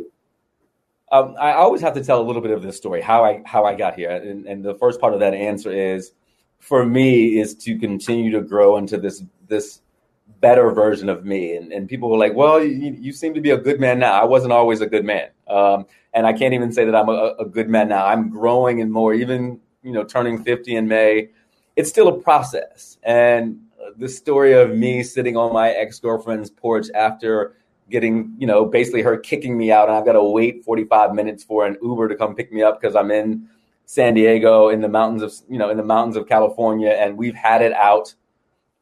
Um, 1.12 1.36
I 1.38 1.52
always 1.52 1.82
have 1.82 1.92
to 1.94 2.02
tell 2.02 2.18
a 2.18 2.24
little 2.24 2.40
bit 2.40 2.50
of 2.50 2.62
this 2.62 2.78
story 2.78 3.02
how 3.02 3.26
I 3.26 3.42
how 3.44 3.66
I 3.66 3.74
got 3.74 3.94
here, 3.94 4.08
and, 4.08 4.46
and 4.46 4.64
the 4.64 4.74
first 4.76 5.02
part 5.02 5.12
of 5.12 5.20
that 5.20 5.34
answer 5.34 5.70
is 5.70 6.12
for 6.66 6.84
me 6.84 7.38
is 7.38 7.54
to 7.54 7.78
continue 7.78 8.32
to 8.32 8.40
grow 8.40 8.76
into 8.76 8.98
this 8.98 9.22
this 9.46 9.82
better 10.40 10.72
version 10.72 11.08
of 11.08 11.24
me. 11.24 11.56
And, 11.56 11.72
and 11.72 11.88
people 11.88 12.10
were 12.10 12.18
like, 12.18 12.34
well, 12.34 12.62
you, 12.62 12.96
you, 12.98 13.12
seem 13.12 13.32
to 13.34 13.40
be 13.40 13.50
a 13.50 13.56
good 13.56 13.80
man 13.80 14.00
now. 14.00 14.20
I 14.20 14.24
wasn't 14.24 14.52
always 14.52 14.80
a 14.80 14.86
good 14.86 15.04
man. 15.04 15.28
Um, 15.48 15.86
and 16.12 16.26
I 16.26 16.32
can't 16.32 16.52
even 16.52 16.72
say 16.72 16.84
that 16.84 16.94
I'm 16.94 17.08
a, 17.08 17.34
a, 17.38 17.46
good 17.46 17.68
man 17.70 17.88
now. 17.88 18.04
I'm 18.04 18.28
growing 18.28 18.82
and 18.82 18.92
more, 18.92 19.14
even, 19.14 19.60
you 19.82 19.92
know, 19.92 20.04
turning 20.04 20.42
50 20.42 20.74
in 20.74 20.88
May. 20.88 21.30
It's 21.76 21.88
still 21.88 22.08
a 22.08 22.20
process. 22.20 22.98
And 23.04 23.60
the 23.96 24.08
story 24.08 24.52
of 24.52 24.76
me 24.76 25.02
sitting 25.04 25.36
on 25.36 25.54
my 25.54 25.70
ex-girlfriend's 25.70 26.50
porch 26.50 26.88
after 26.94 27.54
getting, 27.88 28.34
you 28.38 28.46
know, 28.46 28.66
basically 28.66 29.02
her 29.02 29.16
kicking 29.16 29.56
me 29.56 29.70
out 29.70 29.88
and 29.88 29.96
I've 29.96 30.04
got 30.04 30.12
to 30.12 30.24
wait 30.24 30.64
45 30.64 31.14
minutes 31.14 31.44
for 31.44 31.64
an 31.64 31.76
Uber 31.80 32.08
to 32.08 32.16
come 32.16 32.34
pick 32.34 32.52
me 32.52 32.62
up 32.62 32.80
because 32.80 32.96
I'm 32.96 33.10
in 33.10 33.48
San 33.86 34.14
Diego 34.14 34.68
in 34.68 34.80
the 34.80 34.88
mountains 34.88 35.22
of 35.22 35.32
you 35.48 35.58
know 35.58 35.70
in 35.70 35.76
the 35.76 35.84
mountains 35.84 36.16
of 36.16 36.28
California, 36.28 36.90
and 36.90 37.16
we've 37.16 37.34
had 37.34 37.62
it 37.62 37.72
out. 37.72 38.14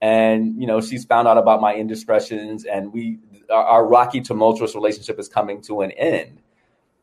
And 0.01 0.61
you 0.61 0.67
know 0.67 0.81
she's 0.81 1.05
found 1.05 1.29
out 1.29 1.39
about 1.39 1.61
my 1.61 1.75
indiscretions, 1.75 2.65
and 2.65 2.93
we 2.93 3.19
our, 3.51 3.65
our 3.65 3.87
rocky 3.87 4.21
tumultuous 4.21 4.75
relationship 4.75 5.21
is 5.21 5.29
coming 5.29 5.61
to 5.63 5.83
an 5.83 5.93
end. 5.93 6.41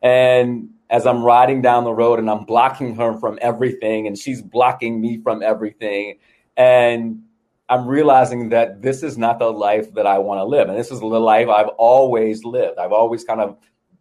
And 0.01 0.71
as 0.89 1.05
I'm 1.05 1.23
riding 1.23 1.61
down 1.61 1.83
the 1.83 1.93
road 1.93 2.19
and 2.19 2.29
I'm 2.29 2.43
blocking 2.43 2.95
her 2.95 3.17
from 3.19 3.37
everything, 3.41 4.07
and 4.07 4.17
she's 4.17 4.41
blocking 4.41 4.99
me 4.99 5.21
from 5.21 5.43
everything, 5.43 6.17
and 6.57 7.21
I'm 7.69 7.87
realizing 7.87 8.49
that 8.49 8.81
this 8.81 9.03
is 9.03 9.17
not 9.17 9.37
the 9.37 9.51
life 9.51 9.93
that 9.93 10.07
I 10.07 10.17
want 10.17 10.39
to 10.39 10.43
live, 10.43 10.69
and 10.69 10.77
this 10.77 10.91
is 10.91 10.99
the 10.99 11.05
life 11.05 11.49
I've 11.49 11.69
always 11.77 12.43
lived. 12.43 12.79
I've 12.79 12.91
always 12.91 13.23
kind 13.23 13.41
of 13.41 13.57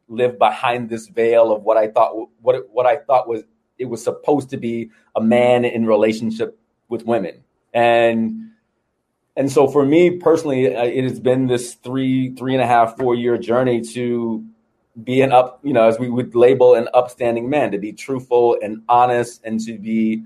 lived 0.08 0.38
behind 0.38 0.88
this 0.88 1.06
veil 1.06 1.52
of 1.52 1.62
what 1.62 1.76
I 1.76 1.88
thought 1.88 2.28
what 2.40 2.66
what 2.72 2.86
I 2.86 2.96
thought 2.96 3.28
was 3.28 3.44
it 3.80 3.86
was 3.86 4.02
supposed 4.02 4.50
to 4.50 4.56
be 4.56 4.90
a 5.16 5.20
man 5.20 5.64
in 5.64 5.86
relationship 5.86 6.58
with 6.88 7.04
women 7.04 7.42
and 7.74 8.50
and 9.36 9.50
so 9.50 9.66
for 9.66 9.84
me 9.84 10.18
personally 10.18 10.66
it 10.66 11.04
has 11.04 11.18
been 11.18 11.46
this 11.46 11.74
three 11.74 12.34
three 12.34 12.54
and 12.54 12.62
a 12.62 12.66
half 12.66 12.96
four 12.96 13.14
year 13.14 13.36
journey 13.38 13.80
to 13.80 14.44
be 15.02 15.22
an 15.22 15.32
up 15.32 15.60
you 15.62 15.72
know 15.72 15.84
as 15.84 15.98
we 15.98 16.08
would 16.08 16.34
label 16.34 16.74
an 16.74 16.88
upstanding 16.94 17.48
man 17.48 17.72
to 17.72 17.78
be 17.78 17.92
truthful 17.92 18.56
and 18.62 18.82
honest 18.88 19.40
and 19.44 19.60
to 19.60 19.78
be 19.78 20.22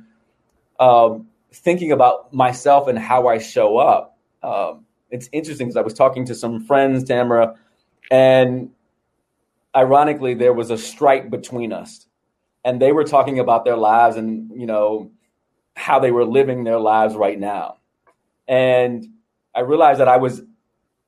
um, 0.81 1.27
thinking 1.53 1.93
about 1.93 2.33
myself 2.33 2.89
and 2.89 2.99
how 2.99 3.29
I 3.29 3.39
show 3.39 3.79
up. 3.79 4.19
Um, 4.43 4.85
it's 5.11 5.29
interesting 5.33 5.69
because 5.69 5.77
I 5.77 5.83
was 5.83 5.95
talking 5.95 6.25
to 6.27 6.35
some 6.35 6.65
friends, 6.65 7.05
Tamara, 7.05 7.55
and 8.11 8.71
ironically, 9.75 10.35
there 10.35 10.53
was 10.53 10.71
a 10.71 10.79
strike 10.79 11.31
between 11.31 11.73
us, 11.73 12.07
and 12.65 12.81
they 12.81 12.93
were 12.93 13.05
talking 13.05 13.39
about 13.39 13.65
their 13.65 13.77
lives 13.77 14.17
and 14.17 14.51
you 14.59 14.67
know 14.67 15.11
how 15.77 15.99
they 15.99 16.11
were 16.11 16.25
living 16.25 16.65
their 16.65 16.79
lives 16.79 17.15
right 17.15 17.39
now, 17.39 17.79
and 18.49 19.07
I 19.55 19.61
realized 19.61 20.01
that 20.01 20.09
I 20.09 20.17
was 20.17 20.43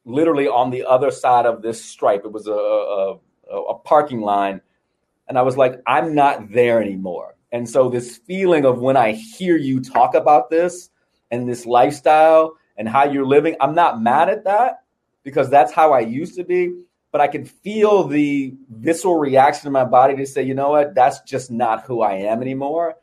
literally 0.04 0.46
on 0.46 0.70
the 0.70 0.84
other 0.84 1.10
side 1.10 1.46
of 1.46 1.62
this 1.62 1.84
stripe. 1.84 2.22
It 2.24 2.32
was 2.32 2.46
a, 2.46 2.52
a, 2.52 3.18
a 3.56 3.78
parking 3.80 4.20
line, 4.20 4.60
and 5.28 5.38
I 5.38 5.42
was 5.42 5.56
like, 5.56 5.80
I'm 5.86 6.14
not 6.14 6.52
there 6.52 6.80
anymore. 6.80 7.36
And 7.52 7.68
so 7.68 7.88
this 7.88 8.18
feeling 8.18 8.64
of 8.64 8.80
when 8.80 8.96
I 8.96 9.12
hear 9.12 9.56
you 9.56 9.80
talk 9.80 10.14
about 10.14 10.50
this 10.50 10.90
and 11.30 11.48
this 11.48 11.64
lifestyle 11.64 12.56
and 12.76 12.88
how 12.88 13.04
you're 13.04 13.26
living, 13.26 13.56
I'm 13.60 13.74
not 13.74 14.02
mad 14.02 14.28
at 14.28 14.44
that 14.44 14.82
because 15.22 15.48
that's 15.48 15.72
how 15.72 15.92
I 15.92 16.00
used 16.00 16.36
to 16.36 16.44
be. 16.44 16.74
But 17.16 17.22
I 17.22 17.28
can 17.28 17.46
feel 17.46 18.06
the 18.06 18.52
visceral 18.68 19.16
reaction 19.16 19.66
in 19.66 19.72
my 19.72 19.86
body 19.86 20.14
to 20.16 20.26
say, 20.26 20.42
you 20.42 20.52
know 20.52 20.72
what, 20.72 20.94
that's 20.94 21.22
just 21.22 21.50
not 21.50 21.84
who 21.84 22.02
I 22.02 22.16
am 22.16 22.42
anymore. 22.42 22.96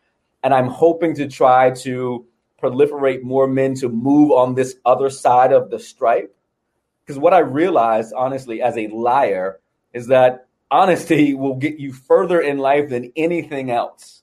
And 0.43 0.53
I'm 0.53 0.68
hoping 0.68 1.16
to 1.16 1.28
try 1.28 1.72
to 1.78 2.24
proliferate 2.61 3.24
more 3.24 3.47
men 3.47 3.74
to 3.78 3.89
move 3.89 4.30
on 4.30 4.53
this 4.53 4.76
other 4.86 5.09
side 5.09 5.51
of 5.51 5.72
the 5.72 5.80
stripe. 5.80 6.38
Because 7.03 7.18
what 7.18 7.34
I 7.34 7.39
realized, 7.39 8.14
honestly, 8.16 8.61
as 8.61 8.78
a 8.78 8.88
liar, 8.89 9.59
is 9.93 10.05
that 10.09 10.45
honesty 10.70 11.34
will 11.34 11.55
get 11.55 11.80
you 11.80 11.91
further 11.91 12.39
in 12.39 12.59
life 12.59 12.89
than 12.89 13.11
anything 13.16 13.72
else. 13.72 14.22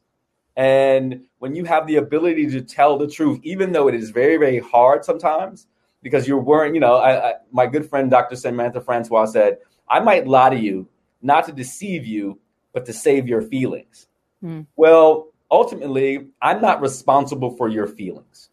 And 0.55 1.25
when 1.41 1.57
you 1.57 1.65
have 1.65 1.89
the 1.89 1.97
ability 1.97 2.49
to 2.51 2.61
tell 2.61 2.97
the 2.97 3.09
truth, 3.09 3.41
even 3.43 3.73
though 3.73 3.89
it 3.89 3.97
is 3.97 4.11
very, 4.11 4.37
very 4.37 4.61
hard 4.61 5.05
sometimes, 5.05 5.67
because 6.01 6.29
you're 6.29 6.39
worrying, 6.39 6.75
you 6.77 6.81
know, 6.81 6.95
I, 6.95 7.31
I, 7.31 7.33
my 7.51 7.67
good 7.67 7.91
friend 7.91 8.09
Dr. 8.09 8.37
Samantha 8.37 8.81
Francois 8.81 9.27
said, 9.27 9.59
I 9.91 10.01
might 10.01 10.27
lie 10.27 10.51
to 10.51 10.57
you, 10.57 10.89
not 11.21 11.45
to 11.47 11.53
deceive 11.53 12.07
you, 12.07 12.39
but 12.73 12.87
to 12.87 12.93
save 12.93 13.29
your 13.29 13.43
feelings. 13.43 14.07
Mm. 14.43 14.67
Well, 14.77 15.33
ultimately, 15.51 16.29
I'm 16.41 16.63
not 16.63 16.81
responsible 16.81 17.57
for 17.57 17.69
your 17.69 17.87
feelings, 17.87 18.51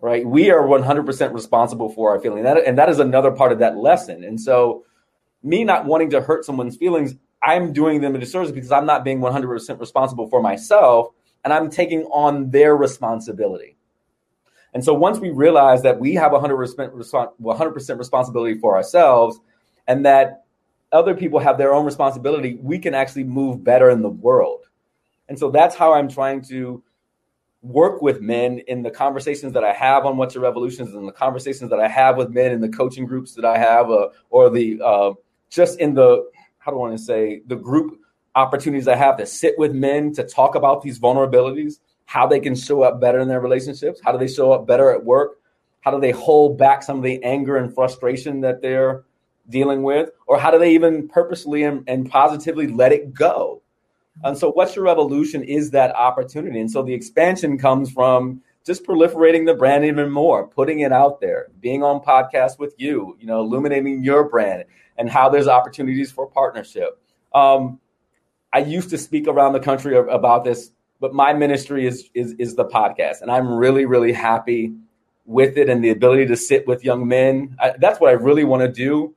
right? 0.00 0.26
We 0.26 0.50
are 0.50 0.62
100% 0.62 1.32
responsible 1.32 1.88
for 1.88 2.10
our 2.10 2.20
feelings. 2.20 2.44
That, 2.44 2.58
and 2.66 2.76
that 2.76 2.88
is 2.88 2.98
another 2.98 3.30
part 3.30 3.52
of 3.52 3.60
that 3.60 3.76
lesson. 3.76 4.24
And 4.24 4.40
so, 4.40 4.84
me 5.42 5.62
not 5.62 5.86
wanting 5.86 6.10
to 6.10 6.20
hurt 6.20 6.44
someone's 6.44 6.76
feelings, 6.76 7.14
I'm 7.42 7.72
doing 7.72 8.00
them 8.00 8.14
a 8.14 8.18
disservice 8.18 8.50
because 8.50 8.72
I'm 8.72 8.86
not 8.86 9.04
being 9.04 9.20
100% 9.20 9.78
responsible 9.78 10.28
for 10.28 10.42
myself 10.42 11.08
and 11.44 11.52
I'm 11.52 11.70
taking 11.70 12.04
on 12.04 12.50
their 12.50 12.74
responsibility. 12.74 13.76
And 14.72 14.82
so 14.82 14.94
once 14.94 15.20
we 15.20 15.30
realize 15.30 15.82
that 15.82 16.00
we 16.00 16.14
have 16.14 16.32
100%, 16.32 17.32
100% 17.40 17.98
responsibility 17.98 18.58
for 18.58 18.76
ourselves 18.76 19.38
and 19.86 20.04
that 20.06 20.43
other 20.94 21.14
people 21.14 21.40
have 21.40 21.58
their 21.58 21.74
own 21.74 21.84
responsibility, 21.84 22.56
we 22.62 22.78
can 22.78 22.94
actually 22.94 23.24
move 23.24 23.62
better 23.62 23.90
in 23.90 24.00
the 24.00 24.08
world. 24.08 24.60
And 25.28 25.38
so 25.38 25.50
that's 25.50 25.74
how 25.74 25.92
I'm 25.92 26.08
trying 26.08 26.42
to 26.42 26.82
work 27.62 28.00
with 28.00 28.20
men 28.20 28.60
in 28.68 28.82
the 28.82 28.90
conversations 28.90 29.52
that 29.54 29.64
I 29.64 29.72
have 29.72 30.06
on 30.06 30.16
What's 30.16 30.34
Your 30.34 30.44
Revolutions 30.44 30.94
and 30.94 31.08
the 31.08 31.12
conversations 31.12 31.70
that 31.70 31.80
I 31.80 31.88
have 31.88 32.16
with 32.16 32.30
men 32.30 32.52
in 32.52 32.60
the 32.60 32.68
coaching 32.68 33.06
groups 33.06 33.34
that 33.34 33.44
I 33.44 33.58
have 33.58 33.90
uh, 33.90 34.08
or 34.30 34.50
the 34.50 34.80
uh, 34.82 35.12
just 35.50 35.80
in 35.80 35.94
the, 35.94 36.28
how 36.58 36.70
do 36.70 36.76
I 36.76 36.80
want 36.80 36.96
to 36.96 37.02
say, 37.02 37.42
the 37.46 37.56
group 37.56 37.98
opportunities 38.34 38.86
I 38.86 38.96
have 38.96 39.16
to 39.16 39.26
sit 39.26 39.58
with 39.58 39.72
men 39.72 40.12
to 40.14 40.24
talk 40.24 40.54
about 40.54 40.82
these 40.82 40.98
vulnerabilities, 40.98 41.80
how 42.04 42.26
they 42.26 42.40
can 42.40 42.54
show 42.54 42.82
up 42.82 43.00
better 43.00 43.18
in 43.18 43.28
their 43.28 43.40
relationships, 43.40 44.00
how 44.04 44.12
do 44.12 44.18
they 44.18 44.32
show 44.32 44.52
up 44.52 44.66
better 44.66 44.90
at 44.90 45.04
work, 45.04 45.40
how 45.80 45.90
do 45.90 46.00
they 46.00 46.10
hold 46.10 46.58
back 46.58 46.82
some 46.82 46.98
of 46.98 47.02
the 47.02 47.22
anger 47.24 47.56
and 47.56 47.74
frustration 47.74 48.40
that 48.42 48.60
they're 48.60 49.04
dealing 49.48 49.82
with, 49.82 50.10
or 50.26 50.38
how 50.38 50.50
do 50.50 50.58
they 50.58 50.74
even 50.74 51.08
purposely 51.08 51.62
and, 51.62 51.84
and 51.86 52.10
positively 52.10 52.66
let 52.66 52.92
it 52.92 53.14
go? 53.14 53.62
And 54.22 54.38
so, 54.38 54.50
what's 54.50 54.76
your 54.76 54.84
revolution 54.84 55.42
is 55.42 55.70
that 55.72 55.94
opportunity. 55.94 56.60
And 56.60 56.70
so, 56.70 56.82
the 56.82 56.94
expansion 56.94 57.58
comes 57.58 57.90
from 57.90 58.42
just 58.64 58.84
proliferating 58.84 59.46
the 59.46 59.54
brand 59.54 59.84
even 59.84 60.10
more, 60.10 60.46
putting 60.46 60.80
it 60.80 60.92
out 60.92 61.20
there, 61.20 61.48
being 61.60 61.82
on 61.82 62.00
podcasts 62.00 62.58
with 62.58 62.74
you, 62.78 63.16
you 63.20 63.26
know, 63.26 63.40
illuminating 63.40 64.02
your 64.02 64.28
brand 64.28 64.64
and 64.96 65.10
how 65.10 65.28
there's 65.28 65.48
opportunities 65.48 66.10
for 66.10 66.26
partnership. 66.26 66.98
Um, 67.34 67.80
I 68.52 68.58
used 68.60 68.90
to 68.90 68.98
speak 68.98 69.26
around 69.26 69.52
the 69.52 69.60
country 69.60 69.96
about 69.96 70.44
this, 70.44 70.70
but 71.00 71.12
my 71.12 71.32
ministry 71.32 71.86
is 71.86 72.08
is 72.14 72.34
is 72.38 72.54
the 72.54 72.64
podcast, 72.64 73.20
and 73.20 73.30
I'm 73.30 73.52
really 73.52 73.84
really 73.84 74.12
happy 74.12 74.74
with 75.26 75.56
it 75.56 75.68
and 75.68 75.82
the 75.82 75.90
ability 75.90 76.26
to 76.26 76.36
sit 76.36 76.66
with 76.66 76.84
young 76.84 77.08
men. 77.08 77.56
I, 77.60 77.74
that's 77.78 77.98
what 77.98 78.10
I 78.10 78.12
really 78.12 78.44
want 78.44 78.62
to 78.62 78.68
do. 78.68 79.14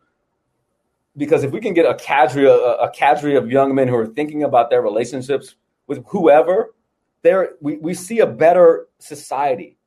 Because 1.17 1.43
if 1.43 1.51
we 1.51 1.59
can 1.59 1.73
get 1.73 1.85
a 1.85 1.95
cadre, 1.95 2.45
a, 2.45 2.53
a 2.53 2.91
cadre 2.91 3.35
of 3.35 3.49
young 3.49 3.73
men 3.75 3.87
who 3.87 3.95
are 3.95 4.05
thinking 4.05 4.43
about 4.43 4.69
their 4.69 4.81
relationships 4.81 5.55
with 5.87 6.05
whoever, 6.07 6.75
there 7.23 7.55
we, 7.59 7.77
we 7.77 7.93
see 7.93 8.19
a 8.19 8.27
better 8.27 8.87
society. 8.99 9.77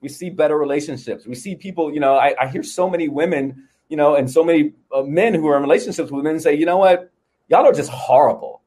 We 0.00 0.08
see 0.08 0.30
better 0.30 0.56
relationships. 0.56 1.26
We 1.26 1.34
see 1.34 1.54
people, 1.54 1.92
you 1.92 2.00
know, 2.00 2.16
I, 2.16 2.34
I 2.40 2.48
hear 2.48 2.62
so 2.62 2.90
many 2.90 3.08
women, 3.08 3.68
you 3.88 3.96
know, 3.96 4.16
and 4.16 4.30
so 4.30 4.42
many 4.42 4.72
uh, 4.92 5.02
men 5.02 5.34
who 5.34 5.46
are 5.48 5.56
in 5.56 5.62
relationships 5.62 6.10
with 6.10 6.24
men 6.24 6.40
say, 6.40 6.54
you 6.54 6.66
know 6.66 6.78
what, 6.78 7.12
y'all 7.48 7.66
are 7.66 7.72
just 7.72 7.90
horrible 7.90 8.62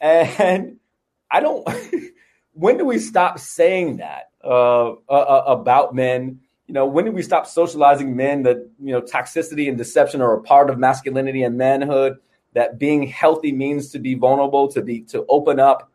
and 0.00 0.76
I 1.30 1.40
don't, 1.40 1.68
when 2.52 2.78
do 2.78 2.84
we 2.84 2.98
stop 2.98 3.38
saying 3.38 3.98
that 3.98 4.30
uh, 4.42 4.92
uh, 4.92 4.94
uh, 5.08 5.44
about 5.46 5.94
men? 5.94 6.40
You 6.70 6.74
know, 6.74 6.86
when 6.86 7.04
do 7.04 7.10
we 7.10 7.24
stop 7.24 7.48
socializing 7.48 8.14
men 8.14 8.44
that, 8.44 8.58
you 8.78 8.92
know, 8.92 9.00
toxicity 9.00 9.68
and 9.68 9.76
deception 9.76 10.20
are 10.20 10.34
a 10.34 10.40
part 10.40 10.70
of 10.70 10.78
masculinity 10.78 11.42
and 11.42 11.58
manhood? 11.58 12.18
That 12.54 12.78
being 12.78 13.08
healthy 13.08 13.50
means 13.50 13.90
to 13.90 13.98
be 13.98 14.14
vulnerable, 14.14 14.68
to 14.68 14.80
be, 14.80 15.00
to 15.06 15.26
open 15.28 15.58
up, 15.58 15.90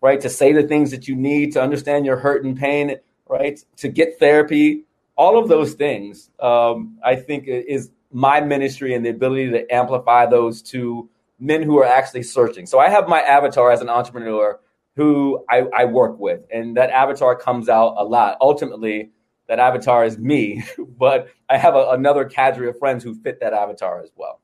right? 0.00 0.18
To 0.22 0.30
say 0.30 0.54
the 0.54 0.62
things 0.62 0.92
that 0.92 1.06
you 1.08 1.14
need, 1.14 1.52
to 1.52 1.60
understand 1.60 2.06
your 2.06 2.16
hurt 2.16 2.42
and 2.42 2.56
pain, 2.56 2.96
right? 3.28 3.62
To 3.76 3.88
get 3.90 4.18
therapy, 4.18 4.84
all 5.14 5.38
of 5.38 5.50
those 5.50 5.74
things, 5.74 6.30
um, 6.40 6.96
I 7.04 7.16
think 7.16 7.44
is 7.46 7.90
my 8.10 8.40
ministry 8.40 8.94
and 8.94 9.04
the 9.04 9.10
ability 9.10 9.50
to 9.50 9.70
amplify 9.70 10.24
those 10.24 10.62
to 10.62 11.10
men 11.38 11.60
who 11.60 11.76
are 11.80 11.84
actually 11.84 12.22
searching. 12.22 12.64
So 12.64 12.78
I 12.78 12.88
have 12.88 13.08
my 13.08 13.20
avatar 13.20 13.70
as 13.72 13.82
an 13.82 13.90
entrepreneur 13.90 14.58
who 14.96 15.44
I, 15.50 15.64
I 15.76 15.84
work 15.84 16.18
with, 16.18 16.46
and 16.50 16.78
that 16.78 16.88
avatar 16.88 17.36
comes 17.36 17.68
out 17.68 17.96
a 17.98 18.04
lot. 18.04 18.38
Ultimately, 18.40 19.10
that 19.48 19.58
avatar 19.58 20.04
is 20.04 20.18
me, 20.18 20.64
but 20.98 21.28
I 21.48 21.56
have 21.56 21.74
a, 21.74 21.90
another 21.90 22.24
cadre 22.24 22.68
of 22.68 22.78
friends 22.78 23.04
who 23.04 23.14
fit 23.14 23.40
that 23.40 23.52
avatar 23.52 24.02
as 24.02 24.10
well. 24.16 24.40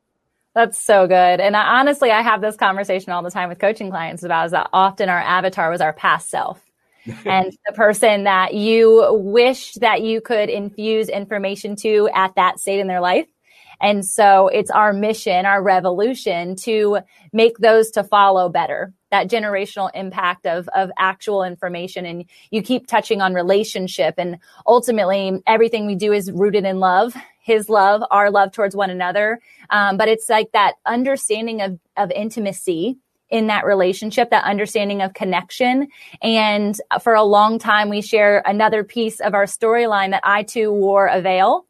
That's 0.54 0.78
so 0.78 1.06
good. 1.06 1.40
And 1.40 1.56
I, 1.56 1.78
honestly, 1.78 2.10
I 2.10 2.22
have 2.22 2.40
this 2.40 2.56
conversation 2.56 3.12
all 3.12 3.22
the 3.22 3.30
time 3.30 3.48
with 3.48 3.60
coaching 3.60 3.90
clients 3.90 4.24
about 4.24 4.46
is 4.46 4.52
that 4.52 4.68
often 4.72 5.08
our 5.08 5.20
avatar 5.20 5.70
was 5.70 5.80
our 5.80 5.92
past 5.92 6.28
self. 6.28 6.64
and 7.24 7.50
the 7.66 7.72
person 7.72 8.24
that 8.24 8.52
you 8.52 9.08
wish 9.14 9.72
that 9.74 10.02
you 10.02 10.20
could 10.20 10.50
infuse 10.50 11.08
information 11.08 11.74
to 11.74 12.10
at 12.14 12.34
that 12.34 12.60
state 12.60 12.78
in 12.78 12.88
their 12.88 13.00
life 13.00 13.26
and 13.80 14.04
so 14.04 14.48
it's 14.48 14.70
our 14.70 14.92
mission, 14.92 15.46
our 15.46 15.62
revolution 15.62 16.54
to 16.56 16.98
make 17.32 17.58
those 17.58 17.90
to 17.92 18.04
follow 18.04 18.48
better 18.48 18.92
that 19.10 19.28
generational 19.28 19.90
impact 19.94 20.46
of, 20.46 20.68
of 20.74 20.90
actual 20.98 21.42
information. 21.42 22.06
And 22.06 22.24
you 22.50 22.62
keep 22.62 22.86
touching 22.86 23.20
on 23.20 23.34
relationship 23.34 24.14
and 24.18 24.38
ultimately 24.66 25.40
everything 25.46 25.86
we 25.86 25.94
do 25.94 26.12
is 26.12 26.30
rooted 26.30 26.64
in 26.64 26.80
love, 26.80 27.14
his 27.42 27.68
love, 27.68 28.02
our 28.10 28.30
love 28.30 28.52
towards 28.52 28.76
one 28.76 28.90
another. 28.90 29.40
Um, 29.70 29.96
but 29.96 30.08
it's 30.08 30.28
like 30.28 30.52
that 30.52 30.74
understanding 30.86 31.60
of, 31.60 31.78
of 31.96 32.10
intimacy 32.10 32.98
in 33.30 33.46
that 33.46 33.64
relationship, 33.64 34.30
that 34.30 34.44
understanding 34.44 35.02
of 35.02 35.14
connection. 35.14 35.88
And 36.20 36.74
for 37.00 37.14
a 37.14 37.22
long 37.22 37.58
time, 37.58 37.88
we 37.88 38.02
share 38.02 38.42
another 38.44 38.82
piece 38.82 39.20
of 39.20 39.34
our 39.34 39.44
storyline 39.44 40.10
that 40.10 40.22
I 40.24 40.42
too 40.42 40.72
wore 40.72 41.06
a 41.06 41.20
veil 41.20 41.64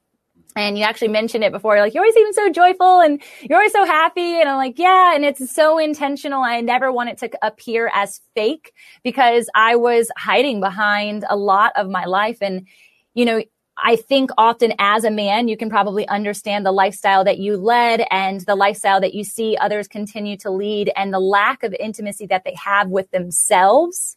and 0.56 0.78
you 0.78 0.84
actually 0.84 1.08
mentioned 1.08 1.44
it 1.44 1.52
before. 1.52 1.78
Like, 1.78 1.94
you're 1.94 2.02
always 2.02 2.14
seem 2.14 2.32
so 2.32 2.50
joyful 2.50 3.00
and 3.00 3.22
you're 3.42 3.58
always 3.58 3.72
so 3.72 3.84
happy. 3.84 4.40
And 4.40 4.48
I'm 4.48 4.56
like, 4.56 4.78
yeah. 4.78 5.14
And 5.14 5.24
it's 5.24 5.54
so 5.54 5.78
intentional. 5.78 6.42
I 6.42 6.60
never 6.60 6.92
want 6.92 7.10
it 7.10 7.18
to 7.18 7.30
appear 7.42 7.90
as 7.94 8.20
fake 8.34 8.72
because 9.02 9.48
I 9.54 9.76
was 9.76 10.10
hiding 10.16 10.60
behind 10.60 11.24
a 11.28 11.36
lot 11.36 11.72
of 11.76 11.88
my 11.88 12.04
life. 12.04 12.38
And, 12.40 12.66
you 13.14 13.24
know, 13.24 13.42
I 13.82 13.96
think 13.96 14.30
often 14.36 14.74
as 14.78 15.04
a 15.04 15.10
man, 15.10 15.48
you 15.48 15.56
can 15.56 15.70
probably 15.70 16.06
understand 16.08 16.66
the 16.66 16.72
lifestyle 16.72 17.24
that 17.24 17.38
you 17.38 17.56
led 17.56 18.04
and 18.10 18.40
the 18.42 18.54
lifestyle 18.54 19.00
that 19.00 19.14
you 19.14 19.24
see 19.24 19.56
others 19.56 19.88
continue 19.88 20.36
to 20.38 20.50
lead 20.50 20.92
and 20.96 21.14
the 21.14 21.20
lack 21.20 21.62
of 21.62 21.74
intimacy 21.78 22.26
that 22.26 22.44
they 22.44 22.54
have 22.62 22.88
with 22.88 23.10
themselves 23.10 24.16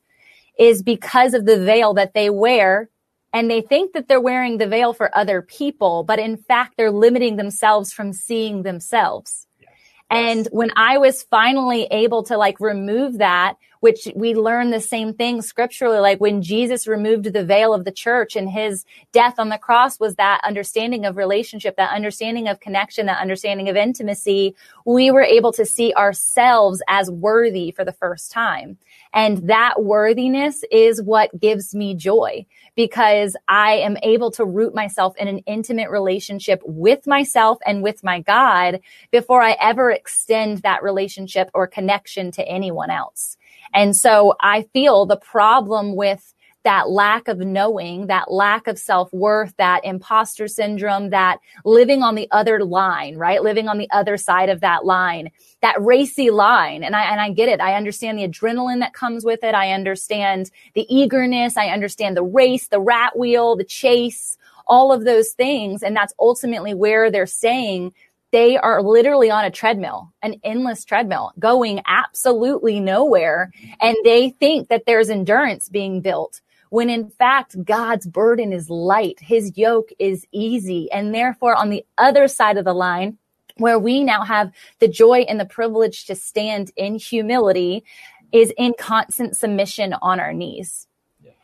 is 0.59 0.83
because 0.83 1.33
of 1.33 1.45
the 1.45 1.63
veil 1.63 1.93
that 1.93 2.13
they 2.13 2.29
wear 2.29 2.89
and 3.33 3.49
they 3.49 3.61
think 3.61 3.93
that 3.93 4.07
they're 4.07 4.21
wearing 4.21 4.57
the 4.57 4.67
veil 4.67 4.93
for 4.93 5.15
other 5.17 5.41
people, 5.41 6.03
but 6.03 6.19
in 6.19 6.37
fact, 6.37 6.75
they're 6.77 6.91
limiting 6.91 7.35
themselves 7.35 7.91
from 7.91 8.13
seeing 8.13 8.61
themselves. 8.61 9.47
And 10.09 10.47
when 10.51 10.71
I 10.75 10.99
was 10.99 11.23
finally 11.23 11.85
able 11.89 12.23
to 12.23 12.37
like 12.37 12.59
remove 12.59 13.17
that, 13.17 13.55
which 13.83 14.07
we 14.15 14.33
learn 14.33 14.69
the 14.69 14.79
same 14.79 15.13
thing 15.13 15.41
scripturally. 15.41 15.99
Like 15.99 16.21
when 16.21 16.41
Jesus 16.41 16.87
removed 16.87 17.25
the 17.25 17.43
veil 17.43 17.73
of 17.73 17.83
the 17.83 17.91
church 17.91 18.37
and 18.37 18.49
his 18.49 18.85
death 19.11 19.37
on 19.37 19.49
the 19.49 19.57
cross 19.57 19.99
was 19.99 20.15
that 20.15 20.39
understanding 20.45 21.05
of 21.05 21.17
relationship, 21.17 21.75
that 21.75 21.93
understanding 21.93 22.47
of 22.47 22.61
connection, 22.61 23.07
that 23.07 23.19
understanding 23.19 23.67
of 23.67 23.75
intimacy. 23.75 24.55
We 24.85 25.11
were 25.11 25.21
able 25.21 25.51
to 25.51 25.65
see 25.65 25.93
ourselves 25.95 26.81
as 26.87 27.11
worthy 27.11 27.71
for 27.71 27.83
the 27.83 27.91
first 27.91 28.31
time. 28.31 28.77
And 29.11 29.49
that 29.49 29.83
worthiness 29.83 30.63
is 30.71 31.01
what 31.01 31.37
gives 31.37 31.75
me 31.75 31.93
joy 31.93 32.45
because 32.75 33.35
I 33.49 33.73
am 33.73 33.97
able 34.01 34.31
to 34.31 34.45
root 34.45 34.73
myself 34.73 35.13
in 35.17 35.27
an 35.27 35.39
intimate 35.39 35.89
relationship 35.89 36.61
with 36.63 37.05
myself 37.05 37.57
and 37.65 37.83
with 37.83 38.01
my 38.01 38.21
God 38.21 38.79
before 39.11 39.41
I 39.41 39.57
ever 39.59 39.91
extend 39.91 40.59
that 40.59 40.83
relationship 40.83 41.51
or 41.53 41.67
connection 41.67 42.31
to 42.31 42.47
anyone 42.47 42.89
else. 42.89 43.35
And 43.73 43.95
so 43.95 44.35
I 44.39 44.63
feel 44.73 45.05
the 45.05 45.17
problem 45.17 45.95
with 45.95 46.33
that 46.63 46.89
lack 46.89 47.27
of 47.27 47.39
knowing, 47.39 48.07
that 48.07 48.31
lack 48.31 48.67
of 48.67 48.79
self 48.79 49.11
worth, 49.13 49.53
that 49.57 49.83
imposter 49.83 50.47
syndrome, 50.47 51.09
that 51.09 51.39
living 51.65 52.01
on 52.01 52.15
the 52.15 52.27
other 52.31 52.63
line, 52.63 53.17
right? 53.17 53.43
Living 53.43 53.67
on 53.67 53.77
the 53.77 53.89
other 53.91 54.17
side 54.17 54.49
of 54.49 54.61
that 54.61 54.85
line, 54.85 55.29
that 55.61 55.81
racy 55.81 56.29
line. 56.29 56.83
And 56.83 56.95
I, 56.95 57.03
and 57.11 57.19
I 57.19 57.31
get 57.31 57.49
it. 57.49 57.59
I 57.59 57.75
understand 57.75 58.17
the 58.17 58.27
adrenaline 58.27 58.79
that 58.79 58.93
comes 58.93 59.25
with 59.25 59.43
it. 59.43 59.53
I 59.53 59.71
understand 59.71 60.51
the 60.73 60.85
eagerness. 60.93 61.57
I 61.57 61.67
understand 61.67 62.15
the 62.15 62.23
race, 62.23 62.67
the 62.67 62.79
rat 62.79 63.17
wheel, 63.17 63.55
the 63.55 63.65
chase, 63.65 64.37
all 64.65 64.93
of 64.93 65.03
those 65.03 65.31
things. 65.31 65.83
And 65.83 65.95
that's 65.95 66.13
ultimately 66.19 66.73
where 66.73 67.11
they're 67.11 67.25
saying 67.25 67.93
they 68.33 68.57
are 68.57 68.81
literally 68.81 69.29
on 69.29 69.45
a 69.45 69.51
treadmill, 69.51 70.11
an 70.23 70.41
endless 70.43 70.83
treadmill, 70.83 71.31
going 71.37 71.81
absolutely 71.85 72.79
nowhere. 72.79 73.51
And 73.79 73.95
they 74.03 74.31
think 74.31 74.69
that 74.69 74.87
there's 74.87 75.11
endurance 75.11 75.69
being 75.69 76.01
built 76.01 76.41
when 76.71 76.89
in 76.89 77.11
fact 77.11 77.63
God's 77.63 78.07
burden 78.07 78.51
is 78.51 78.71
light. 78.71 79.19
His 79.21 79.55
yoke 79.55 79.89
is 79.99 80.25
easy. 80.31 80.91
And 80.91 81.13
therefore 81.13 81.55
on 81.55 81.69
the 81.69 81.85
other 81.99 82.27
side 82.27 82.57
of 82.57 82.65
the 82.65 82.73
line, 82.73 83.19
where 83.57 83.77
we 83.77 84.03
now 84.03 84.23
have 84.23 84.51
the 84.79 84.87
joy 84.87 85.19
and 85.29 85.39
the 85.39 85.45
privilege 85.45 86.05
to 86.05 86.15
stand 86.15 86.71
in 86.75 86.95
humility 86.95 87.83
is 88.31 88.51
in 88.57 88.73
constant 88.79 89.37
submission 89.37 89.93
on 90.01 90.19
our 90.19 90.33
knees. 90.33 90.87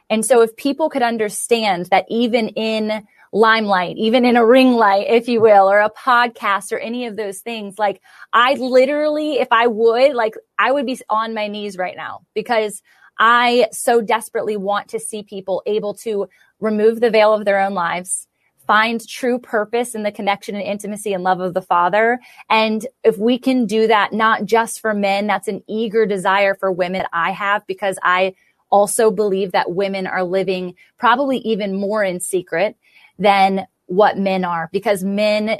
And 0.09 0.25
so 0.25 0.41
if 0.41 0.55
people 0.55 0.89
could 0.89 1.03
understand 1.03 1.85
that 1.91 2.05
even 2.09 2.47
in 2.49 3.05
limelight, 3.31 3.97
even 3.97 4.25
in 4.25 4.35
a 4.35 4.45
ring 4.45 4.73
light, 4.73 5.07
if 5.09 5.27
you 5.27 5.41
will, 5.41 5.69
or 5.69 5.79
a 5.79 5.91
podcast 5.91 6.71
or 6.71 6.79
any 6.79 7.05
of 7.05 7.15
those 7.15 7.39
things. 7.39 7.77
Like 7.77 8.01
I 8.33 8.53
literally, 8.55 9.39
if 9.39 9.49
I 9.51 9.67
would, 9.67 10.13
like 10.13 10.35
I 10.57 10.71
would 10.71 10.85
be 10.85 10.99
on 11.09 11.33
my 11.33 11.47
knees 11.47 11.77
right 11.77 11.95
now 11.95 12.21
because 12.33 12.81
I 13.19 13.67
so 13.71 14.01
desperately 14.01 14.57
want 14.57 14.89
to 14.89 14.99
see 14.99 15.23
people 15.23 15.61
able 15.65 15.93
to 15.95 16.27
remove 16.59 16.99
the 16.99 17.11
veil 17.11 17.33
of 17.33 17.45
their 17.45 17.59
own 17.59 17.73
lives, 17.73 18.27
find 18.65 19.05
true 19.05 19.39
purpose 19.39 19.93
in 19.93 20.03
the 20.03 20.11
connection 20.11 20.55
and 20.55 20.63
intimacy 20.63 21.13
and 21.13 21.23
love 21.23 21.41
of 21.41 21.53
the 21.53 21.61
Father. 21.61 22.19
And 22.49 22.87
if 23.03 23.17
we 23.17 23.37
can 23.37 23.65
do 23.65 23.87
that, 23.87 24.13
not 24.13 24.45
just 24.45 24.79
for 24.79 24.93
men, 24.93 25.27
that's 25.27 25.47
an 25.47 25.63
eager 25.67 26.05
desire 26.05 26.55
for 26.55 26.71
women 26.71 27.05
I 27.11 27.31
have 27.31 27.67
because 27.67 27.99
I 28.03 28.35
also 28.69 29.11
believe 29.11 29.51
that 29.51 29.71
women 29.71 30.07
are 30.07 30.23
living 30.23 30.75
probably 30.97 31.39
even 31.39 31.79
more 31.79 32.03
in 32.03 32.19
secret 32.19 32.77
than 33.19 33.67
what 33.85 34.17
men 34.17 34.43
are 34.43 34.69
because 34.71 35.03
men 35.03 35.59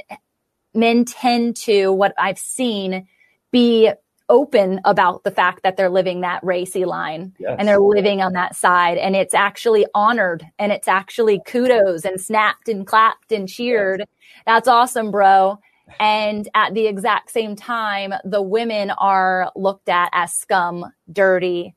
men 0.74 1.04
tend 1.04 1.56
to 1.56 1.92
what 1.92 2.14
I've 2.18 2.38
seen 2.38 3.06
be 3.52 3.90
open 4.28 4.80
about 4.84 5.24
the 5.24 5.30
fact 5.30 5.64
that 5.64 5.76
they're 5.76 5.90
living 5.90 6.20
that 6.20 6.42
racy 6.44 6.84
line 6.84 7.34
yes. 7.38 7.56
and 7.58 7.66
they're 7.66 7.80
living 7.80 8.22
on 8.22 8.32
that 8.32 8.54
side 8.54 8.96
and 8.96 9.16
it's 9.16 9.34
actually 9.34 9.84
honored 9.92 10.46
and 10.58 10.70
it's 10.70 10.86
actually 10.88 11.42
kudos 11.46 12.04
and 12.04 12.20
snapped 12.20 12.68
and 12.68 12.86
clapped 12.86 13.32
and 13.32 13.48
cheered. 13.48 13.98
Yes. 13.98 14.08
That's 14.46 14.68
awesome, 14.68 15.10
bro. 15.10 15.58
And 15.98 16.48
at 16.54 16.74
the 16.74 16.86
exact 16.86 17.32
same 17.32 17.56
time, 17.56 18.14
the 18.24 18.40
women 18.40 18.90
are 18.92 19.50
looked 19.56 19.88
at 19.88 20.10
as 20.12 20.32
scum, 20.32 20.86
dirty, 21.12 21.74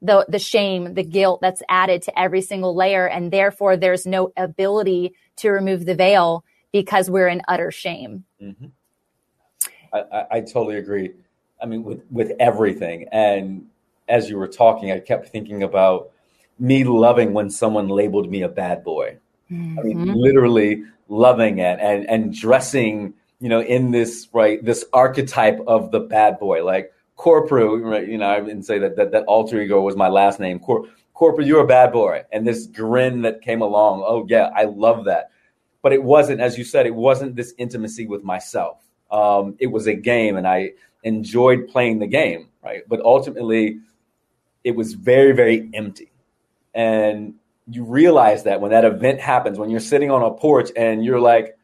the 0.00 0.24
the 0.28 0.38
shame, 0.38 0.94
the 0.94 1.02
guilt 1.02 1.40
that's 1.40 1.62
added 1.68 2.02
to 2.02 2.18
every 2.18 2.40
single 2.40 2.74
layer, 2.74 3.06
and 3.06 3.32
therefore 3.32 3.76
there's 3.76 4.06
no 4.06 4.32
ability 4.36 5.14
to 5.36 5.50
remove 5.50 5.86
the 5.86 5.94
veil 5.94 6.44
because 6.72 7.10
we're 7.10 7.28
in 7.28 7.42
utter 7.48 7.70
shame. 7.70 8.24
Mm-hmm. 8.42 8.66
I, 9.92 9.98
I, 9.98 10.26
I 10.30 10.40
totally 10.40 10.76
agree. 10.76 11.12
I 11.60 11.66
mean, 11.66 11.82
with 11.82 12.02
with 12.10 12.32
everything, 12.38 13.08
and 13.10 13.66
as 14.08 14.30
you 14.30 14.36
were 14.38 14.48
talking, 14.48 14.92
I 14.92 15.00
kept 15.00 15.28
thinking 15.28 15.62
about 15.62 16.10
me 16.58 16.84
loving 16.84 17.32
when 17.32 17.50
someone 17.50 17.88
labeled 17.88 18.30
me 18.30 18.42
a 18.42 18.48
bad 18.48 18.84
boy. 18.84 19.18
Mm-hmm. 19.50 19.78
I 19.78 19.82
mean, 19.82 19.98
mm-hmm. 19.98 20.14
literally 20.14 20.84
loving 21.08 21.58
it 21.58 21.78
and 21.80 22.08
and 22.08 22.34
dressing, 22.34 23.14
you 23.40 23.48
know, 23.48 23.60
in 23.60 23.90
this 23.90 24.28
right 24.32 24.64
this 24.64 24.84
archetype 24.92 25.60
of 25.66 25.90
the 25.90 26.00
bad 26.00 26.38
boy, 26.38 26.64
like 26.64 26.92
Right? 27.24 28.08
You 28.08 28.18
know, 28.18 28.28
I 28.28 28.40
didn't 28.40 28.62
say 28.62 28.78
that 28.78 28.96
that, 28.96 29.12
that 29.12 29.24
alter 29.24 29.60
ego 29.60 29.80
was 29.80 29.96
my 29.96 30.08
last 30.08 30.40
name. 30.40 30.58
Cor- 30.58 30.86
Corprew, 31.14 31.44
you're 31.44 31.60
a 31.60 31.66
bad 31.66 31.92
boy, 31.92 32.22
and 32.32 32.46
this 32.46 32.66
grin 32.66 33.22
that 33.22 33.42
came 33.42 33.60
along. 33.60 34.04
Oh 34.06 34.24
yeah, 34.28 34.50
I 34.54 34.64
love 34.64 35.04
that. 35.06 35.30
But 35.82 35.92
it 35.92 36.02
wasn't, 36.02 36.40
as 36.40 36.56
you 36.56 36.64
said, 36.64 36.86
it 36.86 36.94
wasn't 36.94 37.36
this 37.36 37.54
intimacy 37.58 38.06
with 38.06 38.22
myself. 38.22 38.84
Um, 39.10 39.56
it 39.58 39.66
was 39.66 39.86
a 39.86 39.94
game, 39.94 40.36
and 40.36 40.46
I 40.46 40.72
enjoyed 41.02 41.68
playing 41.68 41.98
the 41.98 42.06
game, 42.06 42.48
right? 42.62 42.82
But 42.88 43.00
ultimately, 43.00 43.80
it 44.64 44.72
was 44.72 44.94
very, 44.94 45.32
very 45.32 45.68
empty. 45.74 46.12
And 46.74 47.34
you 47.70 47.84
realize 47.84 48.44
that 48.44 48.60
when 48.60 48.70
that 48.70 48.84
event 48.84 49.20
happens, 49.20 49.58
when 49.58 49.70
you're 49.70 49.80
sitting 49.80 50.10
on 50.10 50.22
a 50.22 50.30
porch 50.30 50.70
and 50.76 51.04
you're 51.04 51.20
like, 51.20 51.57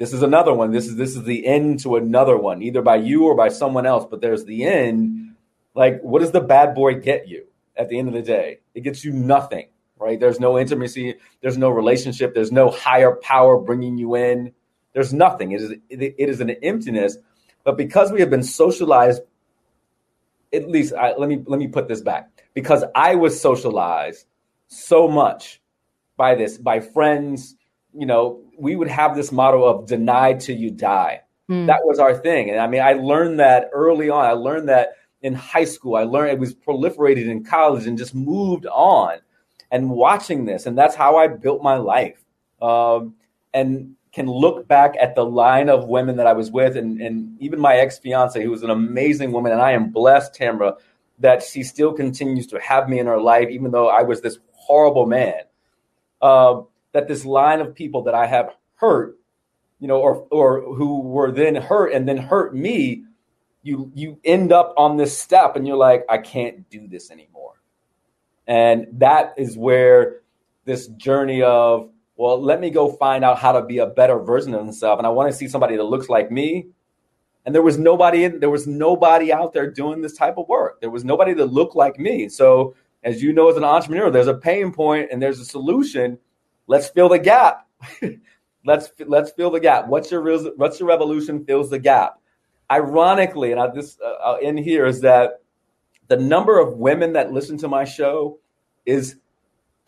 this 0.00 0.14
is 0.14 0.22
another 0.22 0.54
one. 0.54 0.72
This 0.72 0.86
is 0.86 0.96
this 0.96 1.14
is 1.14 1.24
the 1.24 1.46
end 1.46 1.80
to 1.80 1.96
another 1.96 2.34
one, 2.34 2.62
either 2.62 2.80
by 2.80 2.96
you 2.96 3.26
or 3.26 3.34
by 3.34 3.50
someone 3.50 3.84
else. 3.84 4.06
But 4.10 4.22
there's 4.22 4.46
the 4.46 4.64
end. 4.64 5.34
Like, 5.74 6.00
what 6.00 6.20
does 6.20 6.30
the 6.30 6.40
bad 6.40 6.74
boy 6.74 6.94
get 6.94 7.28
you 7.28 7.44
at 7.76 7.90
the 7.90 7.98
end 7.98 8.08
of 8.08 8.14
the 8.14 8.22
day? 8.22 8.60
It 8.74 8.80
gets 8.80 9.04
you 9.04 9.12
nothing, 9.12 9.68
right? 9.98 10.18
There's 10.18 10.40
no 10.40 10.58
intimacy. 10.58 11.16
There's 11.42 11.58
no 11.58 11.68
relationship. 11.68 12.34
There's 12.34 12.50
no 12.50 12.70
higher 12.70 13.14
power 13.16 13.58
bringing 13.60 13.98
you 13.98 14.14
in. 14.14 14.54
There's 14.94 15.12
nothing. 15.12 15.52
It 15.52 15.60
is 15.60 15.72
it 15.90 16.14
is 16.30 16.40
an 16.40 16.48
emptiness. 16.62 17.18
But 17.62 17.76
because 17.76 18.10
we 18.10 18.20
have 18.20 18.30
been 18.30 18.42
socialized, 18.42 19.20
at 20.50 20.66
least 20.66 20.94
I, 20.94 21.14
let 21.14 21.28
me 21.28 21.44
let 21.46 21.60
me 21.60 21.68
put 21.68 21.88
this 21.88 22.00
back. 22.00 22.30
Because 22.54 22.84
I 22.94 23.16
was 23.16 23.38
socialized 23.38 24.24
so 24.66 25.08
much 25.08 25.60
by 26.16 26.36
this, 26.36 26.56
by 26.56 26.80
friends, 26.80 27.54
you 27.92 28.06
know, 28.06 28.40
we 28.60 28.76
would 28.76 28.88
have 28.88 29.16
this 29.16 29.32
motto 29.32 29.64
of 29.64 29.86
deny 29.86 30.34
till 30.34 30.56
you 30.56 30.70
die. 30.70 31.22
Mm. 31.48 31.66
That 31.66 31.80
was 31.84 31.98
our 31.98 32.16
thing. 32.16 32.50
And 32.50 32.60
I 32.60 32.66
mean, 32.66 32.82
I 32.82 32.92
learned 32.92 33.40
that 33.40 33.70
early 33.72 34.10
on. 34.10 34.24
I 34.24 34.32
learned 34.32 34.68
that 34.68 34.90
in 35.22 35.34
high 35.34 35.64
school. 35.64 35.96
I 35.96 36.04
learned 36.04 36.32
it 36.32 36.38
was 36.38 36.54
proliferated 36.54 37.28
in 37.28 37.44
college 37.44 37.86
and 37.86 37.98
just 37.98 38.14
moved 38.14 38.66
on 38.66 39.18
and 39.70 39.90
watching 39.90 40.44
this. 40.44 40.66
And 40.66 40.76
that's 40.76 40.94
how 40.94 41.16
I 41.16 41.28
built 41.28 41.62
my 41.62 41.76
life. 41.76 42.22
Um, 42.62 43.14
and 43.52 43.96
can 44.12 44.26
look 44.26 44.66
back 44.66 44.94
at 45.00 45.14
the 45.14 45.24
line 45.24 45.68
of 45.68 45.86
women 45.86 46.16
that 46.16 46.26
I 46.26 46.32
was 46.32 46.50
with 46.50 46.76
and, 46.76 47.00
and 47.00 47.40
even 47.40 47.60
my 47.60 47.76
ex 47.76 47.98
fiance, 47.98 48.42
who 48.42 48.50
was 48.50 48.62
an 48.62 48.70
amazing 48.70 49.32
woman. 49.32 49.52
And 49.52 49.60
I 49.60 49.72
am 49.72 49.90
blessed, 49.90 50.34
Tamra, 50.34 50.76
that 51.20 51.42
she 51.42 51.62
still 51.62 51.92
continues 51.92 52.46
to 52.48 52.60
have 52.60 52.88
me 52.88 52.98
in 52.98 53.06
her 53.06 53.20
life, 53.20 53.48
even 53.50 53.70
though 53.70 53.88
I 53.88 54.02
was 54.02 54.20
this 54.20 54.38
horrible 54.52 55.06
man. 55.06 55.42
Uh, 56.20 56.62
that 56.92 57.08
this 57.08 57.24
line 57.24 57.60
of 57.60 57.74
people 57.74 58.02
that 58.04 58.14
I 58.14 58.26
have 58.26 58.50
hurt, 58.74 59.18
you 59.78 59.88
know, 59.88 60.00
or 60.00 60.26
or 60.30 60.74
who 60.74 61.00
were 61.00 61.30
then 61.30 61.54
hurt 61.54 61.92
and 61.92 62.08
then 62.08 62.16
hurt 62.16 62.54
me, 62.54 63.04
you 63.62 63.90
you 63.94 64.18
end 64.24 64.52
up 64.52 64.74
on 64.76 64.96
this 64.96 65.16
step 65.16 65.56
and 65.56 65.66
you're 65.66 65.76
like, 65.76 66.04
I 66.08 66.18
can't 66.18 66.68
do 66.70 66.88
this 66.88 67.10
anymore. 67.10 67.54
And 68.46 68.86
that 68.94 69.34
is 69.36 69.56
where 69.56 70.20
this 70.64 70.88
journey 70.88 71.42
of, 71.42 71.90
well, 72.16 72.40
let 72.42 72.60
me 72.60 72.70
go 72.70 72.92
find 72.92 73.24
out 73.24 73.38
how 73.38 73.52
to 73.52 73.62
be 73.62 73.78
a 73.78 73.86
better 73.86 74.18
version 74.18 74.54
of 74.54 74.66
myself. 74.66 74.98
And 74.98 75.06
I 75.06 75.10
want 75.10 75.30
to 75.30 75.36
see 75.36 75.48
somebody 75.48 75.76
that 75.76 75.84
looks 75.84 76.08
like 76.08 76.30
me. 76.30 76.66
And 77.46 77.54
there 77.54 77.62
was 77.62 77.78
nobody 77.78 78.24
in, 78.24 78.40
there 78.40 78.50
was 78.50 78.66
nobody 78.66 79.32
out 79.32 79.52
there 79.52 79.70
doing 79.70 80.02
this 80.02 80.14
type 80.14 80.36
of 80.36 80.48
work. 80.48 80.80
There 80.80 80.90
was 80.90 81.04
nobody 81.04 81.32
that 81.34 81.46
looked 81.46 81.74
like 81.74 81.98
me. 81.98 82.28
So 82.28 82.74
as 83.02 83.22
you 83.22 83.32
know, 83.32 83.48
as 83.48 83.56
an 83.56 83.64
entrepreneur, 83.64 84.10
there's 84.10 84.26
a 84.26 84.34
pain 84.34 84.72
point 84.72 85.08
and 85.10 85.22
there's 85.22 85.40
a 85.40 85.44
solution 85.44 86.18
Let's 86.70 86.88
fill 86.88 87.08
the 87.08 87.18
gap. 87.18 87.66
let's 88.64 88.92
let's 89.04 89.32
fill 89.32 89.50
the 89.50 89.58
gap. 89.58 89.88
What's 89.88 90.08
your 90.08 90.22
what's 90.54 90.78
your 90.78 90.88
revolution 90.88 91.44
fills 91.44 91.68
the 91.68 91.80
gap. 91.80 92.20
Ironically, 92.70 93.50
and 93.50 93.60
I 93.60 93.66
just 93.74 94.00
uh, 94.00 94.14
I'll 94.24 94.38
end 94.40 94.60
here 94.60 94.86
is 94.86 95.00
that 95.00 95.42
the 96.06 96.16
number 96.16 96.60
of 96.60 96.78
women 96.78 97.14
that 97.14 97.32
listen 97.32 97.58
to 97.58 97.68
my 97.68 97.82
show 97.82 98.38
is 98.86 99.16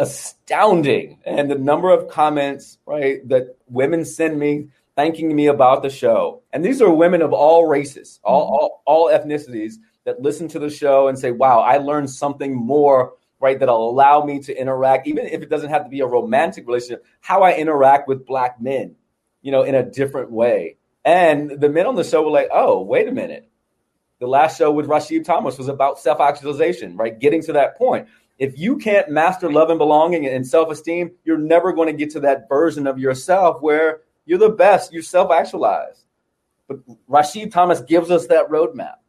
astounding, 0.01 1.21
and 1.25 1.49
the 1.49 1.55
number 1.55 1.89
of 1.89 2.09
comments 2.09 2.79
right 2.85 3.29
that 3.29 3.55
women 3.69 4.05
send 4.05 4.37
me 4.37 4.67
thanking 4.97 5.37
me 5.37 5.47
about 5.47 5.85
the 5.85 5.91
show. 5.91 6.43
And 6.53 6.65
these 6.65 6.83
are 6.83 6.91
women 6.91 7.23
of 7.23 7.33
all 7.33 7.67
races, 7.67 8.19
all, 8.25 8.43
mm-hmm. 8.43 8.55
all, 8.55 8.83
all 8.87 9.09
ethnicities 9.09 9.75
that 10.05 10.21
listen 10.21 10.49
to 10.49 10.59
the 10.59 10.69
show 10.69 11.07
and 11.07 11.17
say, 11.17 11.31
wow, 11.31 11.61
I 11.61 11.77
learned 11.77 12.11
something 12.11 12.53
more, 12.57 13.13
right, 13.43 13.59
that'll 13.59 13.91
allow 13.91 14.25
me 14.25 14.39
to 14.39 14.57
interact, 14.57 15.09
even 15.09 15.27
if 15.27 15.43
it 15.43 15.51
doesn't 15.51 15.71
have 15.71 15.83
to 15.83 15.91
be 15.91 16.01
a 16.01 16.07
romantic 16.07 16.65
relationship, 16.67 17.05
how 17.21 17.43
I 17.43 17.57
interact 17.57 18.07
with 18.07 18.25
black 18.25 18.61
men, 18.61 18.95
you 19.43 19.51
know, 19.51 19.65
in 19.65 19.75
a 19.75 19.83
different 19.83 20.31
way. 20.31 20.77
And 21.05 21.51
the 21.51 21.69
men 21.69 21.87
on 21.87 21.97
the 21.97 22.05
show 22.05 22.23
were 22.23 22.31
like, 22.31 22.49
oh, 22.53 22.81
wait 22.81 23.09
a 23.09 23.13
minute. 23.13 23.51
The 24.21 24.29
last 24.29 24.57
show 24.57 24.71
with 24.71 24.87
Rashid 24.87 25.25
Thomas 25.25 25.59
was 25.59 25.67
about 25.67 25.99
self 25.99 26.21
actualization, 26.21 26.97
right? 26.97 27.19
Getting 27.19 27.43
to 27.43 27.53
that 27.55 27.77
point. 27.77 28.07
If 28.39 28.57
you 28.57 28.79
can't 28.79 29.11
master 29.11 29.51
love 29.51 29.71
and 29.71 29.79
belonging 29.79 30.27
and 30.27 30.47
self 30.47 30.71
esteem, 30.71 31.11
you're 31.25 31.37
never 31.37 31.73
going 31.73 31.89
to 31.89 31.93
get 31.93 32.11
to 32.11 32.21
that 32.21 32.49
version 32.49 32.87
of 32.87 33.01
yourself 33.01 33.61
where 33.61 34.03
you're 34.25 34.39
the 34.39 34.51
best, 34.51 34.93
you're 34.93 35.03
self 35.03 35.33
actualized. 35.33 36.05
But 36.69 36.79
Rashid 37.09 37.51
Thomas 37.51 37.81
gives 37.81 38.13
us 38.13 38.29
that 38.29 38.49
roadmap 38.49 39.02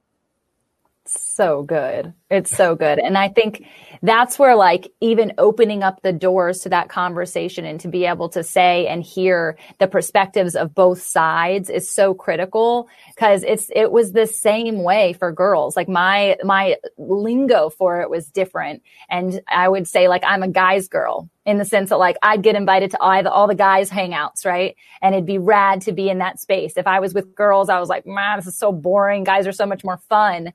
so 1.19 1.63
good. 1.63 2.13
It's 2.29 2.55
so 2.55 2.75
good. 2.75 2.99
And 2.99 3.17
I 3.17 3.29
think 3.29 3.65
that's 4.01 4.37
where 4.37 4.55
like 4.55 4.91
even 5.01 5.33
opening 5.37 5.83
up 5.83 6.01
the 6.01 6.11
doors 6.13 6.59
to 6.59 6.69
that 6.69 6.89
conversation 6.89 7.65
and 7.65 7.79
to 7.81 7.87
be 7.87 8.05
able 8.05 8.29
to 8.29 8.43
say 8.43 8.87
and 8.87 9.03
hear 9.03 9.57
the 9.79 9.87
perspectives 9.87 10.55
of 10.55 10.75
both 10.75 11.01
sides 11.01 11.69
is 11.69 11.89
so 11.89 12.13
critical 12.13 12.87
because 13.15 13.43
it's 13.43 13.69
it 13.75 13.91
was 13.91 14.11
the 14.11 14.27
same 14.27 14.83
way 14.83 15.13
for 15.13 15.31
girls. 15.31 15.75
Like 15.75 15.87
my 15.87 16.37
my 16.43 16.77
lingo 16.97 17.69
for 17.69 18.01
it 18.01 18.09
was 18.09 18.27
different. 18.27 18.83
And 19.09 19.41
I 19.47 19.69
would 19.69 19.87
say 19.87 20.07
like 20.07 20.23
I'm 20.25 20.43
a 20.43 20.47
guy's 20.47 20.87
girl 20.87 21.29
in 21.45 21.57
the 21.57 21.65
sense 21.65 21.89
that 21.89 21.97
like 21.97 22.15
I'd 22.23 22.41
get 22.41 22.55
invited 22.55 22.91
to 22.91 23.01
all 23.01 23.23
the, 23.23 23.31
all 23.31 23.47
the 23.47 23.55
guys 23.55 23.89
hangouts, 23.89 24.45
right? 24.45 24.75
And 25.01 25.13
it'd 25.13 25.25
be 25.25 25.37
rad 25.37 25.81
to 25.81 25.91
be 25.91 26.09
in 26.09 26.19
that 26.19 26.39
space. 26.39 26.73
If 26.77 26.87
I 26.87 26.99
was 26.99 27.13
with 27.13 27.35
girls, 27.35 27.69
I 27.69 27.79
was 27.79 27.89
like, 27.89 28.05
man, 28.05 28.39
this 28.39 28.47
is 28.47 28.57
so 28.57 28.71
boring. 28.71 29.23
Guys 29.23 29.45
are 29.45 29.51
so 29.51 29.65
much 29.65 29.83
more 29.83 29.97
fun. 30.09 30.53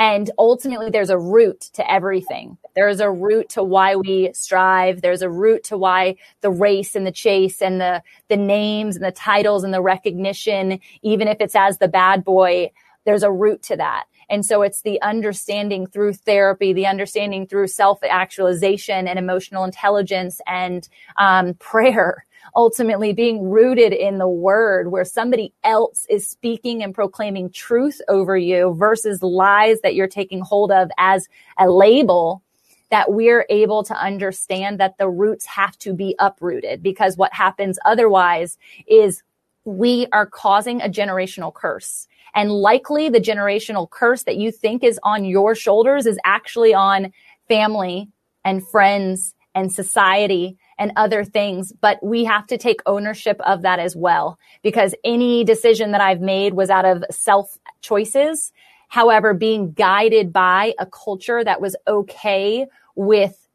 And 0.00 0.30
ultimately, 0.38 0.88
there's 0.88 1.10
a 1.10 1.18
root 1.18 1.60
to 1.74 1.88
everything. 1.92 2.56
There's 2.74 3.00
a 3.00 3.10
root 3.10 3.50
to 3.50 3.62
why 3.62 3.96
we 3.96 4.30
strive. 4.32 5.02
There's 5.02 5.20
a 5.20 5.28
root 5.28 5.62
to 5.64 5.76
why 5.76 6.16
the 6.40 6.50
race 6.50 6.94
and 6.96 7.06
the 7.06 7.12
chase 7.12 7.60
and 7.60 7.78
the, 7.78 8.02
the 8.28 8.38
names 8.38 8.96
and 8.96 9.04
the 9.04 9.12
titles 9.12 9.62
and 9.62 9.74
the 9.74 9.82
recognition, 9.82 10.80
even 11.02 11.28
if 11.28 11.36
it's 11.38 11.54
as 11.54 11.76
the 11.76 11.86
bad 11.86 12.24
boy, 12.24 12.70
there's 13.04 13.22
a 13.22 13.30
root 13.30 13.62
to 13.64 13.76
that. 13.76 14.04
And 14.30 14.46
so 14.46 14.62
it's 14.62 14.80
the 14.80 15.02
understanding 15.02 15.86
through 15.86 16.14
therapy, 16.14 16.72
the 16.72 16.86
understanding 16.86 17.46
through 17.46 17.66
self 17.66 17.98
actualization 18.02 19.06
and 19.06 19.18
emotional 19.18 19.64
intelligence 19.64 20.40
and 20.46 20.88
um, 21.18 21.52
prayer 21.58 22.24
ultimately 22.56 23.12
being 23.12 23.48
rooted 23.48 23.92
in 23.92 24.18
the 24.18 24.28
word 24.28 24.90
where 24.90 25.04
somebody 25.04 25.52
else 25.64 26.06
is 26.08 26.26
speaking 26.26 26.82
and 26.82 26.94
proclaiming 26.94 27.50
truth 27.50 28.00
over 28.08 28.36
you 28.36 28.74
versus 28.74 29.22
lies 29.22 29.80
that 29.82 29.94
you're 29.94 30.08
taking 30.08 30.40
hold 30.40 30.70
of 30.72 30.90
as 30.98 31.28
a 31.58 31.70
label 31.70 32.42
that 32.90 33.12
we're 33.12 33.46
able 33.48 33.84
to 33.84 33.94
understand 33.94 34.80
that 34.80 34.98
the 34.98 35.08
roots 35.08 35.46
have 35.46 35.78
to 35.78 35.94
be 35.94 36.14
uprooted 36.18 36.82
because 36.82 37.16
what 37.16 37.32
happens 37.32 37.78
otherwise 37.84 38.58
is 38.86 39.22
we 39.64 40.06
are 40.12 40.26
causing 40.26 40.80
a 40.80 40.88
generational 40.88 41.54
curse. 41.54 42.08
And 42.34 42.50
likely 42.50 43.08
the 43.08 43.20
generational 43.20 43.88
curse 43.88 44.24
that 44.24 44.36
you 44.36 44.50
think 44.50 44.82
is 44.82 44.98
on 45.02 45.24
your 45.24 45.54
shoulders 45.54 46.06
is 46.06 46.18
actually 46.24 46.74
on 46.74 47.12
family 47.48 48.08
and 48.44 48.66
friends 48.66 49.34
and 49.54 49.72
society 49.72 50.56
and 50.80 50.92
other 50.96 51.24
things, 51.24 51.72
but 51.80 52.02
we 52.02 52.24
have 52.24 52.46
to 52.48 52.58
take 52.58 52.80
ownership 52.86 53.38
of 53.46 53.60
that 53.62 53.78
as 53.78 53.94
well 53.94 54.38
because 54.62 54.94
any 55.04 55.44
decision 55.44 55.92
that 55.92 56.00
I've 56.00 56.22
made 56.22 56.54
was 56.54 56.70
out 56.70 56.86
of 56.86 57.04
self 57.10 57.56
choices. 57.82 58.50
However, 58.88 59.34
being 59.34 59.72
guided 59.72 60.32
by 60.32 60.74
a 60.80 60.86
culture 60.86 61.44
that 61.44 61.60
was 61.60 61.76
okay 61.86 62.66
with 62.96 63.46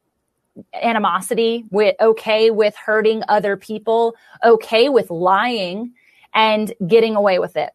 animosity, 0.82 1.66
with 1.72 1.96
okay 2.00 2.52
with 2.52 2.76
hurting 2.76 3.24
other 3.28 3.58
people, 3.58 4.16
okay 4.44 4.88
with 4.88 5.10
lying 5.10 5.92
and 6.34 6.74
getting 6.88 7.16
away 7.16 7.40
with 7.40 7.58
it. 7.58 7.72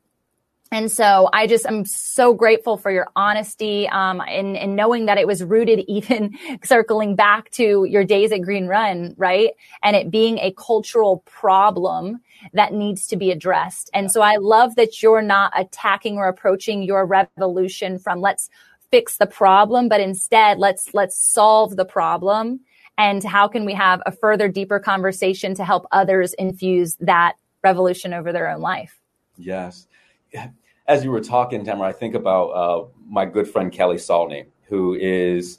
And 0.72 0.90
so 0.90 1.28
I 1.32 1.48
just 1.48 1.66
am 1.66 1.84
so 1.84 2.32
grateful 2.32 2.76
for 2.76 2.92
your 2.92 3.08
honesty 3.16 3.88
um, 3.88 4.20
and, 4.20 4.56
and 4.56 4.76
knowing 4.76 5.06
that 5.06 5.18
it 5.18 5.26
was 5.26 5.42
rooted 5.42 5.80
even 5.88 6.38
circling 6.62 7.16
back 7.16 7.50
to 7.52 7.84
your 7.84 8.04
days 8.04 8.30
at 8.30 8.42
Green 8.42 8.66
Run, 8.66 9.14
right? 9.16 9.50
And 9.82 9.96
it 9.96 10.10
being 10.10 10.38
a 10.38 10.52
cultural 10.52 11.24
problem 11.26 12.20
that 12.52 12.72
needs 12.72 13.08
to 13.08 13.16
be 13.16 13.32
addressed. 13.32 13.90
And 13.92 14.12
so 14.12 14.20
I 14.20 14.36
love 14.36 14.76
that 14.76 15.02
you're 15.02 15.22
not 15.22 15.52
attacking 15.56 16.18
or 16.18 16.28
approaching 16.28 16.82
your 16.82 17.04
revolution 17.04 17.98
from 17.98 18.20
let's 18.20 18.48
fix 18.92 19.16
the 19.16 19.26
problem, 19.26 19.88
but 19.88 20.00
instead 20.00 20.58
let's 20.58 20.94
let's 20.94 21.16
solve 21.16 21.76
the 21.76 21.84
problem. 21.84 22.60
And 22.96 23.24
how 23.24 23.48
can 23.48 23.64
we 23.64 23.74
have 23.74 24.02
a 24.06 24.12
further 24.12 24.48
deeper 24.48 24.78
conversation 24.78 25.54
to 25.56 25.64
help 25.64 25.86
others 25.90 26.32
infuse 26.34 26.96
that 27.00 27.34
revolution 27.62 28.12
over 28.12 28.32
their 28.32 28.48
own 28.48 28.60
life? 28.60 29.00
Yes 29.36 29.86
as 30.86 31.04
you 31.04 31.10
were 31.10 31.20
talking, 31.20 31.64
Tamara, 31.64 31.88
I 31.88 31.92
think 31.92 32.14
about 32.14 32.48
uh, 32.48 32.84
my 33.08 33.24
good 33.24 33.48
friend 33.48 33.72
Kelly 33.72 33.96
Salney, 33.96 34.46
who 34.64 34.94
is 34.94 35.58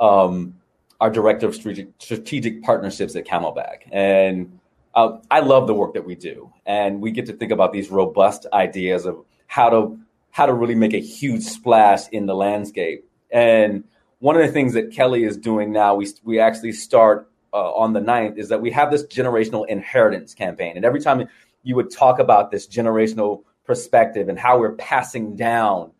um, 0.00 0.54
our 1.00 1.10
director 1.10 1.46
of 1.46 1.54
strategic, 1.54 1.88
strategic, 1.98 2.62
partnerships 2.62 3.16
at 3.16 3.26
Camelback, 3.26 3.88
and 3.92 4.58
uh, 4.94 5.18
I 5.30 5.40
love 5.40 5.66
the 5.66 5.74
work 5.74 5.94
that 5.94 6.04
we 6.04 6.14
do, 6.14 6.52
and 6.66 7.00
we 7.00 7.10
get 7.10 7.26
to 7.26 7.32
think 7.32 7.52
about 7.52 7.72
these 7.72 7.90
robust 7.90 8.46
ideas 8.52 9.06
of 9.06 9.24
how 9.46 9.68
to 9.70 9.98
how 10.30 10.46
to 10.46 10.52
really 10.52 10.74
make 10.74 10.94
a 10.94 11.00
huge 11.00 11.42
splash 11.42 12.08
in 12.08 12.26
the 12.26 12.34
landscape. 12.34 13.08
And 13.30 13.84
one 14.18 14.34
of 14.34 14.44
the 14.44 14.52
things 14.52 14.72
that 14.74 14.90
Kelly 14.92 15.24
is 15.24 15.36
doing 15.36 15.72
now, 15.72 15.94
we 15.94 16.08
we 16.22 16.38
actually 16.38 16.72
start 16.72 17.30
uh, 17.52 17.72
on 17.74 17.92
the 17.92 18.00
9th, 18.00 18.38
is 18.38 18.48
that 18.48 18.60
we 18.60 18.70
have 18.70 18.90
this 18.90 19.04
generational 19.06 19.66
inheritance 19.68 20.34
campaign, 20.34 20.76
and 20.76 20.84
every 20.84 21.00
time 21.00 21.28
you 21.64 21.76
would 21.76 21.90
talk 21.90 22.18
about 22.18 22.50
this 22.50 22.66
generational 22.66 23.42
perspective 23.64 24.28
and 24.28 24.38
how 24.38 24.58
we're 24.58 24.74
passing 24.74 25.36
down 25.36 25.90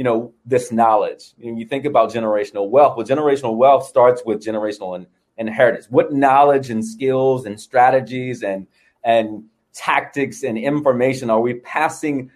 you 0.00 0.04
know 0.04 0.32
this 0.46 0.72
knowledge. 0.72 1.34
You 1.38 1.66
think 1.66 1.84
about 1.84 2.10
generational 2.10 2.70
wealth 2.70 2.96
well 2.96 3.06
generational 3.06 3.56
wealth 3.56 3.86
starts 3.86 4.22
with 4.24 4.42
generational 4.42 4.96
in, 4.96 5.06
inheritance. 5.36 5.88
What 5.90 6.12
knowledge 6.12 6.70
and 6.70 6.82
skills 6.82 7.44
and 7.44 7.60
strategies 7.60 8.42
and 8.42 8.66
and 9.04 9.44
tactics 9.74 10.42
and 10.42 10.56
information 10.56 11.28
are 11.28 11.40
we 11.40 11.54
passing 11.54 12.30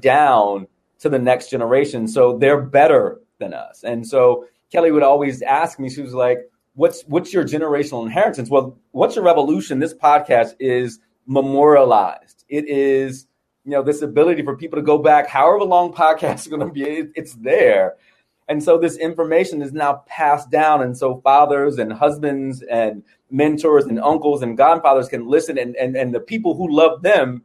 down 0.00 0.66
to 0.98 1.08
the 1.08 1.18
next 1.18 1.50
generation 1.50 2.08
so 2.08 2.36
they're 2.36 2.60
better 2.60 3.20
than 3.38 3.54
us? 3.54 3.84
And 3.84 4.04
so 4.06 4.46
kelly 4.72 4.90
would 4.90 5.04
always 5.04 5.40
ask 5.42 5.78
me 5.78 5.88
she 5.88 6.02
was 6.02 6.14
like 6.14 6.50
what's 6.74 7.02
what's 7.02 7.32
your 7.32 7.44
generational 7.44 8.04
inheritance? 8.04 8.50
Well 8.50 8.76
what's 8.90 9.14
your 9.14 9.24
revolution? 9.24 9.78
This 9.78 9.94
podcast 9.94 10.54
is 10.58 10.98
memorialized. 11.26 12.44
It 12.48 12.68
is 12.68 13.26
you 13.64 13.70
know 13.70 13.82
this 13.82 14.02
ability 14.02 14.42
for 14.42 14.56
people 14.56 14.78
to 14.78 14.82
go 14.82 14.98
back 14.98 15.28
however 15.28 15.64
long 15.64 15.92
podcasts 15.92 16.46
are 16.46 16.50
going 16.50 16.66
to 16.66 16.72
be 16.72 17.10
it's 17.14 17.34
there. 17.34 17.94
And 18.46 18.62
so 18.62 18.76
this 18.76 18.98
information 18.98 19.62
is 19.62 19.72
now 19.72 20.02
passed 20.06 20.50
down 20.50 20.82
and 20.82 20.96
so 20.96 21.20
fathers 21.22 21.78
and 21.78 21.90
husbands 21.90 22.62
and 22.62 23.02
mentors 23.30 23.86
and 23.86 23.98
uncles 23.98 24.42
and 24.42 24.56
godfathers 24.56 25.08
can 25.08 25.26
listen 25.26 25.56
and, 25.56 25.74
and, 25.76 25.96
and 25.96 26.14
the 26.14 26.20
people 26.20 26.54
who 26.54 26.70
love 26.70 27.00
them 27.00 27.42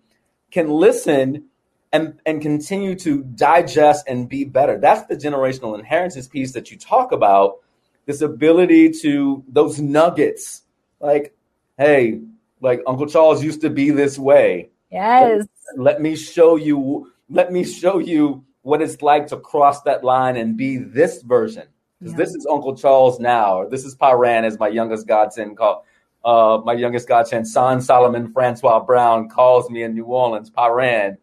can 0.51 0.69
listen 0.69 1.45
and, 1.93 2.19
and 2.25 2.41
continue 2.41 2.95
to 2.95 3.23
digest 3.23 4.05
and 4.09 4.27
be 4.27 4.43
better. 4.43 4.77
That's 4.77 5.07
the 5.07 5.15
generational 5.15 5.79
inheritance 5.79 6.27
piece 6.27 6.51
that 6.51 6.69
you 6.69 6.77
talk 6.77 7.13
about. 7.13 7.59
This 8.05 8.19
ability 8.19 8.91
to 9.01 9.43
those 9.47 9.79
nuggets 9.79 10.63
like 10.99 11.33
hey 11.77 12.19
like 12.61 12.81
uncle 12.85 13.05
charles 13.05 13.43
used 13.43 13.61
to 13.61 13.69
be 13.69 13.91
this 13.91 14.17
way 14.19 14.69
yes. 14.91 15.45
let 15.77 16.01
me 16.01 16.15
show 16.15 16.55
you 16.55 17.11
let 17.29 17.51
me 17.51 17.63
show 17.63 17.99
you 17.99 18.43
what 18.61 18.81
it's 18.81 19.01
like 19.01 19.27
to 19.27 19.37
cross 19.37 19.81
that 19.83 20.03
line 20.03 20.35
and 20.35 20.57
be 20.57 20.77
this 20.77 21.21
version. 21.21 21.67
Because 21.99 22.13
yeah. 22.13 22.17
this 22.17 22.29
is 22.35 22.47
uncle 22.49 22.75
charles 22.75 23.19
now. 23.19 23.59
Or 23.59 23.69
this 23.69 23.85
is 23.85 23.95
parrain 23.95 24.45
as 24.45 24.57
my 24.59 24.67
youngest 24.67 25.07
godson 25.07 25.55
called 25.55 25.83
uh, 26.25 26.61
my 26.65 26.73
youngest 26.73 27.07
godson 27.07 27.45
son 27.45 27.81
solomon 27.81 28.31
francois 28.33 28.81
brown 28.81 29.29
calls 29.29 29.69
me 29.69 29.83
in 29.83 29.93
new 29.93 30.05
orleans 30.05 30.49
parrain. 30.49 31.17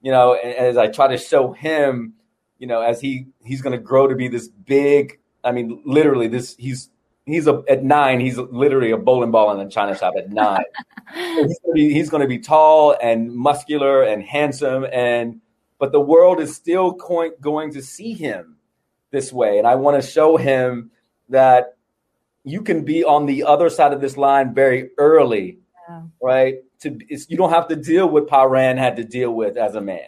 You 0.00 0.12
know 0.12 0.34
and, 0.34 0.54
and 0.54 0.66
as 0.66 0.76
i 0.76 0.88
try 0.88 1.08
to 1.08 1.18
show 1.18 1.52
him 1.52 2.14
you 2.58 2.66
know 2.66 2.80
as 2.80 3.00
he 3.00 3.26
he's 3.44 3.62
going 3.62 3.76
to 3.76 3.82
grow 3.82 4.06
to 4.06 4.14
be 4.14 4.28
this 4.28 4.48
big 4.48 5.18
i 5.44 5.52
mean 5.52 5.82
literally 5.84 6.28
this 6.28 6.56
he's 6.56 6.90
he's 7.28 7.46
a, 7.46 7.62
at 7.68 7.84
nine. 7.84 8.20
He's 8.20 8.38
literally 8.38 8.90
a 8.90 8.96
bowling 8.96 9.30
ball 9.30 9.58
in 9.58 9.66
a 9.66 9.70
china 9.70 9.96
shop 9.96 10.14
at 10.16 10.30
nine. 10.30 10.64
he's 11.74 12.10
going 12.10 12.22
to 12.22 12.28
be 12.28 12.38
tall 12.38 12.96
and 13.02 13.32
muscular 13.32 14.02
and 14.02 14.22
handsome, 14.22 14.86
and 14.92 15.40
but 15.78 15.92
the 15.92 16.00
world 16.00 16.40
is 16.40 16.54
still 16.54 16.92
going, 16.92 17.32
going 17.40 17.72
to 17.72 17.82
see 17.82 18.12
him 18.12 18.56
this 19.10 19.32
way. 19.32 19.58
And 19.58 19.66
I 19.66 19.76
want 19.76 20.02
to 20.02 20.06
show 20.06 20.36
him 20.36 20.90
that 21.28 21.76
you 22.44 22.62
can 22.62 22.84
be 22.84 23.04
on 23.04 23.26
the 23.26 23.44
other 23.44 23.70
side 23.70 23.92
of 23.92 24.00
this 24.00 24.16
line 24.16 24.54
very 24.54 24.90
early, 24.98 25.58
yeah. 25.88 26.02
right? 26.20 26.56
to 26.80 26.98
you 27.08 27.36
don't 27.36 27.50
have 27.50 27.68
to 27.68 27.76
deal 27.76 28.08
with 28.08 28.28
Parrain 28.28 28.76
had 28.76 28.96
to 28.96 29.04
deal 29.04 29.32
with 29.32 29.56
as 29.56 29.74
a 29.74 29.80
man. 29.80 30.00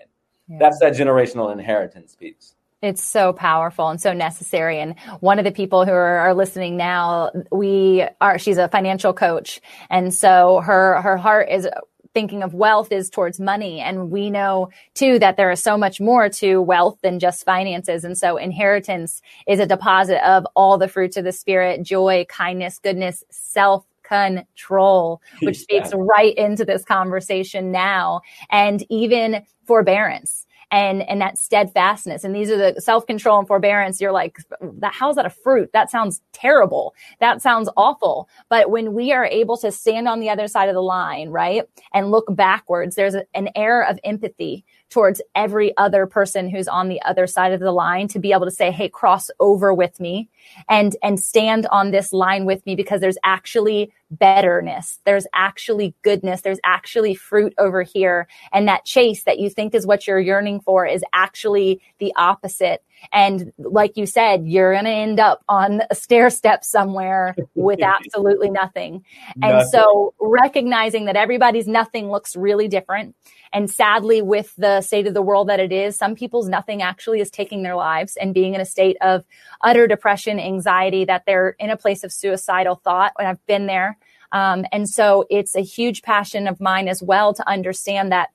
Yeah. 0.48 0.58
That's 0.60 0.78
that 0.80 0.94
generational 0.94 1.52
inheritance 1.52 2.14
piece. 2.14 2.54
It's 2.82 3.04
so 3.04 3.34
powerful 3.34 3.88
and 3.88 4.00
so 4.00 4.14
necessary. 4.14 4.80
And 4.80 4.98
one 5.20 5.38
of 5.38 5.44
the 5.44 5.52
people 5.52 5.84
who 5.84 5.92
are, 5.92 6.18
are, 6.18 6.34
listening 6.34 6.78
now, 6.78 7.30
we 7.52 8.06
are, 8.22 8.38
she's 8.38 8.56
a 8.56 8.68
financial 8.68 9.12
coach. 9.12 9.60
And 9.90 10.14
so 10.14 10.60
her, 10.60 11.00
her 11.02 11.18
heart 11.18 11.50
is 11.50 11.68
thinking 12.14 12.42
of 12.42 12.54
wealth 12.54 12.90
is 12.90 13.10
towards 13.10 13.38
money. 13.38 13.80
And 13.80 14.10
we 14.10 14.30
know 14.30 14.70
too 14.94 15.18
that 15.18 15.36
there 15.36 15.50
is 15.50 15.62
so 15.62 15.76
much 15.76 16.00
more 16.00 16.28
to 16.30 16.60
wealth 16.60 16.98
than 17.02 17.18
just 17.18 17.44
finances. 17.44 18.02
And 18.04 18.16
so 18.16 18.36
inheritance 18.36 19.20
is 19.46 19.60
a 19.60 19.66
deposit 19.66 20.26
of 20.26 20.46
all 20.56 20.78
the 20.78 20.88
fruits 20.88 21.16
of 21.16 21.24
the 21.24 21.32
spirit, 21.32 21.82
joy, 21.82 22.24
kindness, 22.28 22.78
goodness, 22.78 23.22
self 23.30 23.84
control, 24.02 25.20
which 25.42 25.58
speaks 25.60 25.92
right 25.94 26.34
into 26.34 26.64
this 26.64 26.84
conversation 26.84 27.70
now. 27.70 28.22
And 28.50 28.84
even 28.88 29.44
forbearance 29.66 30.46
and 30.70 31.08
and 31.08 31.20
that 31.20 31.38
steadfastness. 31.38 32.24
And 32.24 32.34
these 32.34 32.50
are 32.50 32.56
the 32.56 32.80
self-control 32.80 33.38
and 33.38 33.48
forbearance. 33.48 34.00
You're 34.00 34.12
like 34.12 34.38
that 34.60 34.92
how's 34.94 35.16
that 35.16 35.26
a 35.26 35.30
fruit? 35.30 35.70
That 35.72 35.90
sounds 35.90 36.20
terrible. 36.32 36.94
That 37.20 37.42
sounds 37.42 37.68
awful. 37.76 38.28
But 38.48 38.70
when 38.70 38.94
we 38.94 39.12
are 39.12 39.24
able 39.24 39.56
to 39.58 39.72
stand 39.72 40.08
on 40.08 40.20
the 40.20 40.30
other 40.30 40.48
side 40.48 40.68
of 40.68 40.74
the 40.74 40.82
line 40.82 41.30
right 41.30 41.64
and 41.92 42.10
look 42.10 42.26
backwards 42.34 42.96
there's 42.96 43.14
a, 43.14 43.24
an 43.34 43.48
air 43.54 43.82
of 43.82 43.98
empathy 44.04 44.64
towards 44.90 45.22
every 45.34 45.76
other 45.76 46.06
person 46.06 46.48
who's 46.48 46.68
on 46.68 46.88
the 46.88 47.00
other 47.02 47.26
side 47.26 47.52
of 47.52 47.60
the 47.60 47.72
line 47.72 48.08
to 48.08 48.18
be 48.18 48.32
able 48.32 48.44
to 48.44 48.50
say 48.50 48.70
hey 48.70 48.88
cross 48.88 49.30
over 49.40 49.72
with 49.72 49.98
me 50.00 50.28
and 50.68 50.96
and 51.02 51.18
stand 51.18 51.66
on 51.70 51.90
this 51.90 52.12
line 52.12 52.44
with 52.44 52.64
me 52.66 52.74
because 52.74 53.00
there's 53.00 53.18
actually 53.24 53.92
betterness. 54.10 54.98
There's 55.04 55.26
actually 55.32 55.94
goodness. 56.02 56.40
There's 56.40 56.58
actually 56.64 57.14
fruit 57.14 57.54
over 57.58 57.82
here. 57.82 58.26
And 58.52 58.66
that 58.68 58.84
chase 58.84 59.22
that 59.24 59.38
you 59.38 59.48
think 59.48 59.74
is 59.74 59.86
what 59.86 60.06
you're 60.06 60.20
yearning 60.20 60.60
for 60.60 60.86
is 60.86 61.04
actually 61.12 61.80
the 61.98 62.12
opposite 62.16 62.82
and 63.12 63.52
like 63.58 63.96
you 63.96 64.06
said, 64.06 64.46
you're 64.46 64.72
going 64.72 64.84
to 64.84 64.90
end 64.90 65.20
up 65.20 65.42
on 65.48 65.82
a 65.90 65.94
stair 65.94 66.30
step 66.30 66.64
somewhere 66.64 67.34
with 67.54 67.80
absolutely 67.82 68.50
nothing. 68.50 69.04
And 69.42 69.58
nothing. 69.58 69.68
so 69.70 70.14
recognizing 70.20 71.06
that 71.06 71.16
everybody's 71.16 71.66
nothing 71.66 72.10
looks 72.10 72.36
really 72.36 72.68
different 72.68 73.14
and 73.52 73.70
sadly, 73.70 74.22
with 74.22 74.54
the 74.56 74.80
state 74.80 75.06
of 75.06 75.14
the 75.14 75.22
world 75.22 75.48
that 75.48 75.58
it 75.58 75.72
is, 75.72 75.96
some 75.96 76.14
people's 76.14 76.48
nothing 76.48 76.82
actually 76.82 77.20
is 77.20 77.30
taking 77.30 77.62
their 77.62 77.74
lives 77.74 78.16
and 78.16 78.32
being 78.32 78.54
in 78.54 78.60
a 78.60 78.64
state 78.64 78.96
of 79.00 79.24
utter 79.62 79.86
depression, 79.86 80.38
anxiety, 80.38 81.04
that 81.04 81.24
they're 81.26 81.56
in 81.58 81.70
a 81.70 81.76
place 81.76 82.04
of 82.04 82.12
suicidal 82.12 82.76
thought. 82.76 83.12
And 83.18 83.26
I've 83.26 83.44
been 83.46 83.66
there. 83.66 83.98
Um, 84.32 84.64
and 84.70 84.88
so 84.88 85.26
it's 85.30 85.56
a 85.56 85.62
huge 85.62 86.02
passion 86.02 86.46
of 86.46 86.60
mine 86.60 86.86
as 86.86 87.02
well 87.02 87.34
to 87.34 87.48
understand 87.48 88.12
that 88.12 88.30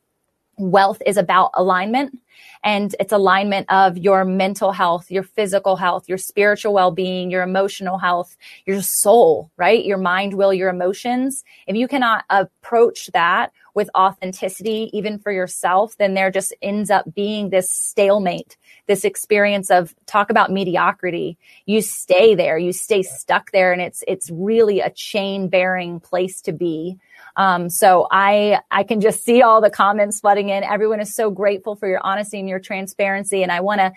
wealth 0.58 1.02
is 1.06 1.18
about 1.18 1.52
alignment 1.54 2.18
and 2.64 2.96
it's 3.00 3.14
alignment 3.14 3.70
of 3.70 3.98
your 3.98 4.26
mental 4.26 4.72
health, 4.72 5.12
your 5.12 5.24
physical 5.24 5.76
health, 5.76 6.10
your 6.10 6.18
spiritual 6.18 6.74
well-being, 6.74 7.30
your 7.30 7.44
emotional 7.44 7.98
health, 7.98 8.36
your 8.66 8.82
soul, 8.82 9.52
right? 9.58 9.86
Your 9.86 10.00
mind, 10.00 10.34
will, 10.34 10.54
your 10.54 10.70
emotions. 10.70 11.44
If 11.68 11.76
you 11.76 11.88
cannot 11.88 12.26
approach 12.30 13.08
that 13.14 13.52
with 13.76 13.90
authenticity, 13.96 14.90
even 14.94 15.20
for 15.20 15.32
yourself, 15.32 15.96
then 15.98 16.14
there 16.14 16.32
just 16.32 16.54
ends 16.62 16.90
up 16.90 17.14
being 17.14 17.50
this 17.50 17.70
stalemate, 17.70 18.58
this 18.88 19.04
experience 19.04 19.70
of 19.72 19.96
talk 20.06 20.30
about 20.30 20.52
mediocrity. 20.52 21.38
You 21.66 21.82
stay 21.82 22.36
there, 22.36 22.58
you 22.58 22.74
stay 22.74 23.04
stuck 23.04 23.52
there, 23.52 23.72
and 23.72 23.82
it's 23.82 24.04
it's 24.08 24.30
really 24.32 24.80
a 24.80 24.90
chain 24.90 25.48
bearing 25.48 26.00
place 26.00 26.42
to 26.42 26.52
be. 26.52 26.98
Um, 27.38 27.70
so 27.70 28.08
I 28.12 28.62
I 28.72 28.84
can 28.84 29.02
just 29.02 29.24
see 29.24 29.42
all 29.42 29.62
the 29.62 29.70
comments 29.70 30.20
flooding 30.20 30.50
in. 30.50 30.64
Everyone 30.64 31.00
is 31.00 31.14
so 31.14 31.30
grateful 31.30 31.76
for 31.76 31.88
your 31.88 32.00
honesty 32.04 32.40
and 32.40 32.48
your 32.48 32.60
transparency. 32.60 33.44
And 33.44 33.52
I 33.52 33.62
want 33.62 33.82
to 33.82 33.92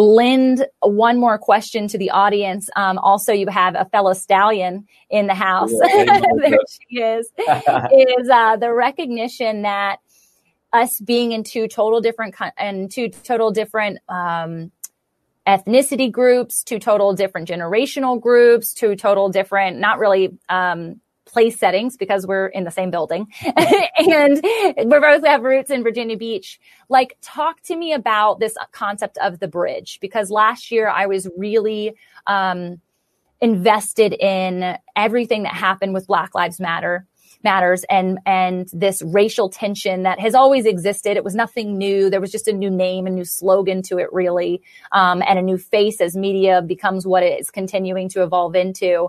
lend 0.00 0.66
one 0.80 1.18
more 1.18 1.38
question 1.38 1.88
to 1.88 1.98
the 1.98 2.10
audience. 2.10 2.68
Um, 2.76 2.98
also, 2.98 3.32
you 3.32 3.46
have 3.48 3.74
a 3.76 3.86
fellow 3.86 4.12
stallion 4.12 4.86
in 5.10 5.26
the 5.26 5.34
house. 5.34 5.72
Yeah, 5.72 6.20
there 6.38 6.58
she 6.68 6.98
is. 7.00 7.30
is 7.38 8.28
uh, 8.28 8.56
the 8.56 8.72
recognition 8.72 9.62
that 9.62 10.00
us 10.72 11.00
being 11.00 11.32
in 11.32 11.44
two 11.44 11.68
total 11.68 12.00
different 12.00 12.34
and 12.56 12.90
two 12.90 13.08
total 13.08 13.50
different 13.50 13.98
um, 14.08 14.70
ethnicity 15.46 16.10
groups, 16.10 16.62
two 16.62 16.78
total 16.78 17.14
different 17.14 17.48
generational 17.48 18.20
groups, 18.20 18.72
two 18.72 18.96
total 18.96 19.28
different, 19.28 19.78
not 19.78 19.98
really 19.98 20.36
um, 20.48 21.00
place 21.24 21.58
settings 21.58 21.96
because 21.96 22.26
we're 22.26 22.46
in 22.48 22.64
the 22.64 22.70
same 22.70 22.90
building 22.90 23.26
and 23.96 24.40
we 24.42 24.84
both 24.84 25.24
have 25.24 25.42
roots 25.42 25.70
in 25.70 25.82
Virginia 25.82 26.16
Beach. 26.16 26.60
Like, 26.88 27.16
talk 27.22 27.60
to 27.62 27.76
me 27.76 27.92
about 27.92 28.38
this 28.38 28.54
concept 28.70 29.18
of 29.18 29.40
the 29.40 29.48
bridge 29.48 29.98
because 30.00 30.30
last 30.30 30.70
year 30.70 30.88
I 30.88 31.06
was 31.06 31.28
really, 31.36 31.94
um, 32.26 32.80
invested 33.40 34.12
in 34.12 34.78
everything 34.94 35.42
that 35.42 35.52
happened 35.52 35.92
with 35.92 36.06
Black 36.06 36.32
Lives 36.32 36.60
Matter 36.60 37.06
matters 37.44 37.84
and 37.90 38.18
and 38.26 38.68
this 38.72 39.02
racial 39.02 39.48
tension 39.48 40.02
that 40.02 40.20
has 40.20 40.34
always 40.34 40.66
existed. 40.66 41.16
It 41.16 41.24
was 41.24 41.34
nothing 41.34 41.78
new. 41.78 42.10
There 42.10 42.20
was 42.20 42.32
just 42.32 42.48
a 42.48 42.52
new 42.52 42.70
name 42.70 43.06
a 43.06 43.10
new 43.10 43.24
slogan 43.24 43.82
to 43.82 43.98
it 43.98 44.12
really 44.12 44.62
um, 44.92 45.22
and 45.26 45.38
a 45.38 45.42
new 45.42 45.58
face 45.58 46.00
as 46.00 46.16
media 46.16 46.62
becomes 46.62 47.06
what 47.06 47.22
it 47.22 47.40
is 47.40 47.50
continuing 47.50 48.08
to 48.10 48.22
evolve 48.22 48.54
into. 48.54 49.08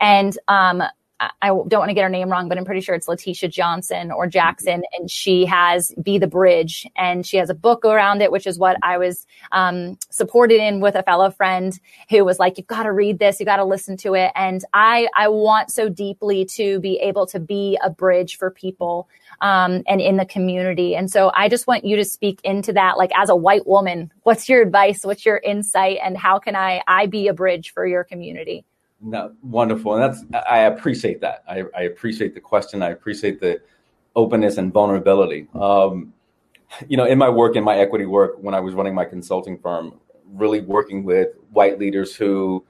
And 0.00 0.36
um, 0.46 0.82
I 1.20 1.48
don't 1.48 1.72
want 1.72 1.88
to 1.88 1.94
get 1.94 2.02
her 2.02 2.08
name 2.08 2.30
wrong, 2.30 2.48
but 2.48 2.58
I'm 2.58 2.64
pretty 2.64 2.80
sure 2.80 2.94
it's 2.94 3.08
Letitia 3.08 3.48
Johnson 3.48 4.12
or 4.12 4.28
Jackson, 4.28 4.84
and 4.96 5.10
she 5.10 5.44
has 5.46 5.92
"Be 6.00 6.16
the 6.16 6.28
Bridge," 6.28 6.86
and 6.96 7.26
she 7.26 7.36
has 7.38 7.50
a 7.50 7.54
book 7.54 7.84
around 7.84 8.22
it, 8.22 8.30
which 8.30 8.46
is 8.46 8.58
what 8.58 8.76
I 8.82 8.98
was 8.98 9.26
um, 9.50 9.98
supported 10.10 10.60
in 10.60 10.80
with 10.80 10.94
a 10.94 11.02
fellow 11.02 11.30
friend 11.30 11.78
who 12.08 12.24
was 12.24 12.38
like, 12.38 12.56
"You've 12.56 12.68
got 12.68 12.84
to 12.84 12.92
read 12.92 13.18
this, 13.18 13.40
you've 13.40 13.48
got 13.48 13.56
to 13.56 13.64
listen 13.64 13.96
to 13.98 14.14
it," 14.14 14.30
and 14.36 14.64
I 14.74 15.08
I 15.16 15.28
want 15.28 15.72
so 15.72 15.88
deeply 15.88 16.44
to 16.56 16.78
be 16.80 16.98
able 16.98 17.26
to 17.26 17.40
be 17.40 17.78
a 17.82 17.90
bridge 17.90 18.36
for 18.36 18.50
people 18.50 19.08
um, 19.40 19.82
and 19.88 20.00
in 20.00 20.18
the 20.18 20.26
community, 20.26 20.94
and 20.94 21.10
so 21.10 21.32
I 21.34 21.48
just 21.48 21.66
want 21.66 21.84
you 21.84 21.96
to 21.96 22.04
speak 22.04 22.40
into 22.44 22.72
that, 22.74 22.96
like 22.96 23.10
as 23.16 23.28
a 23.28 23.36
white 23.36 23.66
woman, 23.66 24.12
what's 24.22 24.48
your 24.48 24.62
advice, 24.62 25.04
what's 25.04 25.26
your 25.26 25.38
insight, 25.38 25.98
and 26.02 26.16
how 26.16 26.38
can 26.38 26.54
I 26.54 26.82
I 26.86 27.06
be 27.06 27.26
a 27.26 27.34
bridge 27.34 27.72
for 27.72 27.86
your 27.86 28.04
community? 28.04 28.64
No, 29.00 29.32
wonderful, 29.42 29.94
and 29.94 30.02
that's 30.02 30.24
I 30.48 30.60
appreciate 30.60 31.20
that. 31.20 31.44
I, 31.48 31.64
I 31.76 31.82
appreciate 31.82 32.34
the 32.34 32.40
question. 32.40 32.82
I 32.82 32.90
appreciate 32.90 33.40
the 33.40 33.60
openness 34.16 34.56
and 34.56 34.72
vulnerability. 34.72 35.46
Um, 35.54 36.12
you 36.88 36.96
know, 36.96 37.04
in 37.04 37.16
my 37.16 37.28
work, 37.28 37.54
in 37.54 37.62
my 37.62 37.76
equity 37.76 38.06
work, 38.06 38.36
when 38.40 38.54
I 38.54 38.60
was 38.60 38.74
running 38.74 38.94
my 38.94 39.04
consulting 39.04 39.56
firm, 39.58 39.94
really 40.32 40.60
working 40.60 41.04
with 41.04 41.28
white 41.52 41.78
leaders 41.78 42.14
who, 42.14 42.64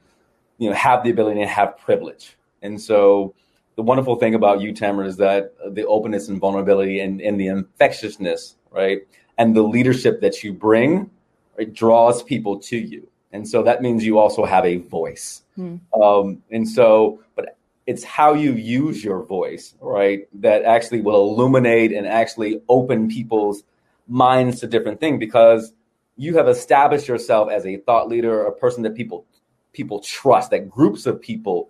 you 0.59 0.69
know, 0.69 0.75
have 0.75 1.03
the 1.03 1.09
ability 1.09 1.41
to 1.41 1.47
have 1.47 1.77
privilege. 1.77 2.37
And 2.61 2.79
so, 2.79 3.33
the 3.75 3.81
wonderful 3.81 4.15
thing 4.17 4.35
about 4.35 4.61
you, 4.61 4.73
Tamara, 4.73 5.07
is 5.07 5.17
that 5.17 5.53
the 5.73 5.85
openness 5.87 6.27
and 6.27 6.39
vulnerability 6.39 6.99
and, 6.99 7.21
and 7.21 7.39
the 7.39 7.47
infectiousness, 7.47 8.55
right, 8.71 8.99
and 9.37 9.55
the 9.55 9.63
leadership 9.63 10.21
that 10.21 10.43
you 10.43 10.53
bring, 10.53 11.09
right, 11.57 11.73
draws 11.73 12.21
people 12.21 12.59
to 12.59 12.77
you. 12.77 13.09
And 13.31 13.47
so 13.47 13.63
that 13.63 13.81
means 13.81 14.05
you 14.05 14.17
also 14.17 14.45
have 14.45 14.65
a 14.65 14.77
voice. 14.77 15.43
Mm. 15.57 15.79
Um, 15.93 16.43
and 16.49 16.67
so, 16.67 17.21
but 17.35 17.57
it's 17.85 18.03
how 18.03 18.33
you 18.33 18.53
use 18.53 19.03
your 19.03 19.23
voice, 19.23 19.75
right, 19.81 20.27
that 20.41 20.63
actually 20.63 21.01
will 21.01 21.29
illuminate 21.29 21.91
and 21.91 22.07
actually 22.07 22.61
open 22.69 23.09
people's 23.09 23.63
minds 24.07 24.59
to 24.59 24.67
different 24.67 24.99
things 24.99 25.19
because 25.19 25.73
you 26.17 26.37
have 26.37 26.47
established 26.47 27.07
yourself 27.07 27.49
as 27.49 27.65
a 27.65 27.77
thought 27.77 28.09
leader, 28.09 28.45
a 28.45 28.51
person 28.51 28.83
that 28.83 28.95
people 28.95 29.25
people 29.71 29.99
trust, 29.99 30.51
that 30.51 30.69
groups 30.69 31.05
of 31.05 31.21
people 31.21 31.69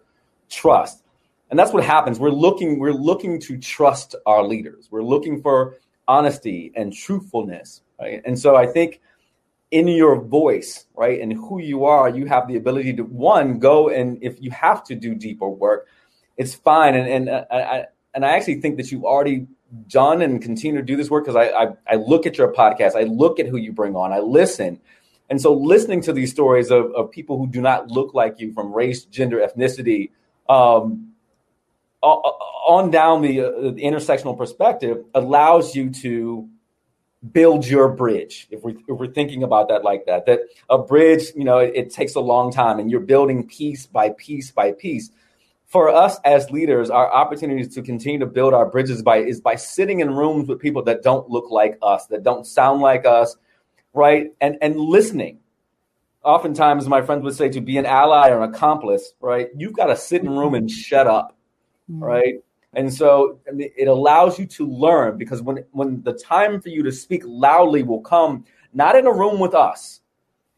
trust. 0.50 1.04
And 1.50 1.60
that's 1.60 1.74
what 1.74 1.84
happens. 1.84 2.20
We're 2.20 2.30
looking, 2.30 2.80
we're 2.80 2.94
looking 2.94 3.40
to 3.42 3.58
trust 3.58 4.16
our 4.26 4.44
leaders. 4.44 4.88
We're 4.92 5.04
looking 5.04 5.42
for 5.42 5.76
honesty 6.08 6.72
and 6.76 6.94
truthfulness. 6.94 7.82
Right. 8.00 8.22
And 8.24 8.40
so 8.40 8.56
I 8.56 8.66
think 8.66 9.02
in 9.72 9.88
your 9.88 10.20
voice, 10.20 10.86
right, 10.96 11.22
and 11.22 11.34
who 11.34 11.60
you 11.60 11.86
are, 11.86 12.10
you 12.10 12.26
have 12.26 12.48
the 12.48 12.56
ability 12.56 12.94
to 12.94 13.04
one 13.04 13.60
go 13.60 13.90
and 13.90 14.18
if 14.24 14.42
you 14.42 14.52
have 14.52 14.84
to 14.86 14.96
do 14.96 15.14
deeper 15.14 15.48
work, 15.48 15.88
it's 16.38 16.56
fine. 16.56 16.96
And 16.96 17.08
and 17.08 17.30
uh, 17.30 17.46
I 17.52 17.86
and 18.14 18.26
I 18.26 18.30
actually 18.30 18.62
think 18.62 18.78
that 18.78 18.92
you've 18.92 19.06
already 19.06 19.48
done 19.88 20.22
and 20.24 20.42
continue 20.42 20.80
to 20.80 20.86
do 20.86 20.96
this 20.98 21.10
work 21.10 21.26
because 21.26 21.36
I, 21.36 21.50
I 21.50 21.68
I 21.88 21.96
look 21.96 22.26
at 22.26 22.38
your 22.38 22.52
podcast, 22.54 22.96
I 22.96 23.04
look 23.04 23.40
at 23.40 23.48
who 23.48 23.58
you 23.58 23.72
bring 23.72 23.96
on, 23.96 24.12
I 24.12 24.20
listen. 24.20 24.80
And 25.30 25.40
so 25.40 25.54
listening 25.54 26.02
to 26.02 26.14
these 26.14 26.32
stories 26.32 26.72
of, 26.72 26.92
of 26.94 27.12
people 27.12 27.38
who 27.38 27.46
do 27.46 27.62
not 27.62 27.92
look 27.92 28.16
like 28.16 28.40
you 28.40 28.52
from 28.52 28.74
race, 28.74 29.04
gender, 29.06 29.38
ethnicity, 29.38 30.10
um, 30.50 31.14
on 32.02 32.90
down 32.90 33.22
the, 33.22 33.42
uh, 33.42 33.52
the 33.72 33.84
intersectional 33.84 34.38
perspective 34.38 35.04
allows 35.14 35.76
you 35.76 35.92
to 35.92 36.50
build 37.34 37.68
your 37.68 37.90
bridge 37.90 38.48
if, 38.50 38.64
we, 38.64 38.74
if 38.88 38.98
we're 38.98 39.12
thinking 39.12 39.44
about 39.44 39.68
that 39.68 39.84
like 39.84 40.06
that 40.06 40.26
that 40.26 40.40
a 40.70 40.78
bridge 40.78 41.24
you 41.36 41.44
know 41.44 41.58
it, 41.58 41.74
it, 41.76 41.92
takes 41.92 42.16
a 42.16 42.20
long 42.20 42.50
time 42.50 42.80
and 42.80 42.90
you're 42.90 43.02
building 43.02 43.46
piece 43.46 43.86
by 43.86 44.10
piece 44.12 44.52
by 44.52 44.72
piece 44.72 45.12
for 45.70 45.90
us 45.90 46.18
as 46.26 46.50
leaders, 46.50 46.90
our 46.90 47.12
opportunities 47.14 47.76
to 47.76 47.84
continue 47.84 48.20
to 48.20 48.26
build 48.26 48.56
our 48.56 48.66
bridges 48.66 49.04
by 49.04 49.18
is 49.18 49.40
by 49.40 49.56
sitting 49.56 50.00
in 50.00 50.16
rooms 50.16 50.48
with 50.48 50.60
people 50.60 50.84
that 50.84 51.04
don't 51.04 51.30
look 51.30 51.52
like 51.52 51.78
us, 51.84 52.08
that 52.08 52.24
don't 52.24 52.46
sound 52.46 52.82
like 52.82 53.06
us, 53.06 53.38
right? 53.94 54.34
And 54.42 54.58
and 54.62 54.78
listening. 54.78 55.40
Oftentimes, 56.24 56.88
my 56.90 57.02
friends 57.04 57.24
would 57.24 57.36
say 57.36 57.50
to 57.50 57.62
be 57.62 57.78
an 57.78 57.86
ally 57.86 58.30
or 58.30 58.42
an 58.42 58.54
accomplice, 58.54 59.14
right? 59.22 59.48
You've 59.56 59.76
got 59.76 59.86
to 59.86 59.96
sit 59.96 60.22
in 60.22 60.28
a 60.28 60.32
room 60.32 60.54
and 60.54 60.70
shut 60.70 61.08
up, 61.08 61.38
mm-hmm. 61.90 62.04
right? 62.04 62.34
And 62.74 62.94
so 62.94 63.40
it 63.48 63.88
allows 63.88 64.38
you 64.38 64.46
to 64.46 64.68
learn 64.68 65.18
because 65.18 65.42
when 65.42 65.66
when 65.72 66.04
the 66.04 66.14
time 66.14 66.62
for 66.62 66.70
you 66.70 66.84
to 66.84 66.92
speak 66.92 67.24
loudly 67.26 67.82
will 67.82 68.02
come, 68.02 68.46
not 68.74 68.96
in 68.96 69.08
a 69.08 69.12
room 69.12 69.40
with 69.40 69.56
us, 69.56 70.02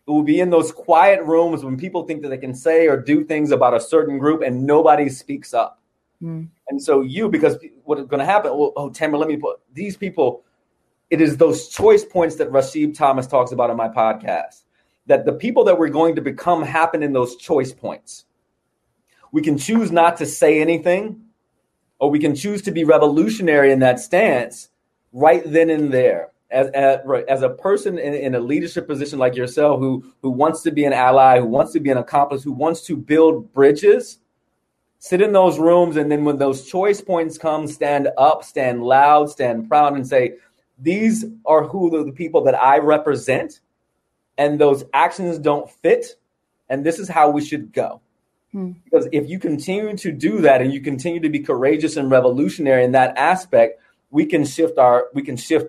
it 0.07 0.11
will 0.11 0.23
be 0.23 0.41
in 0.41 0.49
those 0.49 0.71
quiet 0.71 1.23
rooms 1.23 1.63
when 1.63 1.77
people 1.77 2.05
think 2.05 2.21
that 2.23 2.29
they 2.29 2.37
can 2.37 2.53
say 2.53 2.87
or 2.87 2.97
do 2.97 3.23
things 3.23 3.51
about 3.51 3.73
a 3.73 3.79
certain 3.79 4.17
group 4.17 4.41
and 4.41 4.65
nobody 4.65 5.07
speaks 5.07 5.53
up. 5.53 5.79
Mm. 6.21 6.49
And 6.69 6.81
so 6.81 7.01
you, 7.01 7.29
because 7.29 7.57
what 7.83 7.99
is 7.99 8.07
going 8.07 8.19
to 8.19 8.25
happen? 8.25 8.51
Well, 8.57 8.73
oh, 8.75 8.89
Tamara, 8.89 9.19
let 9.19 9.29
me 9.29 9.37
put 9.37 9.59
these 9.73 9.95
people. 9.95 10.43
It 11.09 11.21
is 11.21 11.37
those 11.37 11.69
choice 11.69 12.03
points 12.03 12.35
that 12.37 12.51
Rashid 12.51 12.95
Thomas 12.95 13.27
talks 13.27 13.51
about 13.51 13.69
in 13.69 13.77
my 13.77 13.89
podcast. 13.89 14.63
That 15.07 15.25
the 15.25 15.33
people 15.33 15.63
that 15.65 15.77
we're 15.77 15.89
going 15.89 16.15
to 16.15 16.21
become 16.21 16.63
happen 16.63 17.03
in 17.03 17.13
those 17.13 17.35
choice 17.35 17.73
points. 17.73 18.25
We 19.31 19.41
can 19.41 19.57
choose 19.57 19.91
not 19.91 20.17
to 20.17 20.25
say 20.25 20.61
anything, 20.61 21.21
or 22.01 22.09
we 22.09 22.19
can 22.19 22.35
choose 22.35 22.63
to 22.63 22.71
be 22.71 22.83
revolutionary 22.83 23.71
in 23.71 23.79
that 23.79 23.99
stance 23.99 24.69
right 25.13 25.43
then 25.45 25.69
and 25.69 25.93
there. 25.93 26.29
As, 26.49 26.67
as, 26.71 26.99
as 27.29 27.43
a 27.43 27.49
person 27.49 27.97
in, 27.97 28.13
in, 28.13 28.35
a 28.35 28.39
leadership 28.39 28.85
position 28.85 29.17
like 29.17 29.37
yourself 29.37 29.79
who 29.79 30.03
who 30.21 30.29
wants 30.31 30.61
to 30.63 30.71
be 30.71 30.83
an 30.83 30.91
ally 30.91 31.39
who 31.39 31.45
wants 31.45 31.71
to 31.71 31.79
be 31.79 31.89
an 31.91 31.97
accomplice 31.97 32.43
who 32.43 32.51
wants 32.51 32.81
to 32.87 32.97
build 32.97 33.53
bridges 33.53 34.17
sit 34.99 35.21
in 35.21 35.31
those 35.31 35.57
rooms 35.57 35.95
and 35.95 36.11
then 36.11 36.25
when 36.25 36.37
those 36.37 36.65
choice 36.65 36.99
points 36.99 37.37
come 37.37 37.67
stand 37.67 38.09
up 38.17 38.43
stand 38.43 38.83
loud 38.83 39.29
stand 39.29 39.69
proud 39.69 39.95
and 39.95 40.05
say 40.05 40.33
these 40.77 41.23
are 41.45 41.63
who 41.63 42.03
the 42.03 42.11
people 42.11 42.43
that 42.43 42.61
i 42.61 42.77
represent 42.77 43.61
and 44.37 44.59
those 44.59 44.83
actions 44.93 45.39
don't 45.39 45.71
fit 45.71 46.17
and 46.67 46.85
this 46.85 46.99
is 46.99 47.07
how 47.07 47.29
we 47.29 47.41
should 47.41 47.71
go 47.71 48.01
hmm. 48.51 48.71
because 48.83 49.07
if 49.11 49.29
you 49.29 49.39
continue 49.39 49.95
to 49.97 50.11
do 50.11 50.41
that 50.41 50.61
and 50.61 50.73
you 50.73 50.81
continue 50.81 51.19
to 51.19 51.29
be 51.29 51.39
courageous 51.39 51.97
and 51.97 52.11
revolutionary 52.11 52.83
in 52.83 52.91
that 52.91 53.17
aspect 53.17 53.81
we 54.11 54.25
can 54.25 54.45
shift 54.45 54.77
our 54.77 55.07
we 55.13 55.23
can 55.23 55.37
shift 55.37 55.67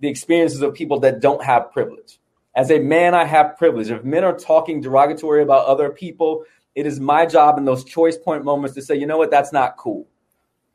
the 0.00 0.08
experiences 0.08 0.62
of 0.62 0.74
people 0.74 1.00
that 1.00 1.20
don't 1.20 1.44
have 1.44 1.72
privilege. 1.72 2.18
As 2.54 2.70
a 2.70 2.78
man, 2.78 3.14
I 3.14 3.24
have 3.24 3.56
privilege. 3.56 3.90
If 3.90 4.04
men 4.04 4.24
are 4.24 4.36
talking 4.36 4.80
derogatory 4.80 5.42
about 5.42 5.66
other 5.66 5.90
people, 5.90 6.44
it 6.74 6.86
is 6.86 6.98
my 6.98 7.26
job 7.26 7.58
in 7.58 7.64
those 7.64 7.84
choice 7.84 8.16
point 8.16 8.44
moments 8.44 8.74
to 8.76 8.82
say, 8.82 8.96
you 8.96 9.06
know 9.06 9.18
what, 9.18 9.30
that's 9.30 9.52
not 9.52 9.76
cool. 9.76 10.06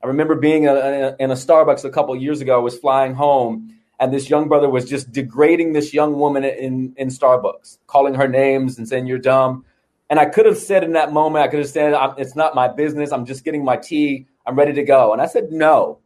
I 0.03 0.07
remember 0.07 0.35
being 0.35 0.67
a, 0.67 0.73
a, 0.73 1.15
in 1.19 1.31
a 1.31 1.35
Starbucks 1.35 1.85
a 1.85 1.89
couple 1.89 2.15
years 2.15 2.41
ago. 2.41 2.55
I 2.55 2.61
was 2.61 2.77
flying 2.77 3.13
home, 3.13 3.73
and 3.99 4.13
this 4.13 4.29
young 4.29 4.49
brother 4.49 4.69
was 4.69 4.85
just 4.85 5.11
degrading 5.11 5.73
this 5.73 5.93
young 5.93 6.19
woman 6.19 6.43
in, 6.43 6.93
in 6.97 7.07
Starbucks, 7.07 7.77
calling 7.87 8.15
her 8.15 8.27
names 8.27 8.77
and 8.77 8.87
saying, 8.87 9.07
You're 9.07 9.19
dumb. 9.19 9.65
And 10.13 10.19
I 10.19 10.25
could 10.25 10.45
have 10.45 10.59
said 10.59 10.83
in 10.83 10.91
that 10.91 11.11
moment, 11.11 11.43
I 11.43 11.47
could 11.47 11.57
have 11.57 11.69
said, 11.69 11.95
It's 12.19 12.35
not 12.35 12.53
my 12.53 12.67
business. 12.67 13.11
I'm 13.11 13.25
just 13.25 13.43
getting 13.43 13.65
my 13.65 13.77
tea. 13.77 14.27
I'm 14.45 14.55
ready 14.55 14.71
to 14.71 14.83
go. 14.83 15.11
And 15.11 15.19
I 15.19 15.25
said, 15.25 15.51
No. 15.51 16.01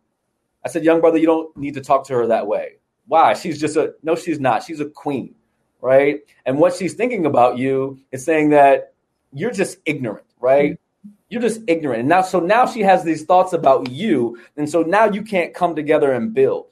I 0.64 0.70
said, 0.70 0.86
Young 0.86 1.02
brother, 1.02 1.18
you 1.18 1.26
don't 1.26 1.56
need 1.58 1.74
to 1.74 1.82
talk 1.82 2.08
to 2.08 2.14
her 2.14 2.28
that 2.28 2.48
way. 2.48 2.78
Why? 3.08 3.34
She's 3.34 3.60
just 3.60 3.76
a 3.76 3.96
no, 4.04 4.16
she's 4.16 4.40
not. 4.40 4.64
She's 4.64 4.80
a 4.80 4.86
queen, 4.86 5.36
right? 5.82 6.22
And 6.46 6.58
what 6.58 6.74
she's 6.74 6.94
thinking 6.94 7.26
about 7.26 7.58
you 7.58 8.00
is 8.14 8.24
saying 8.24 8.52
that 8.52 8.94
you're 9.34 9.52
just 9.52 9.80
ignorant, 9.84 10.26
right? 10.40 10.72
Mm-hmm. 10.72 11.10
You're 11.28 11.42
just 11.42 11.60
ignorant. 11.68 12.00
And 12.00 12.08
now, 12.08 12.22
so 12.22 12.40
now 12.40 12.66
she 12.66 12.84
has 12.84 13.04
these 13.04 13.26
thoughts 13.26 13.52
about 13.52 13.92
you. 13.92 14.40
And 14.56 14.70
so 14.70 14.84
now 14.84 15.12
you 15.12 15.22
can't 15.22 15.54
come 15.54 15.76
together 15.76 16.14
and 16.14 16.34
build. 16.34 16.68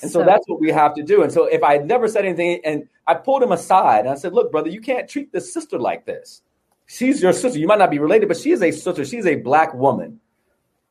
And 0.00 0.10
so, 0.10 0.20
so 0.20 0.24
that's 0.24 0.48
what 0.48 0.58
we 0.58 0.70
have 0.70 0.94
to 0.94 1.02
do. 1.02 1.22
And 1.22 1.30
so 1.30 1.44
if 1.44 1.62
I 1.62 1.74
had 1.74 1.86
never 1.86 2.08
said 2.08 2.24
anything 2.24 2.62
and 2.64 2.88
I 3.06 3.12
pulled 3.12 3.42
him 3.42 3.52
aside 3.52 4.00
and 4.00 4.08
I 4.08 4.14
said, 4.14 4.32
look, 4.32 4.50
brother, 4.50 4.70
you 4.70 4.80
can't 4.80 5.06
treat 5.06 5.32
this 5.32 5.52
sister 5.52 5.78
like 5.78 6.06
this. 6.06 6.40
She's 6.86 7.22
your 7.22 7.32
sister. 7.32 7.58
You 7.58 7.66
might 7.66 7.78
not 7.78 7.90
be 7.90 7.98
related, 7.98 8.28
but 8.28 8.36
she 8.36 8.52
is 8.52 8.62
a 8.62 8.70
sister. 8.70 9.04
She's 9.04 9.26
a 9.26 9.36
black 9.36 9.74
woman. 9.74 10.20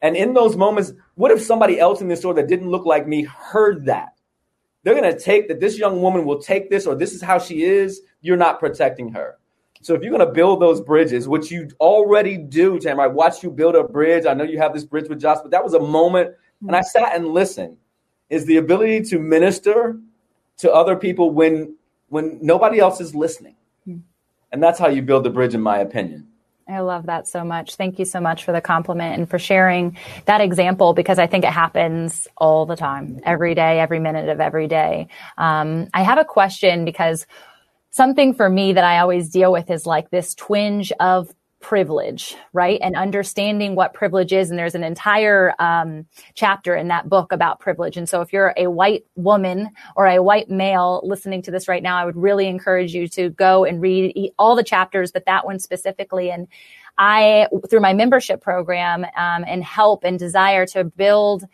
And 0.01 0.15
in 0.15 0.33
those 0.33 0.55
moments, 0.55 0.93
what 1.15 1.31
if 1.31 1.41
somebody 1.41 1.79
else 1.79 2.01
in 2.01 2.07
the 2.07 2.15
store 2.15 2.33
that 2.35 2.47
didn't 2.47 2.69
look 2.69 2.85
like 2.85 3.07
me 3.07 3.23
heard 3.23 3.85
that? 3.85 4.15
they're 4.85 4.93
going 4.93 5.11
to 5.11 5.19
take 5.19 5.47
that 5.47 5.59
this 5.59 5.79
young 5.79 5.99
woman 5.99 6.25
will 6.25 6.39
take 6.39 6.69
this 6.69 6.85
or 6.85 6.93
this 6.93 7.11
is 7.11 7.21
how 7.21 7.39
she 7.39 7.63
is, 7.63 8.01
you're 8.21 8.37
not 8.37 8.59
protecting 8.59 9.11
her. 9.11 9.37
So 9.81 9.95
if 9.95 10.03
you're 10.03 10.15
going 10.15 10.25
to 10.25 10.31
build 10.31 10.61
those 10.61 10.79
bridges, 10.79 11.27
which 11.27 11.51
you 11.51 11.69
already 11.79 12.37
do, 12.37 12.79
Tam, 12.79 12.99
I 12.99 13.07
watched 13.07 13.41
you 13.41 13.49
build 13.49 13.75
a 13.75 13.83
bridge. 13.83 14.27
I 14.27 14.35
know 14.35 14.43
you 14.43 14.59
have 14.59 14.73
this 14.73 14.83
bridge 14.83 15.09
with 15.09 15.19
Josh, 15.19 15.39
but 15.41 15.49
that 15.51 15.63
was 15.63 15.73
a 15.73 15.79
moment, 15.79 16.35
and 16.61 16.75
I 16.75 16.81
sat 16.81 17.15
and 17.15 17.27
listened. 17.27 17.77
Is 18.29 18.45
the 18.45 18.57
ability 18.57 19.01
to 19.09 19.19
minister 19.19 19.99
to 20.57 20.71
other 20.71 20.95
people 20.95 21.29
when 21.29 21.75
when 22.09 22.39
nobody 22.41 22.79
else 22.79 22.99
is 22.99 23.13
listening. 23.13 23.55
And 24.51 24.61
that's 24.61 24.79
how 24.79 24.87
you 24.87 25.01
build 25.01 25.23
the 25.23 25.29
bridge, 25.29 25.53
in 25.53 25.61
my 25.61 25.79
opinion. 25.79 26.27
I 26.67 26.79
love 26.79 27.05
that 27.05 27.27
so 27.27 27.43
much. 27.43 27.75
Thank 27.75 27.99
you 27.99 28.05
so 28.05 28.19
much 28.19 28.43
for 28.43 28.51
the 28.51 28.61
compliment 28.61 29.19
and 29.19 29.29
for 29.29 29.37
sharing 29.37 29.97
that 30.25 30.41
example 30.41 30.93
because 30.93 31.19
I 31.19 31.27
think 31.27 31.43
it 31.43 31.51
happens 31.51 32.27
all 32.37 32.65
the 32.65 32.75
time, 32.75 33.19
every 33.23 33.53
day, 33.53 33.79
every 33.79 33.99
minute 33.99 34.29
of 34.29 34.39
every 34.39 34.67
day. 34.67 35.07
Um, 35.37 35.87
I 35.93 36.01
have 36.01 36.17
a 36.17 36.25
question 36.25 36.83
because 36.83 37.27
something 37.91 38.33
for 38.33 38.49
me 38.49 38.73
that 38.73 38.83
I 38.83 38.97
always 38.99 39.29
deal 39.29 39.51
with 39.51 39.69
is 39.69 39.85
like 39.85 40.09
this 40.09 40.33
twinge 40.33 40.91
of 40.99 41.31
privilege, 41.65 42.35
right? 42.53 42.79
And 42.83 42.95
understanding 42.95 43.73
what 43.73 43.95
privilege 43.95 44.31
is. 44.31 44.51
And 44.51 44.59
there's 44.59 44.75
an 44.75 44.83
entire 44.83 45.55
um, 45.57 46.05
chapter 46.35 46.75
in 46.75 46.89
that 46.89 47.09
book 47.09 47.31
about 47.31 47.59
privilege. 47.59 47.97
And 47.97 48.07
so 48.07 48.21
if 48.21 48.31
you're 48.31 48.53
a 48.55 48.67
white 48.67 49.03
woman 49.15 49.71
or 49.95 50.05
a 50.05 50.21
white 50.21 50.47
male 50.47 51.01
listening 51.03 51.41
to 51.41 51.49
this 51.49 51.67
right 51.67 51.81
now, 51.81 51.97
I 51.97 52.05
would 52.05 52.17
really 52.17 52.45
encourage 52.45 52.93
you 52.93 53.07
to 53.07 53.31
go 53.31 53.65
and 53.65 53.81
read 53.81 54.31
all 54.37 54.55
the 54.55 54.63
chapters, 54.63 55.11
but 55.11 55.25
that 55.25 55.43
one 55.43 55.57
specifically. 55.57 56.29
And 56.29 56.47
I, 56.99 57.47
through 57.67 57.79
my 57.81 57.93
membership 57.93 58.41
program 58.41 59.03
um, 59.03 59.43
and 59.47 59.63
help 59.63 60.03
and 60.03 60.19
desire 60.19 60.67
to 60.67 60.83
build 60.83 61.45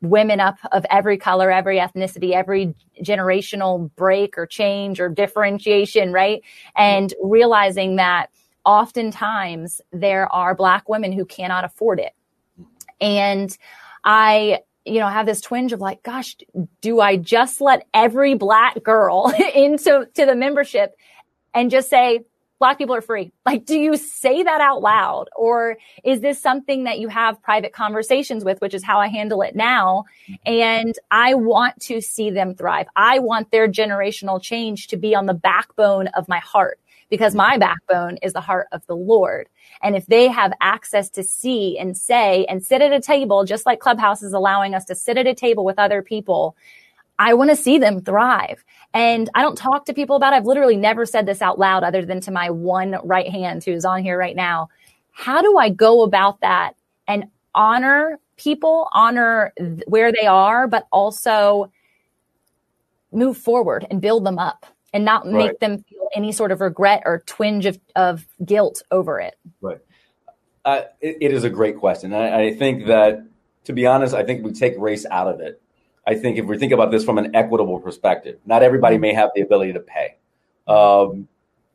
women 0.00 0.40
up 0.40 0.56
of 0.72 0.86
every 0.88 1.18
color, 1.18 1.50
every 1.50 1.78
ethnicity, 1.78 2.32
every 2.32 2.74
generational 3.02 3.94
break 3.96 4.38
or 4.38 4.46
change 4.46 4.98
or 4.98 5.10
differentiation, 5.10 6.10
right? 6.10 6.40
And 6.74 7.12
realizing 7.22 7.96
that 7.96 8.30
oftentimes 8.68 9.80
there 9.92 10.30
are 10.30 10.54
black 10.54 10.90
women 10.90 11.10
who 11.10 11.24
cannot 11.24 11.64
afford 11.64 11.98
it. 11.98 12.12
And 13.00 13.56
I, 14.04 14.60
you 14.84 15.00
know, 15.00 15.08
have 15.08 15.24
this 15.24 15.40
twinge 15.40 15.72
of 15.72 15.80
like, 15.80 16.02
gosh, 16.02 16.36
do 16.82 17.00
I 17.00 17.16
just 17.16 17.62
let 17.62 17.86
every 17.94 18.34
black 18.34 18.82
girl 18.82 19.32
into 19.54 20.06
to 20.14 20.26
the 20.26 20.36
membership 20.36 20.94
and 21.54 21.70
just 21.70 21.88
say, 21.88 22.20
black 22.58 22.76
people 22.76 22.94
are 22.94 23.00
free. 23.00 23.32
Like, 23.46 23.64
do 23.64 23.78
you 23.78 23.96
say 23.96 24.42
that 24.42 24.60
out 24.60 24.82
loud? 24.82 25.30
Or 25.34 25.78
is 26.04 26.20
this 26.20 26.38
something 26.38 26.84
that 26.84 26.98
you 26.98 27.08
have 27.08 27.40
private 27.40 27.72
conversations 27.72 28.44
with, 28.44 28.60
which 28.60 28.74
is 28.74 28.84
how 28.84 28.98
I 28.98 29.08
handle 29.08 29.40
it 29.40 29.56
now? 29.56 30.04
And 30.44 30.94
I 31.10 31.34
want 31.34 31.80
to 31.82 32.02
see 32.02 32.30
them 32.30 32.54
thrive. 32.54 32.86
I 32.96 33.20
want 33.20 33.50
their 33.50 33.66
generational 33.66 34.42
change 34.42 34.88
to 34.88 34.98
be 34.98 35.14
on 35.14 35.24
the 35.24 35.34
backbone 35.34 36.08
of 36.08 36.28
my 36.28 36.40
heart 36.40 36.80
because 37.10 37.34
my 37.34 37.56
backbone 37.56 38.18
is 38.18 38.32
the 38.32 38.40
heart 38.40 38.68
of 38.72 38.86
the 38.86 38.96
Lord. 38.96 39.48
And 39.82 39.96
if 39.96 40.06
they 40.06 40.28
have 40.28 40.52
access 40.60 41.08
to 41.10 41.22
see 41.22 41.78
and 41.78 41.96
say 41.96 42.44
and 42.46 42.64
sit 42.64 42.82
at 42.82 42.92
a 42.92 43.00
table, 43.00 43.44
just 43.44 43.66
like 43.66 43.80
Clubhouse 43.80 44.22
is 44.22 44.32
allowing 44.32 44.74
us 44.74 44.84
to 44.86 44.94
sit 44.94 45.16
at 45.16 45.26
a 45.26 45.34
table 45.34 45.64
with 45.64 45.78
other 45.78 46.02
people, 46.02 46.56
I 47.18 47.34
want 47.34 47.50
to 47.50 47.56
see 47.56 47.78
them 47.78 48.00
thrive. 48.00 48.64
And 48.94 49.28
I 49.34 49.42
don't 49.42 49.56
talk 49.56 49.86
to 49.86 49.94
people 49.94 50.16
about 50.16 50.32
it. 50.32 50.36
I've 50.36 50.46
literally 50.46 50.76
never 50.76 51.04
said 51.04 51.26
this 51.26 51.42
out 51.42 51.58
loud 51.58 51.82
other 51.82 52.04
than 52.04 52.20
to 52.22 52.30
my 52.30 52.50
one 52.50 52.96
right 53.02 53.28
hand 53.28 53.64
who's 53.64 53.84
on 53.84 54.02
here 54.02 54.18
right 54.18 54.36
now. 54.36 54.68
How 55.12 55.42
do 55.42 55.58
I 55.58 55.68
go 55.70 56.02
about 56.02 56.40
that 56.40 56.74
and 57.08 57.24
honor 57.54 58.20
people, 58.36 58.88
honor 58.92 59.52
where 59.86 60.12
they 60.12 60.26
are, 60.26 60.68
but 60.68 60.86
also 60.92 61.72
move 63.10 63.36
forward 63.36 63.86
and 63.90 64.00
build 64.00 64.24
them 64.24 64.38
up? 64.38 64.66
and 64.92 65.04
not 65.04 65.26
make 65.26 65.34
right. 65.48 65.60
them 65.60 65.84
any 66.14 66.32
sort 66.32 66.52
of 66.52 66.60
regret 66.60 67.02
or 67.04 67.22
twinge 67.26 67.66
of, 67.66 67.78
of 67.96 68.26
guilt 68.44 68.82
over 68.90 69.20
it? 69.20 69.36
Right. 69.60 69.78
Uh, 70.64 70.82
it, 71.00 71.18
it 71.20 71.32
is 71.32 71.44
a 71.44 71.50
great 71.50 71.78
question. 71.78 72.12
I, 72.12 72.46
I, 72.46 72.54
think 72.54 72.86
that, 72.86 73.24
to 73.64 73.72
be 73.72 73.86
honest, 73.86 74.14
I 74.14 74.24
think 74.24 74.44
we 74.44 74.52
take 74.52 74.74
race 74.78 75.06
out 75.10 75.28
of 75.28 75.40
it. 75.40 75.62
I 76.06 76.14
think 76.14 76.38
if 76.38 76.46
we 76.46 76.58
think 76.58 76.72
about 76.72 76.90
this 76.90 77.04
from 77.04 77.18
an 77.18 77.34
equitable 77.34 77.80
perspective, 77.80 78.38
not 78.46 78.62
everybody 78.62 78.98
may 78.98 79.14
have 79.14 79.30
the 79.34 79.42
ability 79.42 79.74
to 79.74 79.80
pay. 79.80 80.16
Um, 80.66 81.28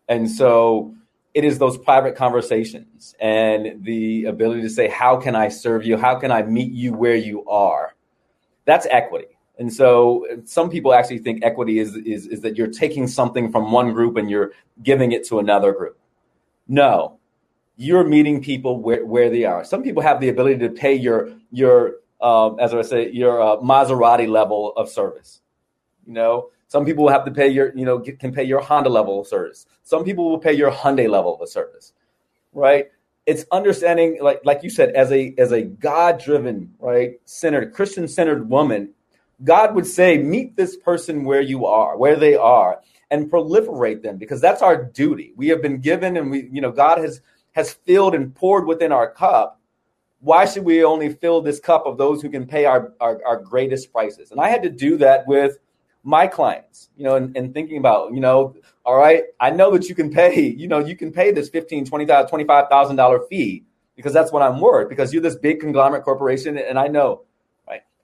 and 0.07 0.29
so 0.29 0.95
it 1.34 1.43
is 1.43 1.57
those 1.57 1.77
private 1.77 2.15
conversations 2.15 3.15
and 3.19 3.84
the 3.84 4.25
ability 4.25 4.61
to 4.61 4.69
say, 4.69 4.88
How 4.88 5.17
can 5.17 5.36
I 5.36 5.49
serve 5.49 5.86
you? 5.86 5.97
How 5.97 6.15
can 6.15 6.31
I 6.31 6.43
meet 6.43 6.71
you 6.71 6.93
where 6.93 7.15
you 7.15 7.45
are? 7.45 7.95
That's 8.65 8.86
equity. 8.89 9.32
And 9.60 9.72
so 9.72 10.26
some 10.45 10.70
people 10.70 10.93
actually 10.93 11.20
think 11.20 11.43
equity 11.43 11.80
is, 11.80 11.95
is, 11.95 12.28
is 12.28 12.41
that 12.41 12.58
you're 12.58 12.68
taking 12.68 13.08
something 13.08 13.51
from 13.51 13.72
one 13.72 13.93
group 13.93 14.18
and 14.18 14.30
you're 14.30 14.51
giving 14.82 15.12
it 15.12 15.28
to 15.28 15.39
another 15.39 15.72
group. 15.72 15.97
No, 16.68 17.20
you're 17.76 18.04
meeting 18.04 18.41
people 18.41 18.80
where, 18.80 19.06
where 19.06 19.30
they 19.30 19.45
are. 19.45 19.64
Some 19.64 19.84
people 19.84 20.01
have 20.01 20.20
the 20.20 20.30
ability 20.30 20.60
to 20.60 20.70
pay 20.70 20.93
your 20.93 21.34
your 21.51 21.95
um, 22.22 22.58
as 22.60 22.74
I 22.74 22.82
say 22.82 23.12
your 23.12 23.41
uh, 23.41 23.58
Maserati 23.58 24.28
level 24.28 24.74
of 24.78 24.89
service. 24.89 25.41
You 26.08 26.14
know, 26.14 26.49
some 26.68 26.86
people 26.86 27.04
will 27.04 27.12
have 27.12 27.26
to 27.26 27.32
pay 27.32 27.49
your 27.49 27.76
you 27.76 27.86
know 27.86 27.99
can 27.99 28.34
pay 28.34 28.43
your 28.43 28.62
Honda 28.62 28.89
level 28.89 29.20
of 29.20 29.28
service. 29.28 29.66
Some 29.84 30.04
people 30.04 30.30
will 30.30 30.39
pay 30.39 30.54
your 30.54 30.72
Hyundai 30.72 31.10
level 31.10 31.39
of 31.41 31.49
service, 31.49 31.93
right? 32.54 32.88
It's 33.26 33.45
understanding 33.51 34.18
like 34.22 34.41
like 34.43 34.64
you 34.64 34.70
said 34.70 34.89
as 34.95 35.12
a 35.12 35.34
as 35.38 35.51
a 35.51 35.64
God 35.64 36.20
driven 36.20 36.74
right 36.80 37.20
centered 37.26 37.74
Christian 37.74 38.08
centered 38.08 38.49
woman. 38.49 38.89
God 39.43 39.75
would 39.75 39.87
say, 39.87 40.17
meet 40.17 40.55
this 40.55 40.77
person 40.77 41.25
where 41.25 41.41
you 41.41 41.65
are, 41.65 41.97
where 41.97 42.15
they 42.15 42.35
are, 42.35 42.79
and 43.11 43.29
proliferate 43.29 44.01
them 44.01 44.17
because 44.17 44.41
that's 44.41 44.61
our 44.61 44.83
duty. 44.83 45.33
We 45.35 45.49
have 45.49 45.61
been 45.61 45.79
given, 45.79 46.17
and 46.17 46.31
we, 46.31 46.49
you 46.51 46.61
know, 46.61 46.71
God 46.71 46.99
has 46.99 47.21
has 47.53 47.73
filled 47.73 48.15
and 48.15 48.33
poured 48.35 48.65
within 48.65 48.91
our 48.91 49.09
cup, 49.11 49.59
why 50.19 50.45
should 50.45 50.63
we 50.63 50.83
only 50.83 51.09
fill 51.09 51.41
this 51.41 51.59
cup 51.59 51.85
of 51.85 51.97
those 51.97 52.21
who 52.21 52.29
can 52.29 52.45
pay 52.45 52.65
our, 52.65 52.93
our, 52.99 53.21
our 53.25 53.37
greatest 53.37 53.91
prices? 53.91 54.31
And 54.31 54.39
I 54.39 54.49
had 54.49 54.63
to 54.63 54.69
do 54.69 54.97
that 54.97 55.27
with 55.27 55.57
my 56.03 56.27
clients, 56.27 56.89
you 56.97 57.03
know, 57.03 57.15
and, 57.15 57.35
and, 57.37 57.53
thinking 57.53 57.77
about, 57.77 58.13
you 58.13 58.19
know, 58.19 58.55
all 58.85 58.97
right, 58.97 59.23
I 59.39 59.51
know 59.51 59.71
that 59.71 59.87
you 59.87 59.95
can 59.95 60.09
pay, 60.11 60.47
you 60.47 60.67
know, 60.67 60.79
you 60.79 60.95
can 60.97 61.11
pay 61.11 61.31
this 61.31 61.49
$15, 61.49 61.89
$20,000, 61.89 62.29
$25,000 62.29 63.29
fee 63.29 63.63
because 63.95 64.11
that's 64.11 64.31
what 64.31 64.41
I'm 64.41 64.59
worth 64.59 64.89
because 64.89 65.13
you're 65.13 65.21
this 65.21 65.35
big 65.35 65.59
conglomerate 65.59 66.03
corporation. 66.03 66.57
And 66.57 66.77
I 66.77 66.87
know? 66.87 67.23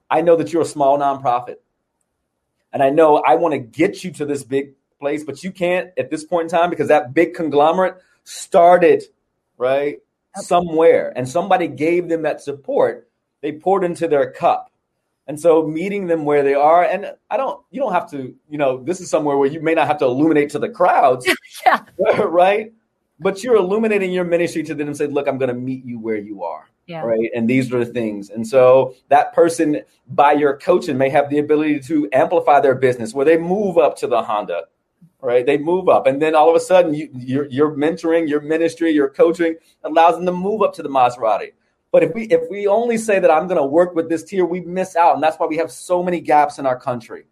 I 0.10 0.22
know 0.22 0.36
that 0.36 0.52
you're 0.52 0.64
a 0.64 0.66
small 0.66 0.98
nonprofit. 0.98 1.58
And 2.72 2.84
I 2.84 2.90
know 2.90 3.18
I 3.18 3.36
want 3.36 3.54
to 3.54 3.60
get 3.60 4.04
you 4.04 4.12
to 4.14 4.26
this 4.26 4.44
big 4.44 4.74
place, 5.00 5.24
but 5.24 5.44
you 5.44 5.52
can't 5.52 5.92
at 5.98 6.10
this 6.10 6.24
point 6.24 6.46
in 6.46 6.50
time 6.50 6.70
because 6.70 6.88
that 6.90 7.14
big 7.14 7.34
conglomerate 7.34 7.98
started 8.24 9.04
right? 9.60 10.00
Somewhere. 10.36 11.14
And 11.16 11.30
somebody 11.30 11.68
gave 11.68 12.10
them 12.10 12.24
that 12.24 12.42
support. 12.42 13.08
They 13.42 13.52
poured 13.52 13.84
into 13.84 14.08
their 14.08 14.32
cup. 14.32 14.72
And 15.28 15.40
so 15.40 15.68
meeting 15.68 16.08
them 16.08 16.26
where 16.26 16.42
they 16.42 16.56
are, 16.56 16.84
and 16.84 17.14
I 17.30 17.38
don't, 17.38 17.64
you 17.70 17.80
don't 17.80 17.92
have 17.92 18.10
to, 18.12 18.34
you 18.50 18.58
know, 18.58 18.84
this 18.84 19.00
is 19.00 19.12
somewhere 19.12 19.38
where 19.38 19.48
you 19.48 19.62
may 19.62 19.76
not 19.76 19.86
have 19.86 20.00
to 20.00 20.06
illuminate 20.06 20.50
to 20.52 20.60
the 20.60 20.70
crowds, 20.70 21.30
yeah. 21.66 21.84
right? 22.24 22.74
But 23.20 23.44
you're 23.44 23.58
illuminating 23.58 24.12
your 24.12 24.24
ministry 24.24 24.64
to 24.64 24.74
them 24.74 24.88
and 24.88 24.98
say, 24.98 25.06
look, 25.06 25.28
I'm 25.28 25.38
going 25.38 25.50
to 25.50 25.54
meet 25.54 25.86
you 25.86 26.00
where 26.00 26.18
you 26.18 26.44
are. 26.44 26.68
Yeah. 26.90 27.02
Right. 27.02 27.30
And 27.36 27.48
these 27.48 27.72
are 27.72 27.86
the 27.86 27.92
things. 27.92 28.32
And 28.32 28.48
so 28.48 28.96
that 29.10 29.32
person, 29.32 29.84
by 30.08 30.34
your 30.34 30.58
coaching, 30.58 30.98
may 30.98 31.10
have 31.10 31.30
the 31.30 31.38
ability 31.38 31.82
to 31.82 32.10
amplify 32.12 32.60
their 32.60 32.74
business 32.74 33.14
where 33.14 33.26
they 33.26 33.38
move 33.38 33.78
up 33.78 33.96
to 33.98 34.08
the 34.08 34.24
Honda 34.24 34.64
right? 35.22 35.46
They 35.46 35.58
move 35.58 35.90
up, 35.90 36.08
and 36.08 36.22
then 36.22 36.34
all 36.34 36.50
of 36.50 36.56
a 36.56 36.60
sudden, 36.60 36.94
you, 36.94 37.10
your 37.14 37.46
your 37.48 37.76
mentoring, 37.76 38.30
your 38.30 38.40
ministry, 38.40 38.92
your 38.92 39.10
coaching 39.10 39.56
allows 39.84 40.16
them 40.16 40.26
to 40.26 40.32
move 40.32 40.62
up 40.62 40.74
to 40.76 40.82
the 40.82 40.90
Maserati. 40.90 41.52
But 41.92 42.04
if 42.04 42.14
we 42.14 42.24
if 42.28 42.50
we 42.50 42.68
only 42.68 42.98
say 42.98 43.20
that 43.20 43.30
I'm 43.30 43.48
going 43.48 43.60
to 43.60 43.68
work 43.68 43.96
with 43.96 44.10
this 44.10 44.24
tier, 44.24 44.46
we 44.46 44.62
miss 44.62 44.96
out, 44.96 45.16
and 45.16 45.24
that's 45.24 45.38
why 45.38 45.48
we 45.48 45.58
have 45.58 45.72
so 45.72 46.02
many 46.02 46.22
gaps 46.22 46.60
in 46.60 46.66
our 46.66 46.80
country. 46.80 47.26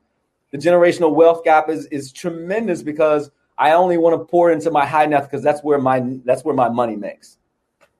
The 0.52 0.58
generational 0.58 1.14
wealth 1.14 1.44
gap 1.44 1.70
is 1.70 1.86
is 1.88 2.12
tremendous 2.12 2.84
because 2.84 3.32
I 3.58 3.72
only 3.72 3.98
want 3.98 4.20
to 4.20 4.26
pour 4.26 4.52
into 4.52 4.72
my 4.72 4.86
high 4.86 5.06
net 5.06 5.24
because 5.24 5.44
that's 5.44 5.64
where 5.64 5.80
my 5.80 6.04
that's 6.26 6.44
where 6.44 6.56
my 6.56 6.70
money 6.70 6.96
makes. 6.96 7.38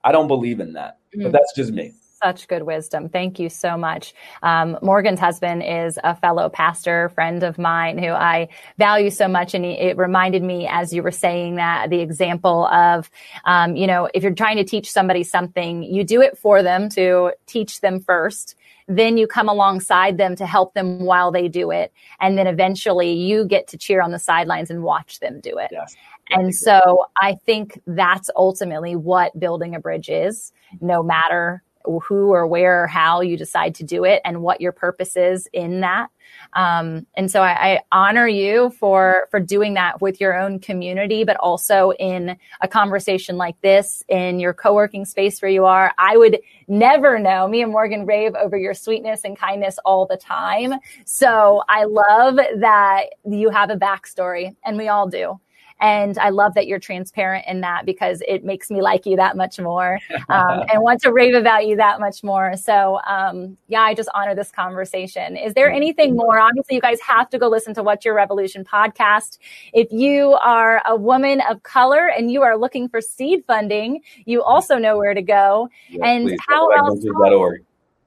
I 0.04 0.12
don't 0.12 0.28
believe 0.28 0.60
in 0.60 0.74
that, 0.74 0.98
mm-hmm. 1.14 1.24
but 1.24 1.32
that's 1.32 1.52
just 1.54 1.72
me 1.72 1.92
such 2.22 2.48
good 2.48 2.64
wisdom. 2.64 3.08
Thank 3.08 3.38
you 3.38 3.48
so 3.48 3.76
much. 3.76 4.14
Um, 4.42 4.78
Morgan's 4.82 5.20
husband 5.20 5.62
is 5.62 5.98
a 6.02 6.16
fellow 6.16 6.48
pastor, 6.48 7.10
friend 7.10 7.42
of 7.42 7.58
mine 7.58 7.98
who 7.98 8.08
I 8.08 8.48
value 8.76 9.10
so 9.10 9.28
much. 9.28 9.54
And 9.54 9.64
it 9.64 9.96
reminded 9.96 10.42
me 10.42 10.66
as 10.66 10.92
you 10.92 11.02
were 11.02 11.12
saying 11.12 11.56
that 11.56 11.90
the 11.90 12.00
example 12.00 12.66
of, 12.66 13.10
um, 13.44 13.76
you 13.76 13.86
know, 13.86 14.08
if 14.14 14.22
you're 14.22 14.34
trying 14.34 14.56
to 14.56 14.64
teach 14.64 14.90
somebody 14.90 15.22
something, 15.22 15.82
you 15.82 16.04
do 16.04 16.20
it 16.20 16.36
for 16.38 16.62
them 16.62 16.88
to 16.90 17.32
teach 17.46 17.80
them 17.80 18.00
first. 18.00 18.56
Then 18.88 19.18
you 19.18 19.26
come 19.26 19.48
alongside 19.48 20.16
them 20.16 20.34
to 20.36 20.46
help 20.46 20.74
them 20.74 21.00
while 21.00 21.30
they 21.30 21.46
do 21.46 21.70
it. 21.70 21.92
And 22.20 22.38
then 22.38 22.46
eventually 22.46 23.12
you 23.12 23.44
get 23.44 23.68
to 23.68 23.78
cheer 23.78 24.00
on 24.00 24.12
the 24.12 24.18
sidelines 24.18 24.70
and 24.70 24.82
watch 24.82 25.20
them 25.20 25.40
do 25.40 25.58
it. 25.58 25.68
Yes. 25.70 25.94
And 26.30 26.54
so 26.54 27.06
I 27.20 27.36
think 27.46 27.80
that's 27.86 28.30
ultimately 28.34 28.96
what 28.96 29.38
building 29.38 29.74
a 29.74 29.80
bridge 29.80 30.08
is, 30.08 30.52
no 30.80 31.02
matter 31.02 31.62
who 31.84 32.30
or 32.30 32.46
where 32.46 32.84
or 32.84 32.86
how 32.86 33.20
you 33.20 33.36
decide 33.36 33.74
to 33.76 33.84
do 33.84 34.04
it 34.04 34.20
and 34.24 34.42
what 34.42 34.60
your 34.60 34.72
purpose 34.72 35.16
is 35.16 35.48
in 35.52 35.80
that. 35.80 36.10
Um, 36.52 37.06
and 37.14 37.30
so 37.30 37.42
I, 37.42 37.72
I, 37.74 37.80
honor 37.90 38.28
you 38.28 38.70
for 38.70 39.26
for 39.30 39.40
doing 39.40 39.74
that 39.74 40.00
with 40.00 40.20
your 40.20 40.38
own 40.38 40.58
community, 40.58 41.24
but 41.24 41.36
also 41.36 41.92
in 41.92 42.36
a 42.60 42.68
conversation 42.68 43.36
like 43.36 43.60
this 43.60 44.02
in 44.08 44.38
your 44.38 44.52
co-working 44.52 45.04
space 45.04 45.40
where 45.40 45.50
you 45.50 45.64
are. 45.64 45.92
I 45.98 46.16
would 46.16 46.38
never 46.66 47.18
know. 47.18 47.48
Me 47.48 47.62
and 47.62 47.72
Morgan 47.72 48.06
rave 48.06 48.34
over 48.34 48.56
your 48.56 48.74
sweetness 48.74 49.22
and 49.24 49.38
kindness 49.38 49.78
all 49.84 50.06
the 50.06 50.16
time. 50.16 50.74
So 51.04 51.62
I 51.68 51.84
love 51.84 52.36
that 52.36 53.04
you 53.24 53.50
have 53.50 53.70
a 53.70 53.76
backstory, 53.76 54.54
and 54.64 54.76
we 54.76 54.88
all 54.88 55.08
do. 55.08 55.40
And 55.80 56.18
I 56.18 56.30
love 56.30 56.54
that 56.54 56.66
you're 56.66 56.78
transparent 56.78 57.46
in 57.46 57.60
that 57.60 57.86
because 57.86 58.22
it 58.26 58.44
makes 58.44 58.70
me 58.70 58.82
like 58.82 59.06
you 59.06 59.16
that 59.16 59.36
much 59.36 59.60
more 59.60 59.98
um, 60.28 60.64
and 60.72 60.82
want 60.82 61.00
to 61.02 61.12
rave 61.12 61.34
about 61.34 61.66
you 61.66 61.76
that 61.76 62.00
much 62.00 62.24
more. 62.24 62.56
So, 62.56 63.00
um, 63.06 63.56
yeah, 63.68 63.82
I 63.82 63.94
just 63.94 64.08
honor 64.14 64.34
this 64.34 64.50
conversation. 64.50 65.36
Is 65.36 65.54
there 65.54 65.70
anything 65.70 66.16
more? 66.16 66.38
Obviously, 66.38 66.76
you 66.76 66.80
guys 66.80 67.00
have 67.00 67.30
to 67.30 67.38
go 67.38 67.48
listen 67.48 67.74
to 67.74 67.82
What's 67.82 68.04
Your 68.04 68.14
Revolution 68.14 68.64
podcast. 68.64 69.38
If 69.72 69.92
you 69.92 70.32
are 70.42 70.82
a 70.86 70.96
woman 70.96 71.40
of 71.48 71.62
color 71.62 72.08
and 72.08 72.30
you 72.30 72.42
are 72.42 72.56
looking 72.56 72.88
for 72.88 73.00
seed 73.00 73.44
funding, 73.46 74.00
you 74.24 74.42
also 74.42 74.78
know 74.78 74.96
where 74.96 75.14
to 75.14 75.22
go. 75.22 75.68
And 76.02 76.28
please, 76.28 76.38
how 76.48 76.70
else? 76.70 77.04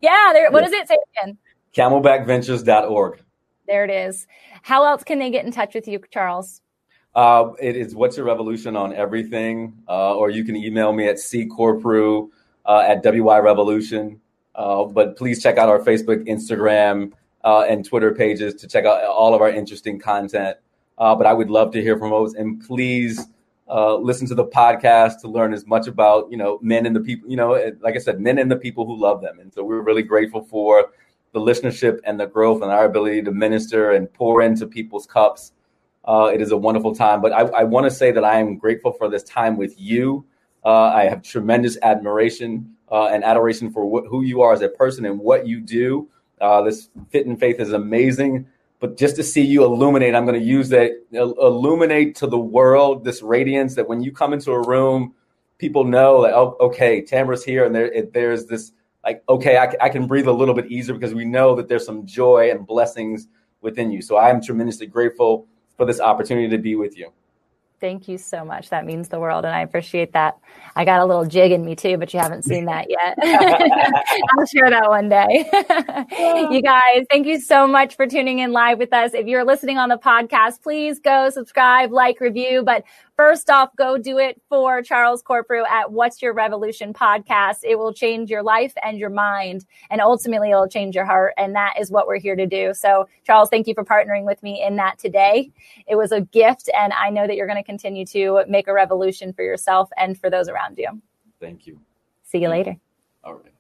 Yeah, 0.02 0.32
there, 0.34 0.52
what 0.52 0.62
does 0.62 0.74
it 0.74 0.88
say 0.88 0.98
again? 1.16 1.38
Camelbackventures.org. 1.76 3.22
There 3.68 3.86
it 3.86 3.90
is. 3.90 4.28
How 4.64 4.84
else 4.84 5.04
can 5.04 5.20
they 5.20 5.30
get 5.30 5.46
in 5.46 5.52
touch 5.52 5.74
with 5.74 5.88
you, 5.88 6.02
Charles? 6.12 6.62
Uh, 7.14 7.52
it 7.60 7.76
is 7.76 7.94
What's 7.94 8.16
Your 8.16 8.26
Revolution 8.26 8.76
on 8.78 8.94
everything, 8.94 9.74
uh, 9.90 10.16
or 10.16 10.30
you 10.30 10.46
can 10.46 10.56
email 10.56 10.94
me 10.94 11.08
at 11.08 11.18
ccorprew 11.18 12.30
uh, 12.66 12.86
at 12.88 13.04
wyrevolution. 13.04 14.20
Uh, 14.56 14.86
but 14.86 15.18
please 15.18 15.44
check 15.44 15.58
out 15.58 15.68
our 15.68 15.80
Facebook, 15.80 16.26
Instagram, 16.28 17.12
uh, 17.44 17.66
and 17.68 17.84
Twitter 17.86 18.14
pages 18.14 18.54
to 18.56 18.68
check 18.68 18.86
out 18.86 19.04
all 19.04 19.34
of 19.34 19.42
our 19.42 19.50
interesting 19.50 20.00
content. 20.00 20.58
Uh, 20.98 21.16
but 21.16 21.26
I 21.26 21.34
would 21.34 21.50
love 21.50 21.72
to 21.72 21.82
hear 21.82 21.98
from 21.98 22.14
us, 22.14 22.34
and 22.34 22.66
please 22.66 23.28
uh, 23.70 23.96
listen 23.96 24.28
to 24.28 24.36
the 24.36 24.46
podcast 24.46 25.20
to 25.22 25.28
learn 25.28 25.54
as 25.54 25.66
much 25.66 25.88
about 25.88 26.32
you 26.32 26.38
know 26.38 26.60
men 26.62 26.86
and 26.86 26.96
the 26.96 27.02
people. 27.02 27.30
You 27.30 27.38
know, 27.38 27.74
like 27.82 27.96
I 27.96 28.00
said, 28.00 28.22
men 28.22 28.38
and 28.38 28.50
the 28.50 28.58
people 28.58 28.86
who 28.86 28.96
love 28.96 29.22
them. 29.22 29.40
And 29.40 29.54
so 29.54 29.64
we're 29.64 29.82
really 29.82 30.04
grateful 30.04 30.44
for 30.44 30.92
the 31.34 31.40
listenership 31.40 32.00
and 32.06 32.20
the 32.20 32.28
growth 32.28 32.62
and 32.62 32.72
our 32.72 32.86
ability 32.86 33.24
to 33.24 33.32
minister 33.32 33.92
and 33.92 34.12
pour 34.14 34.42
into 34.42 34.68
people's 34.68 35.06
cups 35.06 35.54
uh, 36.06 36.32
it 36.34 36.42
is 36.42 36.52
a 36.52 36.58
wonderful 36.58 36.96
time. 36.96 37.22
But 37.22 37.34
I, 37.34 37.42
I 37.42 37.64
want 37.64 37.86
to 37.86 37.92
say 37.92 38.12
that 38.12 38.24
I 38.24 38.40
am 38.40 38.58
grateful 38.58 38.92
for 38.92 39.10
this 39.10 39.24
time 39.24 39.58
with 39.58 39.80
you. 39.80 40.26
Uh, 40.64 40.86
I 40.86 41.06
have 41.06 41.24
tremendous 41.24 41.78
admiration 41.82 42.76
uh, 42.92 43.08
and 43.08 43.24
adoration 43.24 43.72
for 43.72 43.86
wh- 43.86 44.08
who 44.08 44.22
you 44.24 44.42
are 44.42 44.54
as 44.54 44.62
a 44.62 44.70
person 44.70 45.06
and 45.06 45.20
what 45.20 45.48
you 45.48 45.62
do. 45.62 46.10
Uh, 46.40 46.62
this 46.64 46.90
fit 47.10 47.28
and 47.28 47.40
faith 47.40 47.60
is 47.60 47.74
amazing. 47.74 48.48
But 48.80 48.98
just 48.98 49.16
to 49.18 49.24
see 49.24 49.44
you 49.44 49.64
illuminate, 49.64 50.16
I'm 50.16 50.26
going 50.26 50.40
to 50.40 50.46
use 50.46 50.70
that 50.70 50.92
illuminate 51.12 52.16
to 52.16 52.28
the 52.28 52.40
world 52.40 53.04
this 53.04 53.22
radiance 53.22 53.76
that 53.76 53.88
when 53.88 54.02
you 54.02 54.12
come 54.12 54.34
into 54.34 54.52
a 54.52 54.68
room, 54.68 55.14
people 55.60 55.84
know 55.84 56.24
that, 56.24 56.34
oh, 56.34 56.58
okay, 56.60 57.02
Tamara's 57.02 57.44
here. 57.44 57.64
And 57.64 57.76
there, 57.76 57.92
it, 57.92 58.12
there's 58.14 58.48
this 58.48 58.72
like, 59.04 59.24
okay, 59.30 59.58
I, 59.58 59.72
I 59.80 59.90
can 59.90 60.08
breathe 60.08 60.28
a 60.28 60.32
little 60.32 60.56
bit 60.56 60.72
easier 60.72 60.96
because 60.96 61.14
we 61.14 61.26
know 61.26 61.56
that 61.56 61.68
there's 61.68 61.86
some 61.86 62.08
joy 62.08 62.50
and 62.50 62.66
blessings 62.66 63.28
within 63.62 63.92
you. 63.92 64.02
So 64.02 64.18
I 64.18 64.32
am 64.32 64.42
tremendously 64.42 64.88
grateful 64.88 65.48
for 65.82 65.86
this 65.86 66.00
opportunity 66.00 66.48
to 66.48 66.60
be 66.60 66.76
with 66.76 66.96
you. 66.96 67.12
Thank 67.80 68.08
you 68.08 68.20
so 68.20 68.46
much. 68.46 68.70
That 68.70 68.86
means 68.86 69.10
the 69.10 69.20
world, 69.20 69.46
and 69.46 69.56
I 69.56 69.62
appreciate 69.62 70.14
that. 70.14 70.38
I 70.76 70.86
got 70.86 71.00
a 71.00 71.06
little 71.06 71.26
jig 71.26 71.52
in 71.52 71.66
me 71.66 71.76
too, 71.76 71.98
but 71.98 72.14
you 72.14 72.20
haven't 72.20 72.44
seen 72.44 72.66
that 72.66 72.86
yet. 72.88 73.18
I'll 73.24 74.46
share 74.46 74.70
that 74.70 74.88
one 74.88 75.10
day. 75.10 75.50
you 76.52 76.62
guys, 76.62 77.08
thank 77.10 77.26
you 77.26 77.42
so 77.42 77.66
much 77.66 77.96
for 77.96 78.06
tuning 78.06 78.38
in 78.38 78.52
live 78.52 78.78
with 78.78 78.94
us. 78.94 79.16
If 79.16 79.26
you're 79.26 79.44
listening 79.44 79.80
on 79.80 79.90
the 79.90 79.98
podcast, 79.98 80.62
please 80.62 81.00
go 81.00 81.32
subscribe, 81.32 81.92
like, 81.92 82.22
review. 82.22 82.62
But 82.64 82.84
First 83.18 83.50
off, 83.50 83.76
go 83.76 83.98
do 83.98 84.18
it 84.18 84.42
for 84.50 84.82
Charles 84.82 85.22
Corprew 85.22 85.68
at 85.68 85.92
What's 85.92 86.22
Your 86.22 86.34
Revolution 86.34 86.94
podcast. 86.94 87.58
It 87.64 87.78
will 87.78 87.94
change 87.94 88.30
your 88.30 88.42
life 88.42 88.74
and 88.84 88.98
your 88.98 89.10
mind, 89.10 89.66
and 89.90 90.02
ultimately 90.02 90.50
it'll 90.50 90.68
change 90.68 90.96
your 90.96 91.06
heart. 91.06 91.34
And 91.38 91.54
that 91.56 91.76
is 91.80 91.92
what 91.92 92.08
we're 92.08 92.20
here 92.20 92.36
to 92.36 92.48
do. 92.48 92.74
So, 92.74 93.08
Charles, 93.26 93.50
thank 93.50 93.68
you 93.68 93.74
for 93.74 93.84
partnering 93.84 94.26
with 94.26 94.42
me 94.42 94.64
in 94.66 94.78
that 94.78 94.98
today. 94.98 95.52
It 95.88 95.96
was 95.96 96.12
a 96.12 96.22
gift, 96.22 96.70
and 96.76 96.94
I 96.94 97.10
know 97.10 97.28
that 97.28 97.36
you're 97.36 97.48
going 97.48 97.62
to 97.62 97.64
continue 97.64 98.06
to 98.08 98.44
make 98.48 98.68
a 98.68 98.74
revolution 98.74 99.34
for 99.34 99.44
yourself 99.44 99.90
and 99.98 100.18
for 100.18 100.30
those 100.30 100.48
around 100.48 100.78
you. 100.78 101.02
Thank 101.40 101.68
you. 101.68 101.80
See 102.24 102.40
you 102.40 102.50
later. 102.50 102.78
All 103.24 103.36
right. 103.36 103.52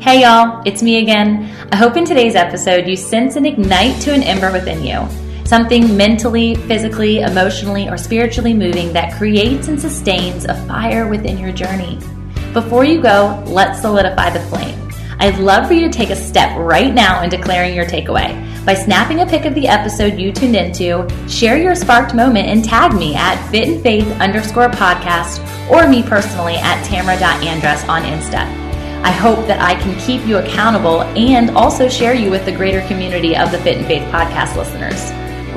Hey 0.00 0.22
y'all, 0.22 0.62
it's 0.64 0.80
me 0.80 1.02
again. 1.02 1.52
I 1.72 1.76
hope 1.76 1.96
in 1.96 2.04
today's 2.04 2.36
episode 2.36 2.86
you 2.86 2.94
sense 2.94 3.34
and 3.34 3.44
ignite 3.44 4.00
to 4.02 4.14
an 4.14 4.22
ember 4.22 4.52
within 4.52 4.84
you 4.84 5.08
something 5.48 5.96
mentally, 5.96 6.54
physically, 6.54 7.20
emotionally, 7.20 7.88
or 7.88 7.96
spiritually 7.96 8.52
moving 8.52 8.92
that 8.92 9.16
creates 9.16 9.68
and 9.68 9.80
sustains 9.80 10.44
a 10.44 10.54
fire 10.66 11.08
within 11.08 11.38
your 11.38 11.52
journey. 11.52 11.98
Before 12.52 12.84
you 12.84 13.00
go, 13.00 13.42
let's 13.46 13.80
solidify 13.80 14.28
the 14.28 14.40
flame. 14.40 14.78
I'd 15.20 15.38
love 15.38 15.66
for 15.66 15.72
you 15.72 15.80
to 15.88 15.92
take 15.92 16.10
a 16.10 16.16
step 16.16 16.54
right 16.58 16.92
now 16.92 17.22
in 17.22 17.30
declaring 17.30 17.74
your 17.74 17.86
takeaway. 17.86 18.44
By 18.66 18.74
snapping 18.74 19.20
a 19.20 19.26
pic 19.26 19.46
of 19.46 19.54
the 19.54 19.66
episode 19.66 20.18
you 20.18 20.32
tuned 20.32 20.54
into, 20.54 21.08
share 21.28 21.56
your 21.56 21.74
sparked 21.74 22.14
moment 22.14 22.46
and 22.46 22.62
tag 22.62 22.92
me 22.92 23.14
at 23.14 23.42
fit 23.50 23.68
and 23.68 23.82
faith 23.82 24.06
underscore 24.20 24.68
podcast 24.68 25.40
or 25.70 25.88
me 25.88 26.02
personally 26.02 26.56
at 26.56 26.84
tamara.andress 26.84 27.88
on 27.88 28.02
Insta. 28.02 28.44
I 29.02 29.12
hope 29.12 29.46
that 29.46 29.62
I 29.62 29.80
can 29.80 29.98
keep 30.00 30.26
you 30.26 30.36
accountable 30.36 31.02
and 31.02 31.50
also 31.52 31.88
share 31.88 32.14
you 32.14 32.30
with 32.30 32.44
the 32.44 32.52
greater 32.52 32.86
community 32.86 33.34
of 33.34 33.50
the 33.50 33.58
Fit 33.58 33.78
and 33.78 33.86
Faith 33.86 34.02
podcast 34.12 34.56
listeners. 34.56 35.27